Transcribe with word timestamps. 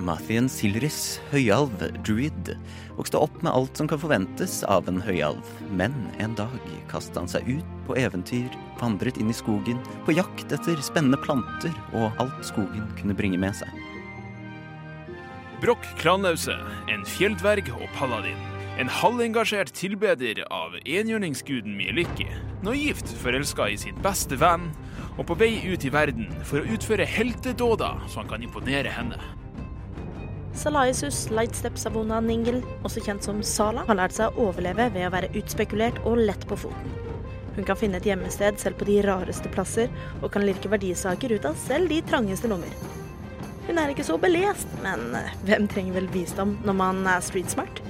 Mathien 0.00 0.48
Silris, 0.48 1.18
høyalv, 1.28 1.82
druid, 2.06 2.54
vokste 2.96 3.20
opp 3.20 3.34
med 3.44 3.52
alt 3.52 3.76
som 3.76 3.88
kan 3.90 4.00
forventes 4.00 4.60
av 4.64 4.88
en 4.88 5.00
høyalv, 5.04 5.44
men 5.76 5.94
en 6.22 6.34
dag 6.38 6.56
kastet 6.88 7.18
han 7.20 7.28
seg 7.28 7.48
ut 7.48 7.74
på 7.86 7.98
eventyr, 8.00 8.48
vandret 8.80 9.20
inn 9.20 9.32
i 9.32 9.36
skogen, 9.36 9.80
på 10.06 10.16
jakt 10.16 10.52
etter 10.56 10.80
spennende 10.84 11.20
planter 11.20 11.74
og 11.92 12.16
alt 12.22 12.40
skogen 12.48 12.88
kunne 13.00 13.16
bringe 13.16 13.40
med 13.40 13.58
seg. 13.60 13.68
Brokk 15.60 15.84
Klanause, 16.00 16.56
en 16.88 17.04
fjelldverg 17.04 17.68
og 17.76 17.84
paladin. 17.98 18.38
En 18.80 18.88
halvengasjert 18.88 19.74
tilbeder 19.76 20.40
av 20.48 20.78
enhjørningsguden 20.88 21.74
Mieliki. 21.76 22.24
Naivt 22.64 23.12
forelska 23.20 23.66
i 23.68 23.76
sin 23.82 23.98
beste 24.00 24.38
venn, 24.40 24.70
og 25.18 25.26
på 25.28 25.36
vei 25.42 25.52
ut 25.68 25.84
i 25.84 25.92
verden 25.92 26.32
for 26.48 26.62
å 26.62 26.72
utføre 26.78 27.04
heltedåder 27.04 28.00
så 28.08 28.22
han 28.22 28.32
kan 28.32 28.46
imponere 28.46 28.88
henne. 28.94 29.20
Salaisus 30.60 31.30
Lightstep 31.32 31.78
Savona 31.80 32.18
Ningel, 32.20 32.58
også 32.84 33.00
kjent 33.00 33.24
som 33.24 33.38
Sala, 33.40 33.80
har 33.88 33.96
lært 33.96 34.12
seg 34.12 34.34
å 34.34 34.50
overleve 34.50 34.90
ved 34.92 35.06
å 35.06 35.12
være 35.14 35.30
utspekulert 35.40 35.96
og 36.04 36.20
lett 36.20 36.42
på 36.50 36.58
foten. 36.66 36.90
Hun 37.54 37.64
kan 37.64 37.78
finne 37.80 37.96
et 37.96 38.04
gjemmested 38.04 38.60
selv 38.60 38.76
på 38.76 38.84
de 38.90 38.98
rareste 39.06 39.48
plasser, 39.54 39.88
og 40.20 40.28
kan 40.34 40.44
lirke 40.44 40.68
verdisaker 40.68 41.32
ut 41.32 41.48
av 41.48 41.56
selv 41.62 41.88
de 41.88 42.02
trangeste 42.04 42.50
lommer. 42.52 42.76
Hun 43.70 43.80
er 43.80 43.94
ikke 43.94 44.04
så 44.04 44.18
belest, 44.20 44.68
men 44.84 45.16
eh, 45.16 45.32
hvem 45.48 45.64
trenger 45.70 45.96
vel 45.96 46.12
visdom 46.12 46.58
når 46.68 46.76
man 46.76 47.00
er 47.08 47.24
streetsmart? 47.24 47.80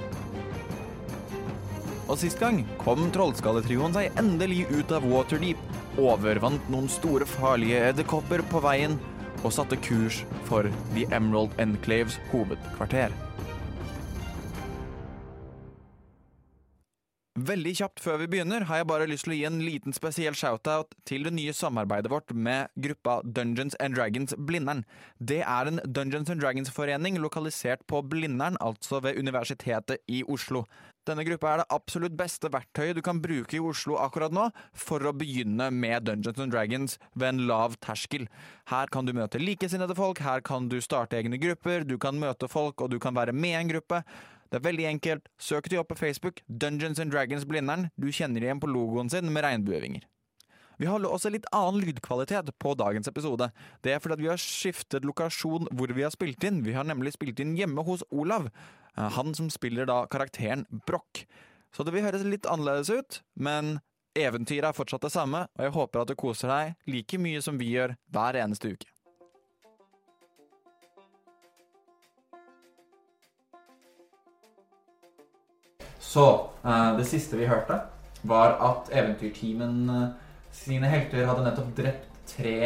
Og 2.07 2.15
sist 2.23 2.39
gang 2.39 2.63
kom 2.79 3.09
trollskalletrioen 3.11 3.99
seg 3.99 4.15
endelig 4.21 4.63
ut 4.71 4.95
av 4.95 5.03
Waterdeep, 5.11 5.59
overvant 5.99 6.71
noen 6.71 6.87
store 6.91 7.27
farlige 7.27 7.83
edderkopper 7.91 8.47
på 8.47 8.63
veien 8.63 8.95
og 9.43 9.53
satte 9.53 9.79
kurs 9.81 10.21
for 10.49 10.69
The 10.95 11.07
Emerald 11.15 11.59
Enclaves 11.59 12.19
hovedkvarter. 12.31 13.30
Veldig 17.39 17.71
kjapt 17.79 18.01
før 18.03 18.17
vi 18.19 18.25
begynner 18.27 18.65
har 18.67 18.81
jeg 18.81 18.87
bare 18.89 19.05
lyst 19.07 19.23
til 19.23 19.31
å 19.31 19.35
gi 19.37 19.45
en 19.47 19.61
liten 19.63 19.93
spesiell 19.95 20.35
shoutout 20.35 20.97
til 21.07 21.23
det 21.23 21.31
nye 21.31 21.53
samarbeidet 21.55 22.09
vårt 22.11 22.33
med 22.35 22.67
gruppa 22.75 23.21
Dungeons 23.23 23.77
and 23.79 23.95
Dragons 23.95 24.35
Blindern. 24.35 24.81
Det 25.15 25.39
er 25.39 25.69
en 25.69 25.79
Dungeons 25.87 26.27
and 26.27 26.43
Dragons-forening 26.43 27.21
lokalisert 27.23 27.85
på 27.87 28.01
Blindern, 28.03 28.57
altså 28.59 28.99
ved 29.05 29.15
Universitetet 29.15 30.03
i 30.11 30.25
Oslo. 30.27 30.65
Denne 31.07 31.23
gruppa 31.23 31.53
er 31.53 31.61
det 31.61 31.71
absolutt 31.71 32.17
beste 32.19 32.51
verktøyet 32.51 32.99
du 32.99 33.01
kan 33.05 33.23
bruke 33.23 33.55
i 33.55 33.63
Oslo 33.63 33.95
akkurat 34.03 34.35
nå 34.35 34.49
for 34.75 34.99
å 35.07 35.15
begynne 35.15 35.69
med 35.71 36.09
Dungeons 36.09 36.43
and 36.43 36.51
Dragons 36.51 36.97
ved 37.15 37.29
en 37.29 37.41
lav 37.47 37.79
terskel. 37.79 38.27
Her 38.75 38.91
kan 38.91 39.07
du 39.07 39.15
møte 39.15 39.39
likesinnede 39.39 39.95
folk, 39.95 40.19
her 40.19 40.43
kan 40.43 40.67
du 40.67 40.81
starte 40.83 41.15
egne 41.15 41.39
grupper, 41.39 41.87
du 41.87 41.95
kan 41.95 42.19
møte 42.19 42.51
folk 42.51 42.83
og 42.83 42.91
du 42.91 42.99
kan 42.99 43.15
være 43.15 43.31
med 43.31 43.55
i 43.55 43.59
en 43.63 43.71
gruppe. 43.71 44.03
Det 44.51 44.59
er 44.59 44.65
veldig 44.65 44.87
enkelt. 44.89 45.29
Søk 45.39 45.69
de 45.71 45.79
opp 45.79 45.93
på 45.93 45.99
Facebook. 45.99 46.41
Dungeons 46.47 46.99
and 46.99 47.13
Dragons 47.13 47.45
Blindern. 47.47 47.87
Du 47.95 48.09
kjenner 48.11 48.43
igjen 48.43 48.59
på 48.59 48.67
logoen 48.67 49.09
sin 49.11 49.31
med 49.31 49.45
regnbuevinger. 49.45 50.03
Vi 50.81 50.87
har 50.89 51.03
også 51.05 51.29
litt 51.29 51.45
annen 51.53 51.83
lydkvalitet 51.85 52.49
på 52.59 52.73
dagens 52.75 53.07
episode. 53.07 53.51
Det 53.85 53.93
er 53.93 54.01
fordi 54.01 54.23
vi 54.23 54.31
har 54.31 54.41
skiftet 54.41 55.05
lokasjon 55.07 55.69
hvor 55.71 55.93
vi 55.95 56.03
har 56.03 56.11
spilt 56.11 56.43
inn. 56.43 56.63
Vi 56.65 56.73
har 56.75 56.87
nemlig 56.89 57.13
spilt 57.15 57.39
inn 57.39 57.53
hjemme 57.55 57.85
hos 57.87 58.03
Olav. 58.09 58.49
Eh, 58.97 59.09
Han 59.15 59.35
som 59.37 59.49
spiller 59.53 59.87
da 59.87 60.03
karakteren 60.11 60.65
Broch. 60.87 61.23
Så 61.71 61.85
det 61.87 61.93
vil 61.95 62.03
høres 62.03 62.25
litt 62.27 62.49
annerledes 62.49 62.89
ut, 62.91 63.21
men 63.39 63.77
eventyret 64.19 64.71
er 64.71 64.75
fortsatt 64.75 65.05
det 65.05 65.13
samme, 65.13 65.45
og 65.55 65.63
jeg 65.63 65.71
håper 65.77 66.01
at 66.01 66.09
du 66.11 66.17
koser 66.19 66.51
deg 66.51 66.73
like 66.91 67.19
mye 67.21 67.39
som 67.45 67.61
vi 67.61 67.69
gjør 67.77 67.93
hver 68.11 68.41
eneste 68.41 68.73
uke. 68.73 68.89
Så 76.11 76.25
uh, 76.65 76.91
det 76.97 77.07
siste 77.07 77.39
vi 77.39 77.47
hørte, 77.47 77.77
var 78.27 78.57
at 78.61 78.91
eventyrteamen 78.91 79.77
uh, 79.89 80.07
sine 80.53 80.89
helter 80.91 81.27
hadde 81.29 81.45
nettopp 81.45 81.71
drept 81.77 82.09
tre 82.35 82.57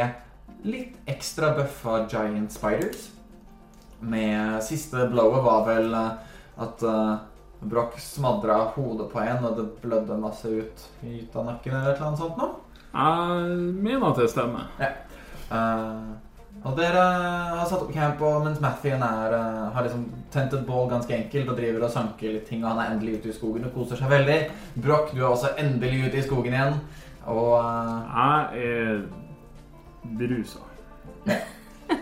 litt 0.65 0.97
ekstra 1.09 1.53
bøffa 1.57 2.01
giant 2.09 2.53
spiders. 2.53 3.11
Med 4.01 4.59
siste 4.65 5.05
blowet 5.11 5.45
var 5.45 5.65
vel 5.69 5.93
uh, 5.93 6.17
at 6.65 6.83
Broch 7.65 7.99
smadra 7.99 8.57
hodet 8.75 9.07
på 9.11 9.19
en, 9.23 9.45
og 9.47 9.57
det 9.57 9.65
blødde 9.81 10.17
masse 10.19 10.49
ut, 10.49 10.85
ut 11.01 11.37
av 11.37 11.47
nakken 11.47 11.73
eller 11.73 11.93
et 11.93 11.97
eller 11.97 12.09
annet 12.09 12.21
sånt 12.21 12.37
noe. 12.39 12.51
Jeg 12.95 13.55
mener 13.83 14.05
at 14.11 14.19
det 14.21 14.27
stemmer. 14.31 14.67
Eh, 14.79 16.11
og 16.65 16.73
dere 16.77 17.01
har 17.59 17.65
satt 17.69 17.83
opp 17.83 17.91
camp, 17.93 18.21
og 18.25 18.45
mens 18.45 18.61
Matthew 18.63 18.95
er, 18.95 19.33
eh, 19.37 19.73
har 19.75 19.85
liksom 19.85 20.05
tent 20.33 20.53
et 20.53 20.65
bål 20.65 20.89
ganske 20.89 21.13
enkelt 21.13 21.49
og 21.49 21.57
driver 21.57 21.85
og 21.85 21.91
sanker 21.93 22.33
litt 22.33 22.47
ting, 22.49 22.63
og 22.63 22.71
han 22.71 22.79
er 22.81 22.93
endelig 22.95 23.19
ute 23.19 23.29
i 23.29 23.35
skogen 23.37 23.65
og 23.65 23.73
koser 23.75 24.01
seg 24.01 24.09
veldig. 24.09 24.39
Broch, 24.81 25.13
du 25.13 25.21
er 25.21 25.29
også 25.29 25.53
endelig 25.61 26.07
ute 26.07 26.17
i 26.17 26.25
skogen 26.25 26.57
igjen. 26.57 26.79
Og 27.25 27.53
eh, 27.59 28.55
Jeg 28.55 28.65
er 28.65 29.03
brusa. 30.17 30.59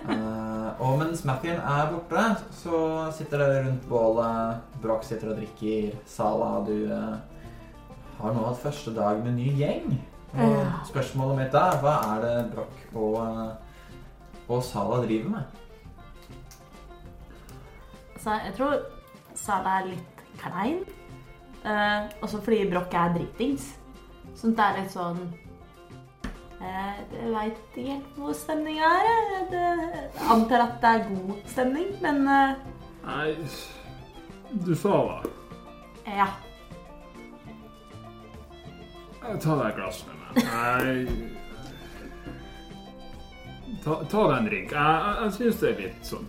Uh, 0.03 0.81
og 0.81 0.97
mens 0.99 1.25
Mathien 1.27 1.59
er 1.59 1.91
borte, 1.91 2.23
så 2.51 2.79
sitter 3.15 3.39
dere 3.39 3.65
rundt 3.67 3.85
bålet. 3.89 4.63
Broch 4.81 5.03
sitter 5.07 5.31
og 5.31 5.37
drikker. 5.41 5.93
Sala, 6.07 6.63
du 6.67 6.87
uh, 6.87 7.19
har 8.19 8.33
nå 8.33 8.45
hatt 8.47 8.63
første 8.63 8.95
dag 8.95 9.19
med 9.23 9.37
ny 9.37 9.51
gjeng. 9.59 9.93
Og 10.33 10.87
spørsmålet 10.89 11.43
mitt 11.43 11.55
er 11.57 11.77
hva 11.83 11.97
er 12.15 12.23
det 12.23 12.37
Broch 12.55 12.95
og, 12.97 13.17
eh, 13.21 13.62
og 14.57 14.63
Sala 14.63 15.01
driver 15.05 15.29
med? 15.29 15.59
Så 18.23 18.35
jeg 18.45 18.53
tror 18.57 18.75
Sala 19.35 19.77
er 19.81 19.89
litt 19.91 20.21
klein. 20.39 20.83
Eh, 21.63 22.09
også 22.23 22.41
fordi 22.43 22.65
Broch 22.71 22.93
er 22.95 23.13
dritings. 23.15 23.69
Sånn 24.39 24.55
det 24.57 24.63
er 24.65 24.77
litt 24.81 24.91
sånn 24.91 25.19
eh, 26.59 26.95
Jeg 27.13 27.33
veit 27.35 27.59
ikke 27.75 27.85
helt 27.89 28.15
hvor 28.17 28.33
stemninga 28.37 28.89
er. 28.99 29.11
Jeg 29.11 29.59
jeg 29.59 30.31
antar 30.35 30.65
at 30.65 30.79
det 30.83 30.93
er 30.95 31.05
god 31.11 31.43
stemning, 31.51 31.91
men 32.03 32.23
eh, 32.27 32.55
Nei, 33.03 33.35
du 34.65 34.73
sa 34.79 34.97
det. 35.23 35.31
ja. 36.07 36.27
Jeg 39.23 39.39
tar 39.39 39.55
deg 39.59 39.67
et 39.69 39.77
glass 39.79 39.99
med 40.07 40.15
meg. 40.19 40.31
Nei 40.51 41.42
Ta, 43.83 43.99
ta 44.09 44.25
deg 44.29 44.37
en 44.37 44.49
drink. 44.49 44.71
Jeg, 44.71 44.97
jeg, 45.05 45.21
jeg 45.23 45.35
syns 45.37 45.61
det 45.61 45.69
er 45.69 45.85
litt 45.87 46.09
sånn 46.13 46.27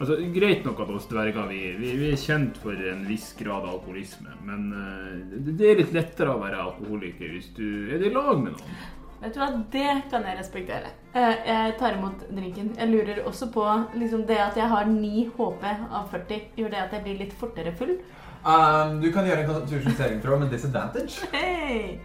Altså, 0.00 0.14
Greit 0.32 0.62
nok 0.64 0.78
at 0.80 0.90
oss 0.96 1.08
dverger 1.10 1.48
vi, 1.50 1.58
vi, 1.76 1.90
vi 2.00 2.06
er 2.08 2.20
kjent 2.20 2.56
for 2.62 2.72
en 2.72 3.02
viss 3.04 3.34
grad 3.36 3.66
av 3.66 3.74
alkoholisme, 3.74 4.32
men 4.48 4.70
uh, 4.72 5.10
det, 5.34 5.58
det 5.60 5.66
er 5.68 5.82
litt 5.82 5.92
lettere 5.92 6.32
å 6.32 6.40
være 6.40 6.62
alkoholiker 6.62 7.34
hvis 7.34 7.50
du 7.58 7.66
er 7.92 8.06
i 8.08 8.12
lag 8.14 8.40
med 8.40 8.54
noen. 8.54 8.78
Vet 9.20 9.36
du 9.36 9.42
hva, 9.42 9.50
det 9.74 9.90
kan 10.08 10.24
jeg 10.24 10.38
respektere. 10.38 10.94
Eh, 11.12 11.42
Jeg 11.44 11.74
tar 11.76 11.98
imot 11.98 12.22
drinken. 12.32 12.70
Jeg 12.78 12.88
lurer 12.88 13.20
også 13.28 13.50
på 13.52 13.66
liksom 14.00 14.24
det 14.24 14.38
at 14.40 14.56
jeg 14.56 14.72
har 14.72 14.88
9 14.88 15.26
HP 15.36 15.66
av 15.68 16.08
40, 16.08 16.40
gjør 16.56 16.72
det 16.72 16.80
at 16.86 16.96
jeg 16.96 17.04
blir 17.04 17.20
litt 17.26 17.36
fortere 17.36 17.76
full? 17.76 17.98
Um, 18.40 18.96
du 19.04 19.10
kan 19.12 19.28
gjøre 19.28 19.44
en 19.44 19.50
constitution 19.52 20.00
saving 20.00 20.24
throw 20.24 20.40
med 20.40 20.48
disadvantage. 20.48 21.28
Hei! 21.36 21.98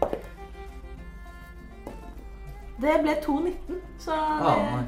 Det 2.82 2.96
ble 3.02 3.16
2,19, 3.24 3.80
så 4.00 4.12
Ah, 4.12 4.56
det, 4.56 4.72
nei. 4.72 4.84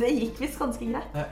det 0.00 0.10
gikk 0.20 0.40
visst 0.40 0.58
ganske 0.58 0.86
greit. 0.92 1.14
Ja. 1.14 1.24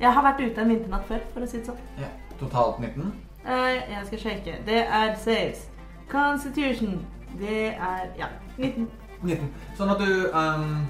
Jeg 0.00 0.12
har 0.12 0.22
vært 0.24 0.40
ute 0.44 0.60
en 0.60 0.68
vinternatt 0.68 1.06
før, 1.08 1.20
for 1.34 1.44
å 1.44 1.48
si 1.48 1.58
det 1.60 1.66
sånn. 1.70 1.80
Ja. 2.00 2.08
Totalt 2.40 2.80
19. 2.80 3.12
Eh, 3.46 3.90
Jeg 3.92 4.06
skal 4.06 4.18
sjekke. 4.18 4.54
Det 4.66 4.82
er 4.84 5.14
saves. 5.16 5.66
Constitution. 6.08 7.06
Det 7.40 7.74
er 7.74 8.06
ja, 8.18 8.26
19. 8.58 8.88
19. 9.22 9.48
Sånn 9.76 9.90
at 9.90 9.98
du 9.98 10.30
um, 10.32 10.86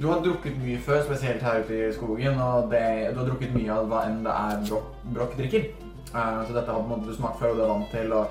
Du 0.00 0.06
har 0.08 0.22
drukket 0.24 0.56
mye 0.58 0.78
før, 0.80 1.02
spesielt 1.04 1.42
her 1.44 1.60
ute 1.60 1.76
i 1.88 1.92
skogen, 1.92 2.38
og 2.40 2.70
det, 2.72 3.12
du 3.12 3.20
har 3.20 3.28
drukket 3.28 3.52
mye 3.54 3.72
av 3.74 3.88
hva 3.90 4.06
enn 4.08 4.22
det 4.24 4.32
er 4.32 4.62
Broch 5.12 5.36
drikker. 5.36 5.66
Uh, 6.14 6.40
så 6.46 6.52
dette 6.56 6.72
har 6.72 7.04
du 7.06 7.12
smakt 7.14 7.38
før, 7.40 7.52
og 7.52 7.56
du 7.56 7.62
er 7.62 7.72
vant 7.72 7.90
til, 7.92 8.12
og 8.12 8.26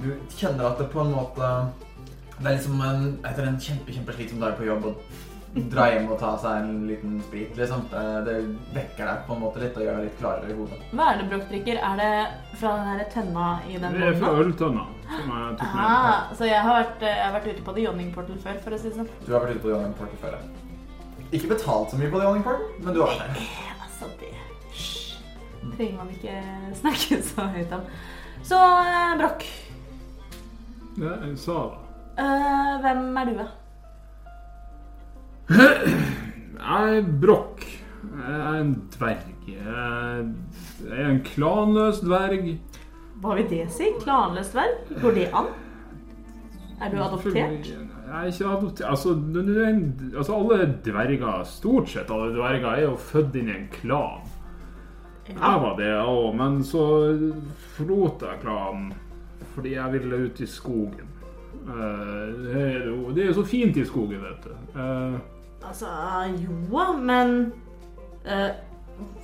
du 0.00 0.12
kjenner 0.38 0.70
at 0.70 0.78
det 0.78 0.86
på 0.94 1.02
en 1.02 1.10
måte 1.12 1.50
Det 2.40 2.46
er 2.48 2.54
liksom 2.56 2.80
en, 2.80 3.02
etter 3.28 3.44
en 3.50 3.58
kjempe, 3.60 3.92
kjempeslitsom 3.92 4.40
dag 4.40 4.54
på 4.56 4.64
jobb 4.64 4.86
å 4.88 4.94
dra 5.70 5.88
hjem 5.90 6.06
og 6.14 6.18
ta 6.20 6.30
seg 6.38 6.60
en 6.62 6.84
liten 6.86 7.16
sprit, 7.26 7.56
liksom. 7.58 7.82
Det, 7.90 8.02
det 8.28 8.34
vekker 8.76 9.08
deg 9.10 9.24
på 9.26 9.34
en 9.34 9.40
måte 9.42 9.60
litt 9.60 9.76
og 9.76 9.82
gjør 9.84 9.96
deg 9.98 10.06
litt 10.06 10.18
klarere 10.20 10.52
i 10.52 10.56
hodet. 10.56 10.78
Hva 10.94 11.08
er 11.10 11.18
det 11.20 11.26
Broch 11.32 11.48
drikker? 11.50 11.80
Er 11.90 11.98
det 12.00 12.12
fra 12.60 12.72
den 12.78 12.88
her 12.92 13.02
tønna 13.12 13.48
i 13.66 13.74
den 13.74 13.82
båten? 13.88 13.98
Det 14.00 14.08
er 14.12 14.18
fra 14.22 14.30
øltønna. 14.44 14.84
som 15.10 15.32
jeg 15.34 15.58
tok 15.58 15.74
med. 15.74 15.82
Ah, 15.90 16.30
så 16.38 16.46
jeg 16.48 16.62
har, 16.68 16.78
vært, 16.78 17.02
jeg 17.10 17.24
har 17.26 17.34
vært 17.34 17.50
ute 17.50 17.66
på 17.66 17.74
The 17.76 17.84
Jonning 17.88 18.12
Portal 18.14 18.38
før, 18.46 18.60
for 18.64 18.76
å 18.76 18.80
si 18.80 18.88
det 18.88 18.96
sånn. 19.00 19.10
Du 19.26 19.32
har 19.34 19.42
vært 19.44 19.56
ute 19.58 19.64
på 19.64 19.68
The 19.68 19.74
Jonning 19.74 19.98
Portal 19.98 20.22
før, 20.22 20.38
ja. 20.38 21.26
Ikke 21.36 21.50
betalt 21.52 21.92
så 21.92 21.98
mye 22.00 22.10
på 22.14 22.22
The 22.22 22.28
Jonning 22.30 22.46
Portal, 22.46 22.70
men 22.86 22.94
du 22.96 23.02
har 23.02 23.12
vært 23.12 23.34
der. 23.34 23.76
Altså, 23.84 24.08
det 24.22 24.32
Hysj. 24.70 25.18
trenger 25.74 25.98
man 25.98 26.14
ikke 26.14 26.38
snakke 26.80 27.20
så 27.34 27.50
høyt 27.58 27.76
om. 27.76 27.84
Så 28.46 28.62
eh, 28.86 29.12
Broch, 29.20 29.46
Ja, 31.00 31.18
jeg 31.26 31.36
sa 31.42 31.58
det. 31.74 31.86
Eh, 32.18 32.80
hvem 32.82 33.16
er 33.16 33.24
du, 33.24 33.34
da? 33.38 33.46
Jeg 35.50 36.98
er 36.98 37.08
brokk. 37.22 37.64
Jeg 38.00 38.36
er 38.40 38.60
en 38.60 38.74
dverg. 38.94 39.48
Jeg 39.50 40.98
er 40.98 41.08
en 41.10 41.22
klanløs 41.26 42.00
dverg. 42.04 42.52
Hva 43.20 43.34
vil 43.36 43.48
det 43.50 43.66
si? 43.74 43.90
Klanløs 44.00 44.52
dverg? 44.54 44.78
Går 45.02 45.16
det 45.18 45.26
an? 45.36 45.50
Er 46.80 46.92
du 46.92 47.02
adoptert? 47.02 47.66
Jeg 47.66 48.16
er 48.16 48.30
ikke 48.30 48.46
adoptert. 48.48 48.86
Altså, 48.88 49.12
en, 49.12 50.12
altså 50.16 50.38
alle 50.38 50.68
dverger, 50.84 51.44
stort 51.44 51.90
sett 51.92 52.10
alle 52.10 52.32
dverger, 52.36 52.70
er 52.70 52.86
jo 52.86 52.96
født 52.96 53.36
inn 53.36 53.50
i 53.50 53.56
en 53.58 53.68
klan. 53.74 54.28
Jeg 55.28 55.60
var 55.62 55.76
det 55.78 55.92
òg, 56.00 56.32
men 56.34 56.58
så 56.66 56.82
forlot 57.76 58.24
jeg 58.26 58.42
klanen 58.42 58.90
fordi 59.54 59.74
jeg 59.74 59.92
ville 59.92 60.18
ut 60.26 60.40
i 60.40 60.46
skogen. 60.46 61.09
Eh, 61.60 62.26
Det 62.44 62.56
er 62.56 62.86
jo 62.88 63.10
det 63.14 63.22
er 63.22 63.28
jo 63.30 63.34
så 63.42 63.44
fint 63.46 63.76
i 63.76 63.84
skogen, 63.84 64.22
vet 64.24 64.44
du. 64.44 64.52
Eh, 64.78 65.18
Altså, 65.60 65.86
jo, 66.40 66.84
men 66.96 67.52
eh, 68.24 68.50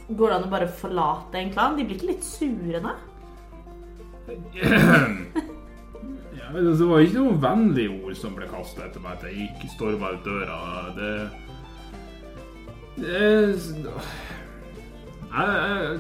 Går 0.09 0.29
det 0.29 0.37
an 0.37 0.45
å 0.45 0.51
bare 0.53 0.69
forlate 0.69 1.35
en 1.41 1.51
klan? 1.55 1.77
De 1.79 1.85
blir 1.85 1.97
ikke 1.97 2.11
litt 2.13 2.25
sure 2.25 2.81
da? 2.85 2.93
Ja, 6.37 6.53
men 6.53 6.67
det 6.69 6.87
var 6.87 7.01
ikke 7.03 7.19
noen 7.19 7.41
vennlige 7.43 7.91
ord 8.07 8.17
som 8.21 8.35
ble 8.37 8.47
kastet 8.51 8.85
etter 8.85 9.03
meg 9.03 9.17
at 9.17 9.25
jeg 9.27 9.35
gikk 9.49 9.65
storma 9.73 10.13
ut 10.15 10.23
døra. 10.27 10.59
Det 10.95 11.13
Det 12.97 13.57
jeg, 15.37 15.99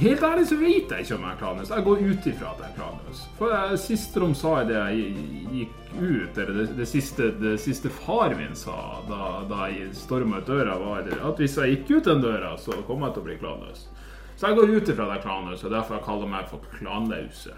Helt 0.00 0.22
ærlig 0.26 0.46
så 0.50 0.56
vet 0.58 0.90
jeg 0.90 1.04
ikke 1.04 1.16
om 1.16 1.24
jeg 1.24 1.30
er 1.30 1.38
klanløs. 1.40 1.70
Jeg 1.70 1.84
går 1.86 2.00
ut 2.10 2.26
ifra 2.26 2.50
at 2.50 2.62
jeg 2.62 2.68
er 2.68 2.76
klanløs. 2.76 3.20
For 3.38 3.52
jeg, 3.54 3.78
siste 3.82 4.22
de 4.22 4.28
sa 4.36 4.54
idet 4.64 4.78
jeg 4.78 4.96
gikk 5.54 5.76
ut, 5.98 6.40
eller 6.42 6.58
det, 6.58 6.66
det, 6.78 6.88
siste, 6.90 7.30
det 7.40 7.54
siste 7.62 7.92
far 7.92 8.34
min 8.38 8.56
sa 8.58 8.76
da, 9.08 9.20
da 9.48 9.68
jeg 9.72 9.94
storma 9.96 10.42
ut 10.42 10.50
døra, 10.50 10.74
var 10.82 11.06
at 11.30 11.40
hvis 11.40 11.56
jeg 11.60 11.76
gikk 11.76 11.94
ut 11.96 12.10
den 12.10 12.24
døra, 12.24 12.56
så 12.60 12.76
kom 12.88 13.06
jeg 13.06 13.14
til 13.14 13.22
å 13.22 13.28
bli 13.28 13.38
klanløs. 13.40 13.86
Så 14.38 14.50
jeg 14.50 14.58
går 14.58 14.74
ut 14.74 14.92
ifra 14.92 15.06
at 15.06 15.14
jeg 15.14 15.18
er 15.18 15.24
klanløs, 15.24 15.64
og 15.64 15.74
derfor 15.74 15.98
jeg 15.98 16.06
kaller 16.06 16.28
jeg 16.28 16.34
meg 16.34 16.50
for 16.50 16.68
klanlause. 16.76 17.54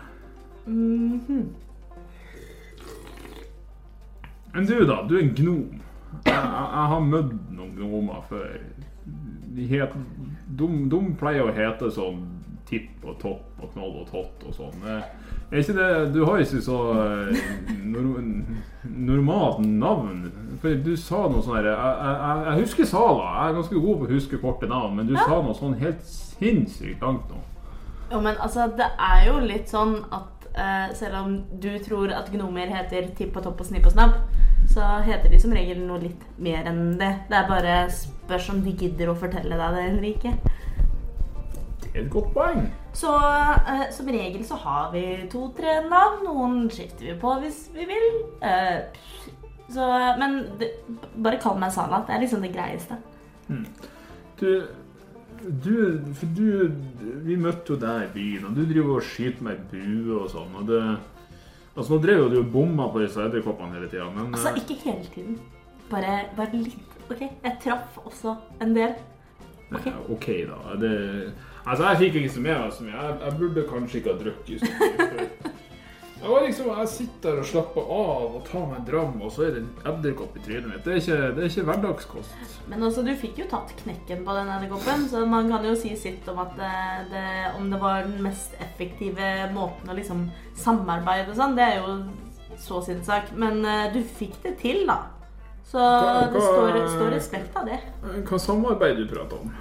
Men 4.52 4.66
du, 4.66 4.76
da. 4.86 5.02
Du 5.08 5.16
er 5.16 5.24
en 5.24 5.34
gnom. 5.36 5.80
Jeg, 6.24 6.34
jeg, 6.34 6.68
jeg 6.76 6.86
har 6.92 7.02
møtt 7.06 7.34
noen 7.54 7.74
gnomer 7.76 8.24
før. 8.28 8.56
De, 9.50 9.66
het, 9.66 9.94
de, 10.46 10.68
de 10.92 11.00
pleier 11.18 11.48
å 11.48 11.54
hete 11.54 11.90
sånn 11.90 12.22
Tipp 12.70 13.02
og 13.02 13.16
Topp 13.18 13.62
og 13.64 13.72
Knoll 13.74 13.96
og 13.98 14.06
Tott 14.12 14.44
og 14.46 14.54
sånn. 14.54 14.84
Eh, 14.86 15.02
Er 15.50 15.64
ikke 15.64 15.74
det 15.74 16.12
Du 16.14 16.20
har 16.28 16.38
ikke 16.38 16.60
så 16.62 16.76
eh, 16.94 17.40
nor, 17.82 18.20
normalt 18.84 19.64
navn. 19.66 20.20
For 20.62 20.78
du 20.84 20.92
sa 20.94 21.24
noe 21.26 21.42
sånn 21.42 21.56
herre 21.58 21.72
jeg, 21.74 21.96
jeg, 22.06 22.42
jeg 22.46 22.60
husker 22.62 22.90
Sala. 22.92 23.26
Jeg 23.34 23.48
er 23.48 23.56
ganske 23.58 23.82
god 23.86 23.98
på 24.02 24.06
å 24.06 24.12
huske 24.12 24.42
korte 24.42 24.70
navn, 24.70 24.94
men 25.00 25.10
du 25.10 25.16
sa 25.18 25.40
noe 25.40 25.56
sånn 25.58 25.74
helt 25.82 26.04
sinnssykt 26.06 27.02
langt 27.02 27.26
nå. 27.32 27.40
Jo, 28.12 28.20
men 28.22 28.38
altså, 28.42 28.68
det 28.78 28.86
er 28.98 29.26
jo 29.28 29.40
litt 29.42 29.70
sånn 29.70 29.96
at 30.10 30.46
uh, 30.54 30.88
selv 30.98 31.18
om 31.20 31.34
du 31.62 31.70
tror 31.82 32.10
at 32.14 32.30
gnomer 32.32 32.70
heter 32.70 33.10
tipp 33.18 33.36
og 33.38 33.44
topp 33.46 33.62
og 33.62 33.68
snipp 33.68 33.86
og 33.86 33.94
snapp, 33.94 34.16
så 34.70 34.86
heter 35.02 35.32
de 35.32 35.40
som 35.42 35.52
regel 35.54 35.80
noe 35.82 35.98
litt 36.02 36.24
mer 36.38 36.68
enn 36.70 36.94
det. 37.00 37.10
Det 37.30 37.36
er 37.36 37.48
bare 37.48 37.76
spørs 37.94 38.50
om 38.52 38.60
de 38.62 38.74
gidder 38.78 39.10
å 39.10 39.18
fortelle 39.18 39.58
deg 39.58 39.76
det 39.76 39.86
eller 39.88 40.08
ikke. 40.12 40.34
Det 41.80 41.90
er 41.90 42.04
et 42.04 42.12
godt 42.12 42.30
poeng. 42.36 42.68
Så 42.94 43.10
eh, 43.10 43.86
som 43.94 44.10
regel 44.14 44.44
så 44.46 44.58
har 44.62 44.92
vi 44.94 45.04
to-tre 45.32 45.80
navn. 45.88 46.22
Noen 46.26 46.60
skifter 46.70 47.08
vi 47.08 47.16
på 47.18 47.34
hvis 47.42 47.64
vi 47.74 47.88
vil. 47.90 48.06
Eh, 48.46 48.78
så, 49.70 49.86
men 50.20 50.44
det, 50.60 50.70
bare 51.18 51.40
kall 51.42 51.58
meg 51.58 51.74
Salat. 51.74 52.06
Det 52.06 52.14
er 52.14 52.22
liksom 52.22 52.46
det 52.46 52.54
greieste. 52.54 52.98
Du, 54.40 54.50
du, 55.64 55.74
for 56.14 56.30
du 56.36 56.70
Vi 57.26 57.36
møtte 57.36 57.74
jo 57.74 57.80
deg 57.80 58.06
i 58.06 58.12
byen, 58.14 58.46
og 58.46 58.54
du 58.54 58.62
driver 58.68 59.00
og 59.00 59.06
skyter 59.06 59.46
med 59.46 59.66
bue 59.72 60.22
og 60.22 60.30
sånn. 60.30 60.54
og 60.60 60.70
det 60.70 60.84
Altså, 61.80 61.94
Nå 61.96 62.00
drev 62.04 62.18
jo 62.20 62.28
du 62.28 62.38
og 62.42 62.50
bomma 62.52 62.86
på 62.92 63.00
disse 63.00 63.22
edderkoppene 63.24 63.78
hele 63.78 63.88
tida, 63.88 64.10
men 64.12 64.34
Altså, 64.34 64.50
eh, 64.52 64.58
ikke 64.60 64.76
hele 64.84 65.06
tiden. 65.14 65.38
Bare, 65.90 66.18
bare 66.36 66.58
litt. 66.60 66.98
OK, 67.10 67.22
jeg 67.24 67.56
traff 67.64 67.96
også 68.04 68.34
en 68.62 68.74
del. 68.76 68.92
ok. 69.72 69.86
ja, 69.86 69.94
OK, 70.12 70.26
da. 70.50 70.76
Det, 70.82 70.92
altså, 71.64 71.88
jeg 71.88 72.02
fikk 72.04 72.20
ikke 72.20 72.34
så 72.36 72.44
med 72.44 72.58
meg 72.60 72.74
så 72.76 72.84
mye. 72.84 72.98
Jeg, 73.00 73.16
jeg 73.24 73.38
burde 73.40 73.64
kanskje 73.72 73.98
ikke 74.02 74.12
ha 74.12 74.18
drukket 74.20 74.60
så 74.60 74.70
mye. 74.76 75.26
Jeg, 76.20 76.28
var 76.28 76.42
liksom, 76.44 76.66
jeg 76.76 76.88
sitter 76.92 77.38
og 77.40 77.46
slapper 77.48 77.86
av 77.96 78.34
og 78.36 78.42
tar 78.44 78.64
meg 78.68 78.78
en 78.82 78.86
dram, 78.90 79.14
og 79.24 79.30
så 79.32 79.46
er 79.46 79.54
det 79.56 79.60
en 79.62 79.70
edderkopp 79.88 80.34
i 80.36 80.42
trynet 80.44 80.66
mitt. 80.68 80.82
Det 80.84 80.92
er 80.92 80.98
ikke, 81.00 81.20
det 81.36 81.44
er 81.46 81.48
ikke 81.48 81.64
hverdagskost. 81.70 82.58
Men 82.68 82.82
altså, 82.84 83.04
du 83.06 83.12
fikk 83.22 83.38
jo 83.40 83.46
tatt 83.48 83.72
knekken 83.78 84.20
på 84.26 84.34
den 84.36 84.50
edderkoppen, 84.52 85.06
så 85.08 85.22
man 85.30 85.48
kan 85.48 85.64
jo 85.64 85.72
si 85.80 85.94
sitt 85.96 86.28
om 86.28 86.42
at 86.44 86.52
det, 86.58 86.72
det, 87.14 87.24
om 87.56 87.70
det 87.72 87.80
var 87.80 88.04
den 88.04 88.20
mest 88.26 88.52
effektive 88.60 89.30
måten 89.54 89.88
å 89.88 89.96
liksom 89.96 90.26
samarbeide 90.60 91.32
og 91.32 91.40
sånn, 91.40 91.56
det 91.56 91.64
er 91.70 91.80
jo 91.80 91.96
så 92.60 92.82
sin 92.84 93.00
sak. 93.06 93.32
Men 93.40 93.64
eh, 93.64 93.88
du 93.94 94.02
fikk 94.04 94.36
det 94.44 94.58
til, 94.60 94.82
da. 94.90 94.98
Så 95.70 95.80
Hva- 95.80 96.28
det 96.34 96.42
står, 96.44 96.78
står 96.98 97.10
respekt 97.14 97.56
av 97.56 97.68
det. 97.70 97.80
Hva 98.28 98.42
samarbeid 98.42 99.00
du 99.00 99.06
prater 99.08 99.40
om? 99.40 99.54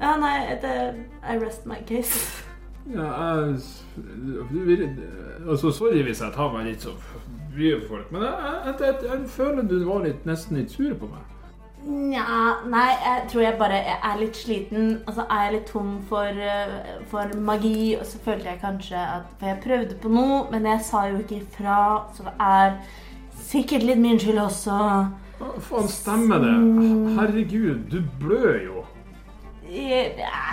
Ja, 0.00 0.16
nei, 0.16 0.38
det 0.62 0.72
I 1.20 1.36
rest 1.42 1.66
my 1.68 1.82
case. 1.86 2.48
Ja, 2.90 3.08
jeg 3.36 3.60
Altså, 5.48 5.70
sorry 5.70 6.02
hvis 6.02 6.20
jeg 6.20 6.32
tar 6.34 6.52
meg 6.52 6.66
litt 6.66 6.82
så 6.82 6.94
mye 7.52 7.78
for 7.82 7.96
folk, 7.96 8.12
men 8.12 8.22
jeg, 8.22 8.32
jeg, 8.66 8.74
jeg, 8.80 8.94
jeg 9.10 9.28
føler 9.28 9.68
du 9.68 9.76
var 9.84 10.02
litt, 10.06 10.26
nesten 10.26 10.58
litt 10.58 10.72
sur 10.72 10.94
på 10.98 11.10
meg. 11.10 11.28
Nja, 11.82 12.24
nei, 12.70 12.90
jeg 13.02 13.22
tror 13.32 13.42
jeg 13.42 13.58
bare 13.58 13.78
er 13.92 14.18
litt 14.20 14.38
sliten. 14.38 15.00
Altså, 15.06 15.24
er 15.26 15.40
jeg 15.44 15.54
litt 15.56 15.70
tom 15.72 15.96
for, 16.08 16.42
eh, 16.46 16.92
for 17.10 17.32
magi, 17.42 17.96
og 17.98 18.06
så 18.06 18.20
følte 18.22 18.52
jeg 18.52 18.60
kanskje 18.62 19.00
at 19.02 19.32
For 19.40 19.50
jeg 19.50 19.62
prøvde 19.64 19.98
på 19.98 20.12
noe, 20.12 20.44
men 20.52 20.68
jeg 20.70 20.84
sa 20.86 21.08
jo 21.10 21.18
ikke 21.18 21.40
ifra, 21.40 21.80
så 22.14 22.28
det 22.28 22.34
er 22.38 22.76
sikkert 23.48 23.82
litt 23.88 23.98
min 23.98 24.20
skyld 24.22 24.38
også. 24.44 24.78
Hva 25.40 25.50
faen 25.66 25.90
stemmer 25.90 26.44
det? 26.44 26.54
Herregud, 27.18 27.82
du 27.90 27.98
blør 28.22 28.60
jo. 28.62 28.84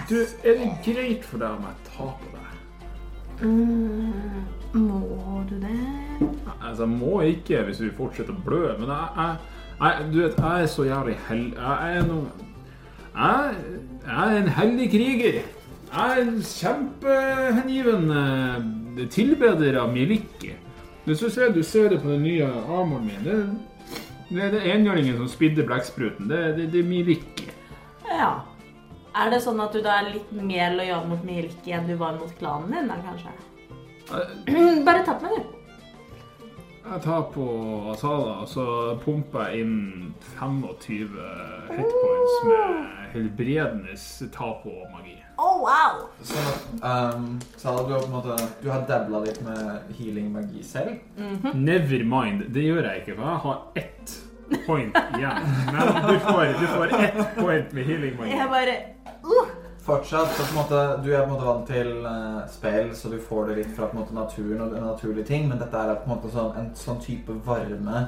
Du, 0.10 0.18
er 0.18 0.58
det 0.58 0.72
greit 0.86 1.26
for 1.28 1.38
deg 1.38 1.50
om 1.52 1.70
tar 2.00 2.18
på 2.24 2.34
deg? 2.34 2.50
mm, 3.46 4.44
må 4.74 5.44
du 5.50 5.56
det? 5.62 5.78
Altså, 6.58 6.84
jeg 6.84 6.92
må 6.98 7.22
ikke 7.28 7.64
hvis 7.68 7.82
vi 7.84 7.94
fortsetter 7.96 8.36
å 8.36 8.44
blø, 8.46 8.66
men 8.80 8.92
jeg, 8.92 9.08
jeg, 9.16 9.56
jeg 9.80 10.12
Du 10.14 10.22
vet, 10.22 10.38
jeg 10.40 10.64
er 10.64 10.72
så 10.72 10.88
jævlig 10.88 11.18
hell... 11.30 11.50
Jeg 11.56 12.00
er 12.00 12.08
noe 12.08 12.48
jeg, 13.20 13.56
jeg 14.06 14.34
er 14.34 14.38
en 14.38 14.52
hellig 14.56 14.90
kriger. 14.92 15.40
Jeg 15.90 16.12
er 16.14 16.22
en 16.22 16.44
kjempehengiven 16.46 18.12
eh, 18.16 19.08
tilbeder 19.12 19.80
av 19.82 19.92
Miliki. 19.94 20.54
Hvis 21.06 21.24
du 21.24 21.30
ser, 21.34 21.52
du 21.52 21.64
ser 21.64 21.90
det 21.90 22.02
på 22.04 22.12
den 22.12 22.24
nye 22.24 22.46
armoren 22.46 23.10
min 23.10 23.26
Det, 23.26 23.40
det 24.30 24.44
er 24.46 24.52
det 24.54 24.62
enhjørningen 24.76 25.18
som 25.18 25.32
spidder 25.32 25.66
blekkspruten. 25.66 26.30
Det, 26.30 26.40
det, 26.58 26.70
det 26.74 26.84
er 26.84 26.88
Miliki. 26.88 27.50
Ja. 28.06 28.32
Er 29.20 29.32
det 29.34 29.42
sånn 29.44 29.60
at 29.60 29.74
du 29.76 29.82
da 29.84 30.00
er 30.00 30.14
litt 30.14 30.30
mer 30.32 30.76
lojal 30.78 31.08
mot 31.10 31.24
Mieliki 31.28 31.74
enn 31.76 31.88
du 31.90 31.96
var 32.00 32.16
mot 32.20 32.32
klanen 32.40 32.72
din, 32.72 32.88
da, 32.88 33.00
kanskje? 33.04 33.34
Bare 34.88 35.02
ta 35.04 35.18
på 35.20 35.28
meg, 35.28 35.40
du. 35.40 35.56
Jeg 36.90 37.02
tar 37.04 37.26
på 37.34 37.46
Asala, 37.92 38.40
og 38.42 38.48
så 38.50 38.64
pumper 39.04 39.52
jeg 39.52 39.66
inn 39.66 40.14
25 40.40 41.20
hitpoints 41.68 42.38
med 42.48 42.88
helbredende 43.14 43.98
ta 44.34 44.54
på 44.64 44.74
magi. 44.94 45.18
Oh, 45.40 45.60
wow! 45.66 46.08
Sånn 46.26 46.48
at 46.48 47.14
um, 47.14 47.28
Sala, 47.60 47.84
du 47.86 47.94
har 47.94 48.02
på 48.02 48.10
en 48.10 48.16
måte 48.18 48.40
Du 48.64 48.68
har 48.72 48.88
dabla 48.90 49.22
litt 49.24 49.40
med 49.46 49.94
healing-magi 50.00 50.64
selv. 50.66 50.98
Never 51.54 52.04
mind, 52.08 52.50
det 52.56 52.66
gjør 52.66 52.90
jeg 52.90 53.04
ikke, 53.04 53.20
for 53.20 53.30
jeg 53.30 53.44
har 53.46 53.62
ett 53.84 54.18
point 54.66 54.96
igjen. 55.18 55.50
Men 55.74 56.08
du 56.08 56.20
får, 56.20 56.46
du 56.60 56.68
får 56.68 56.94
ett 57.00 57.36
point 57.40 57.74
med 57.74 57.86
healing 57.90 58.16
magi. 58.20 58.36
Jeg 58.38 58.50
bare 58.54 58.78
uh, 59.26 59.50
Fortsatt, 59.90 60.34
så 60.38 60.44
på 60.44 60.50
en 60.54 60.58
måte, 60.60 60.80
Du 61.04 61.10
er 61.16 61.22
på 61.24 61.30
en 61.30 61.34
måte 61.34 61.46
vant 61.48 61.68
til 61.68 61.92
uh, 62.06 62.42
spill, 62.52 62.92
så 62.96 63.10
du 63.10 63.18
får 63.30 63.48
det 63.50 63.56
litt 63.62 63.76
fra 63.78 63.88
på 63.90 63.96
en 63.98 64.02
måte 64.04 64.14
naturen 64.18 64.62
og 64.66 64.76
naturlige 64.84 65.26
ting, 65.32 65.48
men 65.50 65.58
dette 65.62 65.78
er 65.80 65.96
på 66.04 66.10
en 66.10 66.16
måte 66.18 66.32
sånn, 66.34 66.52
en 66.60 66.72
sånn 66.78 67.00
type 67.02 67.34
varme 67.48 68.08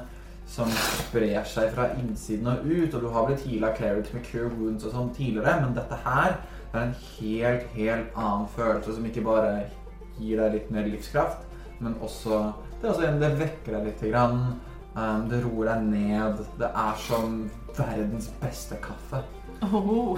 som 0.52 0.68
sprer 0.74 1.46
seg 1.48 1.70
fra 1.74 1.86
innsiden 1.96 2.50
og 2.52 2.66
ut, 2.68 2.94
og 2.98 3.02
du 3.06 3.08
har 3.14 3.28
blitt 3.30 3.46
heala 3.48 3.70
clerics 3.78 4.12
med 4.14 4.26
cure 4.28 4.50
wounds 4.52 4.84
og 4.86 4.92
sånn 4.92 5.14
tidligere, 5.16 5.54
men 5.64 5.74
dette 5.78 5.96
her 6.04 6.36
er 6.74 6.82
en 6.82 6.92
helt, 7.20 7.64
helt 7.78 8.18
annen 8.20 8.50
følelse 8.56 8.98
som 8.98 9.06
ikke 9.08 9.24
bare 9.26 9.54
gir 10.20 10.42
deg 10.42 10.58
litt 10.58 10.74
mer 10.76 10.90
livskraft, 10.92 11.48
men 11.80 11.96
også 12.04 12.42
Det, 12.82 12.88
er 12.88 12.92
også, 12.96 13.08
en- 13.08 13.20
det 13.22 13.28
vekker 13.40 13.76
deg 13.78 13.84
lite 13.92 14.10
grann. 14.10 14.38
Um, 14.96 15.28
det 15.32 15.44
roer 15.46 15.70
deg 15.72 15.86
ned. 15.92 16.42
Det 16.60 16.72
er 16.86 16.98
som 17.08 17.38
verdens 17.78 18.32
beste 18.42 18.80
kaffe. 18.84 19.24
Oh. 19.62 20.18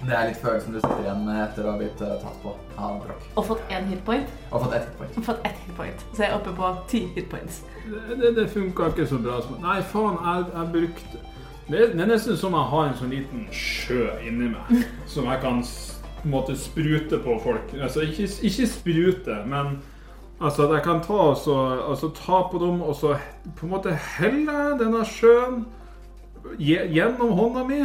Det 0.00 0.14
er 0.16 0.30
litt 0.30 0.38
følelsen 0.40 0.72
du 0.72 0.78
sitter 0.78 1.02
igjen 1.02 1.24
med 1.26 1.42
etter 1.42 1.66
å 1.66 1.74
ha 1.74 1.80
blitt 1.80 1.98
eh, 2.00 2.12
tatt 2.22 2.36
på 2.40 2.54
av 2.80 3.02
brokk. 3.02 3.24
Og 3.36 3.44
fått 3.50 3.74
én 3.74 3.88
hitpoint. 3.90 4.30
Og 4.48 4.62
fått 4.62 4.76
ett 4.78 4.86
hitpoint. 4.86 5.18
Og 5.18 5.26
fått 5.26 5.42
ett 5.48 5.58
hitpoint. 5.66 6.04
Så 6.14 6.22
jeg 6.22 6.30
er 6.30 6.36
oppe 6.38 6.54
på 6.56 6.70
ti 6.88 7.02
hitpoints. 7.16 7.58
Det, 7.84 8.16
det, 8.22 8.30
det 8.38 8.46
funka 8.54 8.88
ikke 8.94 9.08
så 9.10 9.18
bra. 9.20 9.42
Nei, 9.60 9.76
faen, 9.92 10.16
jeg, 10.24 10.46
jeg 10.54 10.72
brukte 10.78 11.26
det, 11.70 11.92
det 11.92 12.02
er 12.02 12.08
nesten 12.10 12.38
som 12.38 12.54
jeg 12.56 12.66
har 12.72 12.88
en 12.88 12.96
sånn 12.98 13.12
liten 13.14 13.44
sjø 13.54 14.08
inni 14.26 14.48
meg 14.50 14.80
som 15.06 15.28
jeg 15.30 15.38
kan 15.44 15.60
på 15.62 16.24
en 16.26 16.32
måte 16.32 16.56
sprute 16.58 17.20
på 17.22 17.36
folk. 17.44 17.70
Altså 17.78 18.02
ikke, 18.08 18.26
ikke 18.48 18.66
sprute, 18.68 19.36
men 19.48 19.76
altså 20.40 20.66
at 20.66 20.74
jeg 20.78 20.84
kan 20.86 21.02
ta, 21.04 21.18
også, 21.32 21.56
altså, 21.88 22.10
ta 22.16 22.42
på 22.50 22.60
dem 22.62 22.80
og 22.82 22.96
så 22.96 23.16
på 23.56 23.66
en 23.66 23.74
måte 23.74 23.96
helle 24.18 24.56
denne 24.80 25.04
sjøen 25.08 25.64
gjennom 26.58 27.34
hånda 27.36 27.64
mi 27.68 27.82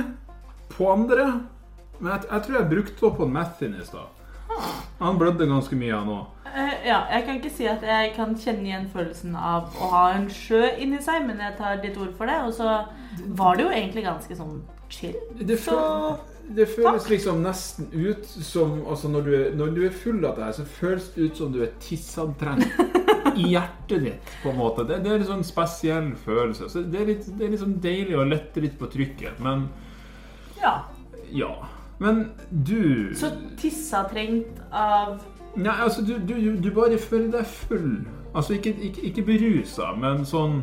på 0.71 0.91
andre. 0.91 1.27
Men 1.99 2.11
jeg, 2.11 2.27
jeg 2.31 2.45
tror 2.45 2.57
jeg 2.59 2.71
brukte 2.71 3.07
opp 3.07 3.19
på 3.19 3.27
Mathin 3.27 3.75
i 3.79 3.85
stad. 3.85 4.11
Han 4.99 5.19
blødde 5.19 5.47
ganske 5.49 5.75
mye, 5.75 5.95
han 5.95 6.11
òg. 6.11 6.31
Uh, 6.55 6.75
ja, 6.87 7.01
jeg 7.11 7.25
kan 7.25 7.39
ikke 7.41 7.51
si 7.51 7.65
at 7.67 7.81
jeg 7.83 8.13
kan 8.15 8.35
kjenne 8.39 8.63
igjen 8.69 8.85
følelsen 8.93 9.33
av 9.35 9.73
å 9.75 9.89
ha 9.91 10.03
en 10.15 10.29
sjø 10.31 10.61
inni 10.79 11.01
seg, 11.03 11.25
men 11.27 11.41
jeg 11.43 11.57
tar 11.57 11.81
ditt 11.83 11.97
ord 11.99 12.13
for 12.15 12.31
det. 12.31 12.37
Og 12.47 12.55
så 12.55 12.77
var 13.35 13.57
det 13.57 13.65
jo 13.65 13.73
egentlig 13.73 14.05
ganske 14.05 14.37
sånn 14.39 14.61
chill. 14.87 15.17
Det, 15.41 15.57
Så 15.59 15.75
føl 15.75 16.15
det 16.55 16.67
føles 16.69 17.07
liksom 17.09 17.39
nesten 17.41 17.87
ut 17.93 18.25
som 18.25 18.75
altså 18.87 19.09
når, 19.09 19.21
du 19.25 19.31
er, 19.35 19.47
når 19.57 19.71
du 19.75 19.79
er 19.87 19.95
full 19.95 20.25
av 20.25 20.35
det 20.37 20.43
her, 20.45 20.51
så 20.59 20.65
føles 20.65 21.07
det 21.15 21.29
ut 21.29 21.37
som 21.41 21.51
du 21.53 21.61
er 21.65 21.71
tissadtrent 21.81 22.65
i 23.35 23.49
hjertet 23.55 24.03
ditt. 24.05 24.33
på 24.43 24.51
en 24.53 24.59
måte. 24.59 24.85
Det, 24.87 24.99
det 25.03 25.11
er 25.11 25.19
en 25.23 25.29
sånn 25.31 25.43
spesiell 25.47 26.11
følelse. 26.25 26.69
Så 26.69 26.83
det 26.85 27.01
er 27.01 27.09
litt, 27.09 27.25
det 27.39 27.47
er 27.47 27.55
litt 27.55 27.63
sånn 27.63 27.79
deilig 27.83 28.15
å 28.21 28.27
lette 28.29 28.61
litt 28.63 28.77
på 28.79 28.87
trykket. 28.93 29.39
Men 29.43 29.65
ja. 30.61 30.75
ja. 31.33 31.49
Men 31.99 32.25
du 32.51 33.13
Så 33.15 33.29
tissa 33.57 34.03
trengt 34.11 34.59
av 34.75 35.21
Nei, 35.55 35.71
altså, 35.71 36.01
du, 36.03 36.17
du, 36.19 36.33
du- 36.35 36.57
du 36.59 36.71
bare 36.75 36.97
føler 36.99 37.29
deg 37.37 37.45
full. 37.47 38.01
Altså 38.35 38.57
ikke, 38.57 38.73
ikke, 38.89 39.01
ikke 39.07 39.23
berusa, 39.23 39.93
men 39.95 40.25
sånn 40.27 40.57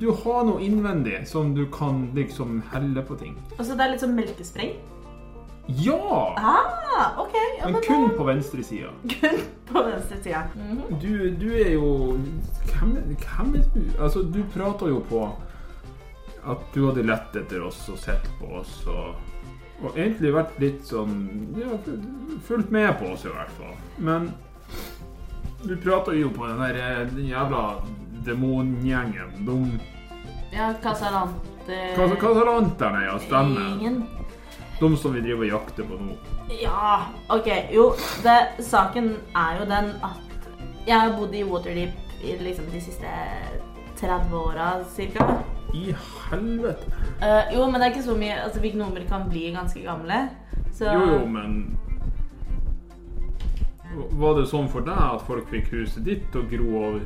du, 0.00 0.10
har 0.10 0.44
noe 0.44 0.60
innvendig 0.62 1.22
som 1.28 1.54
du 1.54 1.64
kan 1.72 2.10
liksom 2.14 2.60
helle 2.72 3.02
på 3.02 3.16
ting. 3.20 3.36
Altså, 3.56 3.74
det 3.74 3.84
er 3.84 3.94
litt 3.94 4.04
sånn 4.04 4.16
melkespreng. 4.16 4.76
Ja! 5.66 6.34
Ah, 6.38 7.22
okay. 7.22 7.58
Ja, 7.58 7.64
Men 7.64 7.72
men 7.72 7.82
kun 7.82 8.10
på 8.18 8.24
venstre 8.24 8.62
sida. 8.62 8.92
kun 9.20 9.40
på 9.66 9.82
venstre 9.82 10.18
sida. 10.22 10.44
Du, 11.00 11.30
du 11.30 11.48
er 11.54 11.72
jo 11.74 11.90
hvem, 12.70 12.96
hvem 13.24 13.56
er 13.58 13.66
du? 13.74 13.82
Altså, 13.98 14.22
du 14.22 14.42
prater 14.54 14.92
jo 14.92 15.00
på 15.08 15.24
at 16.46 16.68
du 16.74 16.84
hadde 16.86 17.02
lett 17.06 17.36
etter 17.36 17.64
oss 17.66 17.80
og 17.90 17.98
sett 17.98 18.28
på 18.38 18.52
oss 18.60 18.84
og, 18.86 19.16
og 19.82 19.96
egentlig 19.96 20.30
vært 20.36 20.60
litt 20.62 20.84
sånn 20.86 21.16
Ja, 21.58 21.74
fulgt 22.46 22.70
med 22.70 22.92
på 23.00 23.10
oss 23.16 23.26
i 23.26 23.32
hvert 23.32 23.56
fall. 23.58 23.74
Men 23.98 24.30
du 25.66 25.74
prater 25.82 26.14
jo 26.14 26.30
på 26.30 26.46
den 26.46 26.62
der 26.62 26.78
eh, 26.78 27.02
den 27.10 27.26
jævla 27.26 27.64
demongjengen. 28.26 29.32
De 29.46 29.56
Ja, 30.56 30.72
Casalante 30.82 31.78
Kas- 31.96 32.16
Kasalanterne, 32.20 33.04
ja. 33.04 33.18
Stemmer. 33.18 33.72
Ingen. 33.80 34.04
De 34.80 34.96
som 34.96 35.12
vi 35.14 35.20
driver 35.24 35.44
og 35.46 35.50
jakter 35.50 35.84
på 35.88 35.96
nå. 35.98 36.16
Ja, 36.62 37.06
OK. 37.32 37.46
Jo, 37.72 37.88
det, 38.22 38.36
saken 38.64 39.14
er 39.34 39.60
jo 39.60 39.64
den 39.70 39.90
at 40.04 40.48
jeg 40.86 41.00
har 41.00 41.14
bodd 41.16 41.34
i 41.34 41.42
Waterdeep 41.42 42.22
i 42.22 42.36
liksom 42.40 42.68
de 42.72 42.80
siste 42.80 43.10
30 44.00 44.36
åra 44.36 44.68
ca. 44.96 45.26
I 45.74 45.94
helvete. 46.30 46.92
Eh, 47.20 47.54
jo, 47.56 47.64
men 47.70 47.80
det 47.80 47.86
er 47.88 47.94
ikke 47.96 48.04
så 48.06 48.14
mye 48.16 48.36
Altså, 48.44 48.60
vignomer 48.62 49.02
kan 49.08 49.26
bli 49.28 49.50
ganske 49.56 49.82
gamle. 49.82 50.28
Så 50.72 50.84
Jo, 50.92 51.00
jo, 51.18 51.26
men 51.26 51.76
Var 54.12 54.34
det 54.38 54.46
sånn 54.50 54.68
for 54.68 54.84
deg 54.84 54.98
at 54.98 55.22
folk 55.26 55.48
fikk 55.48 55.70
huset 55.72 56.04
ditt 56.04 56.26
til 56.32 56.42
å 56.42 56.48
gro 56.50 56.82
over? 56.84 57.04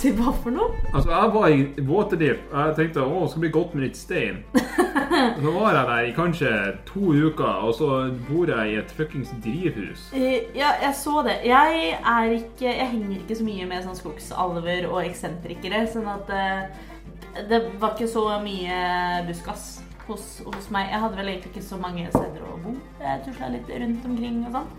Til 0.00 0.14
hva 0.16 0.32
for 0.42 0.54
noe? 0.54 0.72
Altså, 0.92 1.10
jeg 1.12 1.32
var 1.34 1.52
i 1.52 1.84
Waterdeep. 1.86 2.46
Jeg 2.52 2.76
tenkte 2.78 3.04
å, 3.04 3.20
det 3.22 3.30
skal 3.32 3.44
bli 3.44 3.50
godt 3.54 3.74
med 3.76 3.84
litt 3.86 3.98
stein. 3.98 4.40
Så 5.42 5.52
var 5.52 5.76
jeg 5.76 5.88
der 5.90 6.06
i 6.08 6.14
kanskje 6.16 6.52
to 6.88 7.12
uker, 7.12 7.66
og 7.66 7.74
så 7.76 7.88
bor 8.26 8.48
jeg 8.48 8.72
i 8.72 8.78
et 8.80 8.94
fuckings 8.96 9.30
drivhus. 9.44 10.06
Eh, 10.16 10.48
ja, 10.56 10.72
jeg 10.82 10.94
så 10.96 11.22
det. 11.26 11.36
Jeg 11.46 11.92
er 11.98 12.32
ikke 12.38 12.70
Jeg 12.70 12.88
henger 12.94 13.18
ikke 13.18 13.36
så 13.38 13.46
mye 13.46 13.68
med 13.68 13.84
sånn 13.84 13.98
skogsalver 13.98 14.88
og 14.88 15.02
eksentrikere, 15.04 15.84
sånn 15.92 16.08
at 16.10 16.32
uh, 16.32 17.44
det 17.50 17.60
var 17.82 17.94
ikke 17.94 18.10
så 18.10 18.24
mye 18.42 18.80
buskas 19.28 19.66
hos, 20.08 20.26
hos 20.46 20.70
meg. 20.74 20.90
Jeg 20.90 21.04
hadde 21.04 21.20
vel 21.20 21.32
egentlig 21.34 21.52
ikke 21.52 21.66
så 21.68 21.78
mange 21.80 22.08
steder 22.10 22.48
å 22.48 22.58
bo. 22.64 22.74
Jeg 23.02 23.22
tusla 23.26 23.52
litt 23.52 23.70
rundt 23.70 24.08
omkring 24.08 24.42
og 24.46 24.58
sånn. 24.58 24.72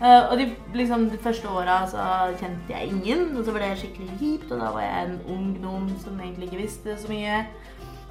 Eh, 0.00 0.30
og 0.30 0.38
de, 0.38 0.48
liksom, 0.74 1.10
de 1.10 1.18
første 1.22 1.48
åra 1.48 1.86
så 1.88 2.02
kjente 2.40 2.72
jeg 2.74 2.88
ingen, 2.90 3.36
og 3.38 3.44
så 3.46 3.52
ble 3.54 3.68
det 3.70 3.78
skikkelig 3.78 4.16
kjipt. 4.18 4.50
Og 4.52 4.60
da 4.60 4.70
var 4.74 4.80
jeg 4.82 5.04
en 5.08 5.20
ung 5.36 5.52
gnom 5.58 5.86
som 6.02 6.18
egentlig 6.20 6.48
ikke 6.50 6.62
visste 6.64 6.96
så 6.98 7.08
mye. 7.12 7.44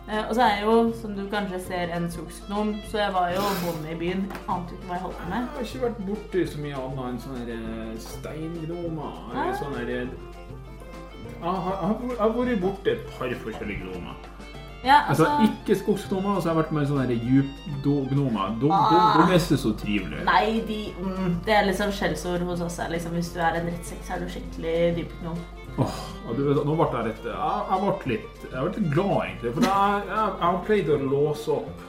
Uh, 0.03 0.19
og 0.29 0.33
så 0.35 0.41
er 0.43 0.49
jeg 0.57 0.63
jo, 0.67 0.93
som 0.99 1.13
du 1.15 1.21
kanskje 1.31 1.59
ser, 1.63 1.91
en 1.95 2.09
skogsgnom, 2.11 2.73
så 2.91 2.97
jeg 2.99 3.13
var 3.15 3.29
jo 3.31 3.43
bonde 3.63 3.91
i 3.93 3.95
byen. 3.95 4.25
Jeg 4.33 4.41
ante 4.51 4.75
ikke 4.75 4.87
hva 4.89 4.97
jeg 4.97 5.03
holdt 5.05 5.17
på 5.21 5.29
med. 5.29 5.37
Jeg 5.37 5.53
har 5.55 5.69
ikke 5.69 5.85
vært 5.85 6.01
borti 6.09 6.41
så 6.51 6.59
mye 6.59 6.81
annet 6.81 7.05
enn 7.07 7.21
sånne 7.23 7.55
eh, 7.55 7.93
steingnomer. 8.03 9.13
Eller 9.31 9.55
sånne 9.61 9.85
jeg 9.87 10.09
jeg 11.43 11.51
har- 11.51 12.01
jeg 12.09 12.17
har 12.19 12.29
vært 12.35 12.61
borti 12.61 12.89
et 12.91 13.05
par 13.17 13.31
forskjellige 13.45 13.79
gnomer. 13.79 14.15
Ja, 14.83 14.97
Altså, 15.09 15.25
altså, 15.25 15.47
ikke 15.47 15.77
skogsgnomer, 15.79 16.35
og 16.35 16.41
så 16.43 16.49
har 16.49 16.55
jeg 16.55 16.63
vært 16.63 16.71
med 16.75 16.87
sånne 16.89 17.15
djupgnomer. 17.15 18.55
De, 18.59 18.67
de, 18.67 18.71
Ah. 18.75 19.13
de 19.17 19.23
er 19.33 19.39
ikke 19.39 19.57
så 19.61 19.71
trivelige. 19.79 20.25
Nei, 20.27 20.59
de, 20.67 20.79
mm, 20.99 21.37
det 21.45 21.53
er 21.55 21.67
liksom 21.69 21.91
skjellsord 21.95 22.43
hos 22.49 22.61
oss. 22.61 22.79
Liksom, 22.91 23.11
hvis 23.15 23.31
du 23.33 23.39
er 23.39 23.59
en 23.61 23.69
drittsekk, 23.69 24.01
så 24.03 24.13
er 24.17 24.19
du 24.25 24.27
skikkelig 24.33 24.75
dypgnom. 24.97 25.37
Åh, 25.79 25.95
du 26.37 26.41
nå 26.53 26.75
ble 26.77 26.85
jeg 26.93 27.05
litt 27.07 27.23
Jeg, 27.25 27.61
jeg 27.71 27.79
ble 27.81 28.11
litt 28.11 28.43
Jeg 28.43 28.59
ble 28.61 28.73
litt 28.75 28.91
glad, 28.93 29.15
egentlig. 29.23 29.53
For 29.55 29.65
jeg, 29.65 30.03
jeg, 30.11 30.17
jeg 30.19 30.43
har 30.43 30.59
pleid 30.67 30.91
å 30.93 30.97
låse 31.01 31.55
opp 31.55 31.81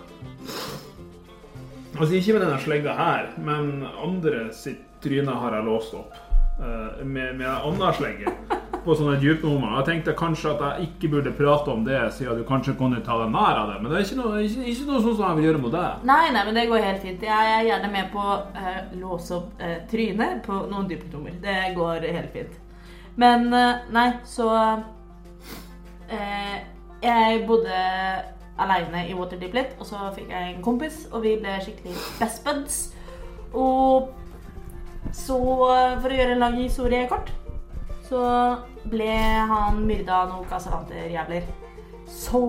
Altså 2.01 2.17
ikke 2.19 2.33
med 2.35 2.43
denne 2.47 2.61
slegga 2.65 2.95
her, 2.99 3.27
men 3.45 3.69
andre 4.03 4.47
sitt 4.57 4.81
tryne 5.05 5.31
har 5.39 5.55
jeg 5.55 5.67
låst 5.69 5.93
opp. 5.95 6.17
Eh, 6.59 7.05
med, 7.05 7.37
med 7.37 7.49
annen. 7.49 8.63
På 8.85 8.93
sånne 8.93 9.17
djupnummer. 9.17 9.79
Jeg 9.79 9.87
tenkte 9.89 10.13
kanskje 10.19 10.51
at 10.51 10.65
jeg 10.65 10.89
ikke 10.91 11.09
burde 11.15 11.31
prate 11.33 11.73
om 11.73 11.87
det, 11.87 12.01
siden 12.13 12.37
du 12.37 12.45
kanskje 12.45 12.75
kunne 12.77 12.99
ta 13.05 13.17
deg 13.23 13.31
nær 13.33 13.63
av 13.63 13.71
det. 13.71 13.79
Men 13.81 13.89
det 13.89 13.97
er 13.97 14.05
ikke 14.05 14.19
noe, 14.19 14.43
ikke, 14.45 14.67
ikke 14.73 14.89
noe 14.91 15.01
sånn 15.07 15.15
som 15.15 15.25
jeg 15.25 15.39
vil 15.39 15.47
gjøre 15.49 15.63
mot 15.63 15.73
deg. 15.73 16.03
Nei, 16.11 16.25
nei, 16.35 16.43
men 16.45 16.59
det 16.59 16.67
går 16.69 16.85
helt 16.85 17.01
fint. 17.07 17.25
Jeg 17.25 17.55
er 17.55 17.65
gjerne 17.71 17.89
med 17.95 18.11
på 18.13 18.21
å 18.21 18.35
uh, 18.45 18.77
låse 19.01 19.39
opp 19.39 19.63
uh, 19.63 19.79
trynet 19.89 20.45
på 20.45 20.59
noen 20.69 20.91
dypnummer. 20.91 21.39
Det 21.41 21.57
går 21.79 22.05
helt 22.11 22.37
fint. 22.37 22.61
Men 23.17 23.49
uh, 23.55 23.89
nei, 23.95 24.09
så 24.29 24.51
eh, 26.13 26.57
Jeg 27.05 27.45
bodde 27.49 27.81
aleine 28.59 29.07
i 29.09 29.15
Waterdeep 29.17 29.55
litt, 29.57 29.73
og 29.81 29.89
så 29.89 30.11
fikk 30.15 30.31
jeg 30.31 30.53
en 30.53 30.63
kompis, 30.65 31.05
og 31.11 31.25
vi 31.25 31.35
ble 31.41 31.57
skikkelig 31.63 31.97
best 32.21 32.45
buds. 32.47 32.77
Og 33.53 34.13
så, 35.15 35.39
for 36.03 36.11
å 36.11 36.17
gjøre 36.19 36.35
en 36.35 36.43
lang 36.43 36.57
historie 36.59 37.07
kort, 37.11 37.31
så 38.09 38.23
ble 38.91 39.13
han 39.51 39.85
myrda 39.87 40.25
av 40.25 40.33
noen 40.33 40.49
kassavanterjævler. 40.51 41.47
Så 42.11 42.43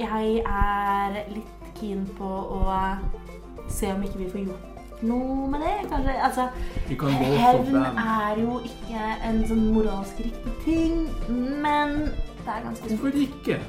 jeg 0.00 0.38
er 0.46 1.18
litt 1.32 1.66
keen 1.76 2.06
på 2.18 2.30
å 2.58 2.62
se 3.68 3.90
om 3.92 4.06
ikke 4.06 4.22
vi 4.22 4.30
får 4.30 4.46
gjort 4.46 5.02
noe 5.04 5.50
med 5.50 5.60
det. 5.60 5.74
Kanskje, 5.90 6.14
altså 6.22 6.48
Hevn 6.88 7.76
er 7.82 8.40
jo 8.40 8.58
ikke 8.64 9.06
en 9.28 9.42
sånn 9.48 9.64
moralsk 9.74 10.22
riktig 10.24 10.54
ting, 10.64 11.06
men 11.28 11.96
det 12.44 12.54
er 12.56 12.66
ganske 12.68 12.84
stort. 12.86 13.00
Hvorfor 13.02 13.22
ikke? 13.26 13.60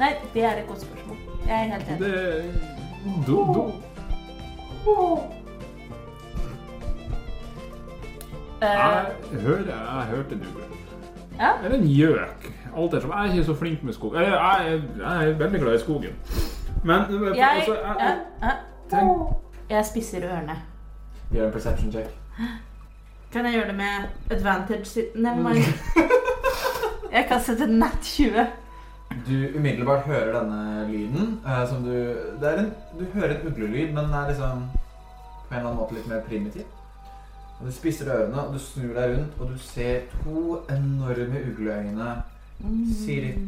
Nei, 0.00 0.12
det 0.34 0.44
er 0.44 0.62
et 0.62 0.68
godt 0.68 0.84
spørsmål. 0.86 1.22
Jeg 1.46 1.56
er 1.58 1.72
helt 1.74 1.88
enig. 1.88 2.00
Det 2.02 3.26
do, 3.26 3.38
do. 3.54 3.64
Eh, 4.92 5.41
Jeg 8.62 9.40
hører 9.42 9.66
Jeg 9.66 10.06
hørte 10.10 10.34
ugle. 10.36 10.64
Ja. 11.40 11.50
Eller 11.64 11.76
en 11.78 11.86
gjøk. 11.88 12.48
Alt 12.76 12.94
ettersom. 12.94 13.10
Jeg 13.10 13.28
er 13.28 13.32
ikke 13.32 13.44
så 13.44 13.54
flink 13.54 13.82
med 13.82 13.92
skog. 13.92 14.14
Jeg, 14.14 14.26
Jeg, 14.32 14.82
jeg 14.98 15.28
er 15.30 15.38
veldig 15.38 15.60
glad 15.60 15.74
i 15.74 15.78
skogen. 15.78 16.14
Men 16.84 17.00
jeg, 17.36 17.48
altså, 17.56 17.74
jeg, 17.74 18.18
jeg, 18.42 18.56
tenk, 18.90 19.10
jeg 19.70 19.86
spisser 19.86 20.24
ørene. 20.28 20.56
Gjør 21.32 21.46
en 21.46 21.52
perception 21.52 21.92
check. 21.92 22.08
Kan 23.32 23.44
jeg 23.44 23.52
gjøre 23.54 23.66
det 23.68 23.74
med 23.76 24.08
advantage? 24.30 25.04
Never. 25.14 25.54
Jeg 27.12 27.26
kan 27.28 27.40
sette 27.44 27.66
nat 27.66 27.98
20. 28.02 28.46
Du 29.28 29.32
umiddelbart 29.58 30.06
hører 30.08 30.38
denne 30.40 30.86
lyden. 30.88 31.40
eh, 31.46 31.68
som 31.68 31.82
du 31.84 31.90
det 32.40 32.48
er 32.48 32.58
en, 32.62 32.72
Du 32.98 33.04
hører 33.14 33.34
en 33.40 33.46
uglelyd, 33.52 33.86
men 33.92 34.04
den 34.04 34.14
er 34.14 34.28
liksom 34.28 34.62
på 35.48 35.54
en 35.54 35.56
eller 35.56 35.68
annen 35.70 35.80
måte 35.80 35.94
litt 35.94 36.06
mer 36.08 36.20
primitiv. 36.28 36.62
Og 37.62 37.68
Du 37.68 37.72
spisser 37.72 38.08
ørene, 38.10 38.42
og 38.42 38.54
du 38.54 38.58
snur 38.58 38.94
deg 38.96 39.12
rundt, 39.12 39.34
og 39.38 39.50
du 39.52 39.58
ser 39.62 40.00
to 40.24 40.56
enorme 40.70 41.42
ugleøyne 41.46 42.08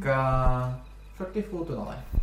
ca. 0.05 0.19
40 1.19 1.43
fot 1.51 1.71
unna 1.75 1.85
deg. 1.89 2.21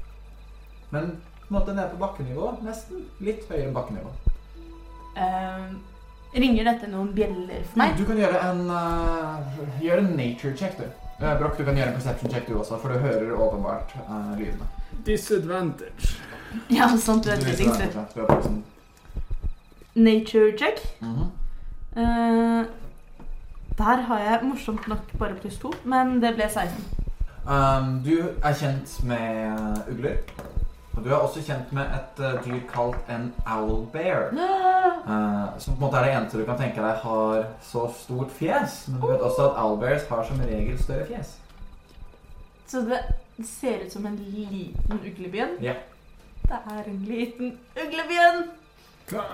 Men 0.92 1.10
på 1.42 1.50
en 1.50 1.58
måte 1.58 1.76
nede 1.76 1.90
på 1.92 2.00
bakkenivå. 2.00 2.54
Nesten. 2.64 3.04
Litt 3.20 3.44
høyere 3.50 3.68
enn 3.68 3.76
bakkenivå. 3.76 4.12
Um, 5.20 5.82
ringer 6.32 6.70
dette 6.70 6.88
noen 6.94 7.12
bjeller 7.16 7.68
for 7.74 7.82
meg? 7.84 8.00
Du 8.00 8.06
kan 8.08 8.20
gjøre 8.24 8.40
en 8.40 8.64
uh, 8.72 9.60
Gjøre 9.84 10.06
en 10.06 10.16
nature 10.16 10.56
check, 10.56 10.80
du. 10.80 10.88
Uh, 11.20 11.36
Broch, 11.42 11.60
du 11.60 11.66
kan 11.68 11.76
gjøre 11.76 11.92
en 11.92 12.00
perception 12.00 12.32
check 12.32 12.48
du 12.48 12.56
også, 12.56 12.80
for 12.80 12.96
du 12.96 13.04
hører 13.04 13.36
åpenbart 13.36 13.92
uh, 14.08 14.32
lydene. 14.40 14.72
Disadvantage. 15.08 16.16
Ja, 16.72 16.88
sant, 16.96 17.28
du 17.28 17.36
er 17.36 17.44
Du 17.44 17.52
vet 17.52 17.60
er 17.68 18.50
Nature 19.96 20.56
check. 20.56 20.80
Mhm. 21.04 21.32
Eh, 21.98 22.66
der 23.78 24.02
har 24.02 24.20
jeg 24.20 24.40
morsomt 24.44 24.88
nok 24.88 25.18
bare 25.20 25.36
pluss 25.36 25.58
to, 25.58 25.74
men 25.84 26.22
det 26.22 26.36
ble 26.36 26.50
16. 26.50 26.84
Um, 27.42 28.04
du 28.06 28.30
er 28.44 28.54
kjent 28.54 29.04
med 29.04 29.60
uh, 29.60 29.92
ugler. 29.92 30.18
Og 30.94 31.04
du 31.04 31.10
er 31.10 31.16
også 31.16 31.42
kjent 31.42 31.74
med 31.74 31.90
et 31.98 32.20
uh, 32.20 32.38
dyr 32.46 32.60
kalt 32.70 33.10
en 33.10 33.34
owlbear. 33.48 34.30
Uh, 34.32 35.60
som 35.60 35.74
på 35.74 35.80
en 35.80 35.82
måte 35.82 35.98
er 35.98 36.06
det 36.06 36.14
eneste 36.14 36.40
du 36.40 36.46
kan 36.46 36.60
tenke 36.60 36.84
deg 36.84 37.02
har 37.02 37.48
så 37.66 37.88
stort 37.98 38.32
fjes. 38.38 38.86
Men 38.88 39.02
du 39.02 39.08
vet 39.08 39.26
også 39.26 39.50
at 39.50 39.60
owlbears 39.64 40.08
har 40.10 40.24
som 40.30 40.46
regel 40.46 40.78
større 40.84 41.08
fjes. 41.10 41.36
Så 42.68 42.86
det 42.88 43.02
ser 43.48 43.86
ut 43.86 43.92
som 43.94 44.06
en 44.06 44.16
liten 44.16 45.02
uglebjørn? 45.02 45.58
Ja. 45.62 45.74
Det 46.46 46.62
er 46.78 46.88
en 46.88 47.04
liten 47.08 47.58
uglebjørn! 47.76 48.44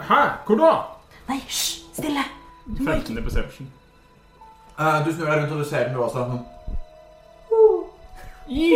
Hæ? 0.10 0.24
Hvor 0.46 0.64
da? 0.64 0.74
Nei, 1.28 1.42
hysj! 1.44 1.84
Stille! 1.94 2.24
Du 2.67 2.83
må 2.83 2.91
ikke 2.91 3.13
15 3.13 3.24
perception. 3.24 3.67
Uh, 4.79 5.05
du 5.05 5.13
snur 5.13 5.25
deg 5.25 5.41
rundt, 5.41 5.51
og 5.51 5.59
du 5.59 5.63
ser 5.65 5.88
den 5.88 5.95
du 5.95 6.03
også. 6.03 6.25
I 8.47 8.67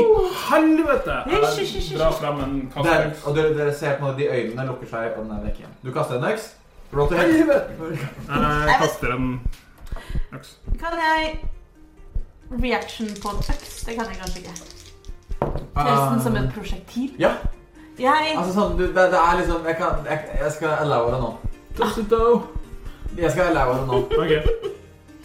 helvete! 0.49 1.17
Hysj, 1.27 1.59
hysj, 1.59 1.75
hysj, 1.75 1.91
Jeg 1.91 2.13
drar 2.21 2.43
en 2.43 2.71
Der, 2.75 2.83
kaster. 2.83 3.11
og 3.29 3.35
dere, 3.35 3.53
dere 3.57 3.75
ser 3.75 3.99
på 3.99 4.09
en 4.09 4.17
de 4.17 4.27
øynene 4.27 4.65
lukker 4.67 4.87
seg, 4.87 5.13
og 5.17 5.23
den 5.23 5.31
er 5.31 5.45
vekk 5.45 5.61
igjen. 5.61 5.77
Du 5.85 5.91
kaster 5.95 6.17
en 6.17 6.25
øks. 6.31 6.49
Roll 6.93 7.13
helvete! 7.15 7.63
Jeg 8.27 8.75
kaster 8.81 9.15
en 9.15 9.41
øks. 10.33 10.57
Kan 10.79 10.99
jeg 10.99 11.39
reaction 12.51 13.07
på 13.23 13.29
en 13.29 13.37
øks? 13.53 13.83
Det 13.85 13.95
kan 13.95 14.05
jeg 14.05 14.17
kanskje 14.19 14.39
ikke. 14.39 14.55
Nesten 15.75 16.21
som 16.23 16.35
et 16.35 16.51
prosjektil. 16.55 17.15
Ja. 17.19 17.31
Jeg 17.99 18.35
Altså 18.37 18.53
sånn, 18.53 18.77
du, 18.77 18.85
det, 18.87 19.07
det 19.13 19.19
er 19.19 19.37
liksom 19.37 19.65
Jeg, 19.67 19.75
kan, 19.77 20.05
jeg, 20.09 20.19
jeg 20.41 20.51
skal 20.51 20.69
allowe 20.83 21.11
det 21.13 21.19
nå. 21.21 21.31
Toss 21.77 21.99
Jeg 23.17 23.31
skal 23.31 23.51
allow 23.51 23.73
det 23.77 23.87
nå. 23.87 23.99
Ok. 24.21 24.33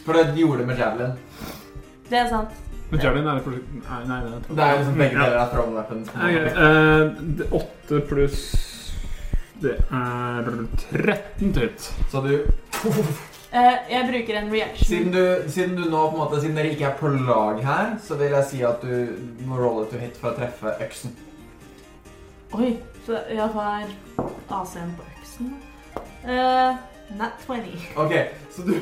For 0.06 0.12
det 0.18 0.36
gjorde 0.38 0.58
det 0.62 0.66
med 0.66 0.78
javelin. 0.78 1.12
Det 2.08 2.18
er 2.18 2.28
sant. 2.30 2.50
Men 2.90 3.00
Javelin 3.02 3.26
er 3.26 3.40
for... 3.42 3.50
Nei, 3.50 4.00
Nei, 4.06 4.18
nei, 4.22 4.30
det 4.30 4.36
er 4.36 4.54
Det 4.54 4.64
er 4.66 4.76
liksom 4.78 4.98
begge 5.00 5.16
deler 5.18 5.38
av 5.42 5.48
thrown 5.50 5.72
weapons. 5.74 6.10
Ja, 6.14 6.28
greit. 6.30 6.58
Eh, 6.66 7.22
det- 7.40 7.48
Åtte 7.58 8.00
pluss 8.06 8.44
Det 9.62 9.72
er 9.90 10.50
13 10.92 11.52
til 11.52 11.62
hit. 11.62 11.88
Så 12.12 12.20
du 12.22 12.36
Eh, 13.56 13.76
jeg 13.90 14.04
bruker 14.10 14.36
en 14.38 14.50
reaction. 14.52 14.86
siden, 14.86 15.12
du 15.12 15.50
siden 15.50 15.76
du 15.76 15.84
nå 15.90 16.10
på 16.10 16.16
en 16.16 16.18
måte 16.18 16.40
Siden 16.42 16.56
dere 16.58 16.70
ikke 16.74 16.84
er 16.90 16.96
på 16.98 17.08
lag 17.26 17.62
her, 17.64 17.94
så 18.02 18.14
vil 18.18 18.30
jeg 18.34 18.44
si 18.44 18.62
at 18.62 18.82
du 18.82 19.16
må 19.46 19.56
rolle 19.56 19.86
to 19.90 19.96
hit 19.98 20.16
for 20.20 20.30
å 20.30 20.36
treffe 20.36 20.74
øksen. 20.84 21.14
Oi, 22.52 22.76
så 23.06 23.18
jeg 23.30 23.48
har 23.54 23.86
AC-en 24.50 24.92
på 24.98 25.06
øksen. 25.14 25.54
Uh, 26.26 26.76
nat 27.14 27.32
20. 27.46 27.78
Ok, 27.96 28.12
så 28.50 28.62
du, 28.62 28.72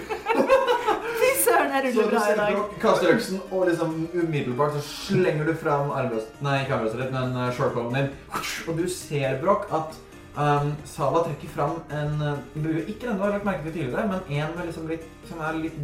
Fy 1.20 1.30
søren, 1.44 1.70
jeg 1.74 1.84
ruller 1.84 2.02
du 2.02 2.10
bra 2.10 2.22
i 2.32 2.36
dag. 2.38 2.56
Du 2.56 2.80
kaster 2.80 3.12
øksen, 3.14 3.40
og 3.50 3.68
liksom 3.68 4.08
umiddelbart 4.14 4.74
så 4.74 4.82
slenger 4.86 5.46
du 5.46 5.54
fram 5.60 5.90
armbrøst... 5.90 6.40
Nei, 6.42 6.62
ikke 6.62 6.74
armbrøstet 6.74 7.02
ditt, 7.04 7.12
men 7.14 7.36
uh, 7.36 7.52
shortcollen 7.54 7.94
din. 7.98 8.08
Og 8.68 8.78
du 8.78 8.88
ser, 8.90 9.36
Brokk, 9.42 9.68
at 9.74 9.98
um, 10.38 10.72
Sala 10.88 11.22
trekker 11.26 11.52
fram 11.54 11.76
en 11.92 12.16
uh, 12.22 12.32
bue. 12.54 12.82
Ikke 12.88 13.06
den 13.06 13.20
du 13.20 13.26
har 13.26 13.36
lagt 13.36 13.46
merke 13.46 13.68
til 13.68 13.76
tidligere, 13.78 14.06
men 14.10 14.40
en 14.40 14.56
med 14.56 14.70
liksom 14.70 14.88
litt, 14.90 15.06
som 15.28 15.44
er 15.44 15.60
litt 15.60 15.78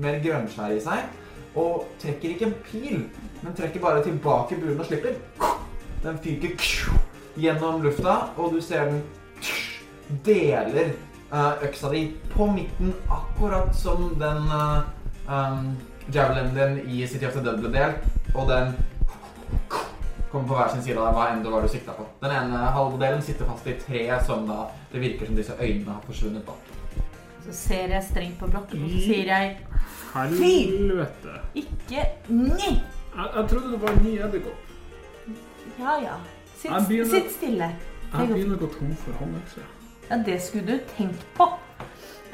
mer 0.00 0.18
grønnskjær 0.24 0.76
i 0.76 0.82
seg. 0.82 1.20
Og 1.60 1.86
trekker 2.02 2.32
ikke 2.32 2.48
en 2.48 2.58
pil, 2.66 3.06
men 3.42 3.56
trekker 3.56 3.84
bare 3.84 4.04
tilbake 4.04 4.58
buen 4.62 4.80
og 4.80 4.88
slipper. 4.88 5.18
Den 6.02 6.18
fyker 6.24 6.56
gjennom 7.44 7.84
lufta, 7.84 8.18
og 8.36 8.56
du 8.56 8.60
ser 8.64 8.88
den 8.90 9.02
deler 10.24 10.90
eh, 10.90 11.11
øksa 11.32 11.90
di 11.92 12.02
på 12.34 12.46
midten, 12.52 12.92
akkurat 13.10 13.74
som 13.76 14.10
den 14.20 14.42
uh, 14.52 14.82
um, 15.28 15.76
javelinen 16.12 16.54
din 16.54 16.90
i 16.98 17.06
City 17.08 17.26
of 17.26 17.32
the 17.32 17.40
Dead 17.44 17.60
ble 17.62 17.70
delt, 17.72 18.04
og 18.34 18.48
den 18.50 18.74
kommer 20.32 20.48
på 20.48 20.54
hver 20.56 20.68
sin 20.72 20.82
side 20.82 20.96
av 20.98 21.06
deg, 21.10 21.16
hva 21.16 21.24
enn 21.32 21.42
det 21.44 21.50
var 21.52 21.62
du 21.64 21.68
sikta 21.68 21.92
på. 21.96 22.06
Den 22.22 22.32
ene 22.36 22.60
halvdelen 22.76 23.22
sitter 23.24 23.48
fast 23.48 23.66
i 23.68 23.74
treet, 23.80 24.24
som 24.26 24.46
da 24.48 24.66
det 24.92 25.00
virker 25.02 25.28
som 25.28 25.36
disse 25.36 25.56
øynene 25.60 25.92
har 25.92 26.04
forsvunnet 26.06 26.44
på. 26.46 26.54
Så 27.46 27.52
ser 27.58 27.90
jeg 27.96 28.04
strengt 28.06 28.38
på 28.40 28.46
blokken, 28.52 28.84
og 28.86 28.90
så 28.92 29.02
sier 29.02 29.28
jeg 29.32 29.56
Helvete. 30.14 31.36
ikke 31.54 32.04
ni. 32.28 32.70
Jeg, 33.16 33.28
jeg 33.36 33.48
trodde 33.50 33.72
det 33.72 33.80
var 33.82 33.96
ni 34.04 34.14
edderkopp. 34.18 34.70
Ja, 35.78 35.96
ja. 36.00 36.16
Sitt, 36.56 36.72
begynner- 36.88 37.10
sitt 37.10 37.32
stille. 37.36 37.70
Jeg 38.12 38.28
begynner 38.28 38.56
å 38.56 38.60
gå 38.60 38.68
tom 38.76 38.92
for 39.04 39.12
håndøkser. 39.20 39.68
Ja, 40.12 40.18
det 40.26 40.42
skulle 40.44 40.66
du 40.66 40.80
tenkt 40.96 41.22
på. 41.36 41.46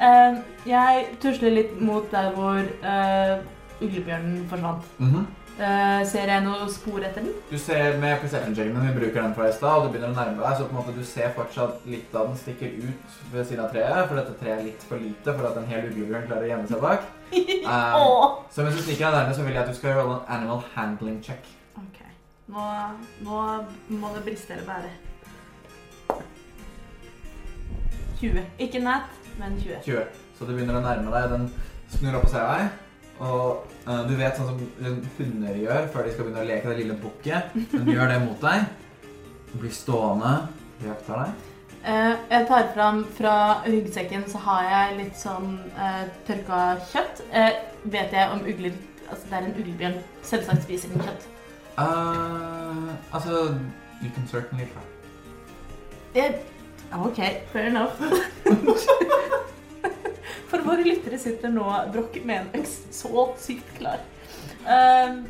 Eh, 0.03 0.39
jeg 0.67 1.03
tusler 1.23 1.53
litt 1.53 1.77
mot 1.79 2.09
der 2.11 2.33
hvor 2.35 2.59
eh, 2.59 3.37
uglebjørnen 3.79 4.41
forsvant. 4.51 4.89
Mhm. 4.99 5.27
Eh, 5.59 6.01
ser 6.07 6.27
jeg 6.31 6.43
noe 6.43 6.67
spor 6.71 6.99
etter 7.03 7.23
den? 7.23 7.31
Du 7.49 7.55
ser 7.59 7.97
med 7.99 8.19
perception 8.19 8.55
checken 8.55 8.75
din, 8.75 8.85
vi 8.87 8.99
bruker 8.99 9.21
den 9.21 9.33
fra 9.35 9.47
i 9.47 9.55
stad, 9.55 9.77
og 9.77 9.87
du 9.87 9.93
begynner 9.93 10.11
å 10.11 10.17
nærme 10.17 10.43
deg, 10.43 10.59
så 10.59 10.67
på 10.67 10.75
en 10.75 10.79
måte 10.81 10.95
du 10.95 11.03
ser 11.07 11.33
fortsatt 11.35 11.87
litt 11.87 12.15
av 12.15 12.29
den 12.29 12.39
stikker 12.39 12.77
ut 12.83 13.17
ved 13.31 13.47
siden 13.47 13.65
av 13.65 13.73
treet, 13.73 14.05
for 14.07 14.19
dette 14.19 14.37
treet 14.39 14.59
er 14.59 14.69
litt 14.69 14.85
for 14.91 15.03
lite 15.03 15.35
for 15.35 15.49
at 15.49 15.59
en 15.59 15.67
hel 15.71 15.89
uglebjørn 15.89 16.29
klarer 16.29 16.47
å 16.47 16.51
gjemme 16.53 16.71
seg 16.71 16.83
bak. 16.83 17.09
Åh! 18.03 18.39
så 18.51 18.63
mens 18.63 18.79
du 18.79 18.83
stikker 18.83 19.05
deg 19.07 19.19
nærmere, 19.21 19.35
så 19.39 19.47
vil 19.47 19.55
jeg 19.55 19.63
at 19.63 19.71
du 19.71 19.79
skal 19.79 19.95
gjøre 19.95 20.07
en 20.17 20.33
animal 20.39 20.63
handling 20.75 21.19
check. 21.23 21.51
Ok. 21.79 22.01
Nå, 22.55 22.71
nå 23.27 23.43
må 23.99 24.15
det 24.15 24.25
briste 24.27 24.55
eller 24.55 24.67
bære. 24.67 24.97
20. 28.19 28.45
Ikke 28.65 28.83
nat, 28.83 29.09
men 29.39 29.57
20. 29.61 29.81
20. 29.85 30.21
Så 30.37 30.47
du 30.47 30.53
begynner 30.53 30.79
å 30.79 30.83
nærme 30.83 31.11
deg, 31.13 31.33
den 31.33 31.49
snur 31.91 32.19
opp 32.19 32.27
og 32.27 32.33
ser 32.33 32.47
deg, 32.47 32.85
og 33.19 33.71
uh, 33.87 34.01
du 34.07 34.13
vet 34.19 34.37
sånn 34.37 34.51
som 34.51 34.99
hunder 35.17 35.57
gjør 35.59 35.87
før 35.93 36.05
de 36.05 36.13
skal 36.13 36.27
begynne 36.27 36.43
å 36.43 36.49
leke 36.49 36.71
det 36.71 36.79
lille 36.79 36.97
bukket. 36.99 37.55
Den 37.73 37.91
gjør 37.91 38.13
det 38.13 38.19
mot 38.23 38.43
deg. 38.43 38.67
Du 39.49 39.55
blir 39.59 39.73
stående, 39.75 40.33
jakter 40.85 41.23
deg. 41.23 41.47
Uh, 41.79 42.15
jeg 42.27 42.45
tar 42.51 42.69
fram 42.75 43.01
fra 43.15 43.33
ryggsekken 43.65 44.25
så 44.31 44.43
har 44.45 44.67
jeg 44.67 44.95
litt 44.99 45.19
sånn 45.19 45.57
uh, 45.79 46.05
tørka 46.27 46.61
kjøtt. 46.91 47.23
Vet 47.89 48.15
jeg 48.15 48.35
om 48.35 48.45
ugler 48.45 48.77
Altså, 49.09 49.25
det 49.25 49.37
er 49.39 49.45
en 49.47 49.55
uglebjørn. 49.57 49.93
Selvsagt 50.21 50.67
spiser 50.67 50.91
den 50.93 51.01
kjøtt. 51.01 51.23
Altså, 51.81 53.57
you 54.03 54.09
can 54.13 54.27
certainly 54.29 54.67
try. 54.69 54.83
Jeg, 56.13 56.35
OK, 56.93 57.41
fair 57.53 57.67
enough. 57.67 57.93
For 60.49 60.57
våre 60.65 60.81
lyttere 60.83 61.19
sitter 61.21 61.49
nå 61.53 61.65
Broch 61.93 62.15
med 62.25 62.39
en 62.39 62.49
øks 62.61 62.79
så 62.95 63.27
sykt 63.37 63.77
klar. 63.77 63.99
Um, 64.65 65.27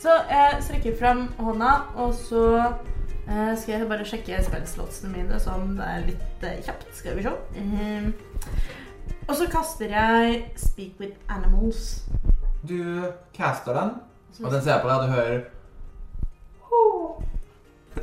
så 0.00 0.08
jeg 0.30 0.62
strekker 0.66 0.96
fram 0.98 1.28
hånda, 1.38 1.70
og 2.02 2.14
så 2.18 2.44
uh, 2.58 3.54
skal 3.54 3.72
jeg 3.76 3.88
bare 3.90 4.08
sjekke 4.08 4.42
spillslotsene 4.42 5.12
mine 5.14 5.40
sånn 5.42 5.76
det 5.78 5.86
er 5.86 6.06
litt 6.08 6.44
uh, 6.46 6.62
kjapt. 6.66 6.88
Skal 6.98 7.16
vi 7.20 7.24
se. 7.28 7.32
Um, 7.60 8.06
og 9.28 9.34
så 9.38 9.44
kaster 9.52 9.88
jeg 9.94 10.24
Speak 10.58 10.92
with 10.98 11.16
Animals. 11.30 12.02
Du 12.66 13.06
caster 13.36 13.72
den, 13.78 13.90
og 14.42 14.50
den 14.50 14.62
ser 14.66 14.82
på 14.82 14.88
deg, 14.90 14.96
og 14.96 15.02
du 15.06 15.10
hører 15.14 15.40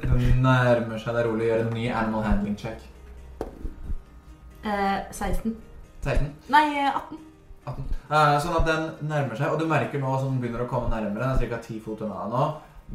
Den 0.01 0.43
nærmer 0.43 0.99
seg 1.01 1.15
deg 1.17 1.25
rolig 1.27 1.49
gjør 1.49 1.65
en 1.65 1.73
ny 1.75 1.87
animal 1.89 2.25
handling 2.27 2.57
check. 2.59 2.83
Eh, 4.63 4.99
16. 5.11 5.55
16. 6.03 6.33
Nei, 6.53 6.65
eh, 6.77 6.95
18. 6.95 7.19
18. 7.67 7.85
Eh, 8.09 8.39
sånn 8.43 8.57
at 8.59 8.67
den 8.67 9.09
nærmer 9.09 9.35
seg, 9.39 9.51
og 9.51 9.59
du 9.59 9.67
merker 9.69 10.01
nå 10.01 10.13
som 10.19 10.31
den 10.31 10.41
begynner 10.43 10.65
å 10.65 10.69
komme 10.71 10.91
nærmere, 10.91 11.35
den 11.37 11.47
er 11.47 11.51
ca. 11.51 11.61
10 11.63 11.81
fot 11.83 12.03
unna 12.05 12.27
nå, 12.31 12.47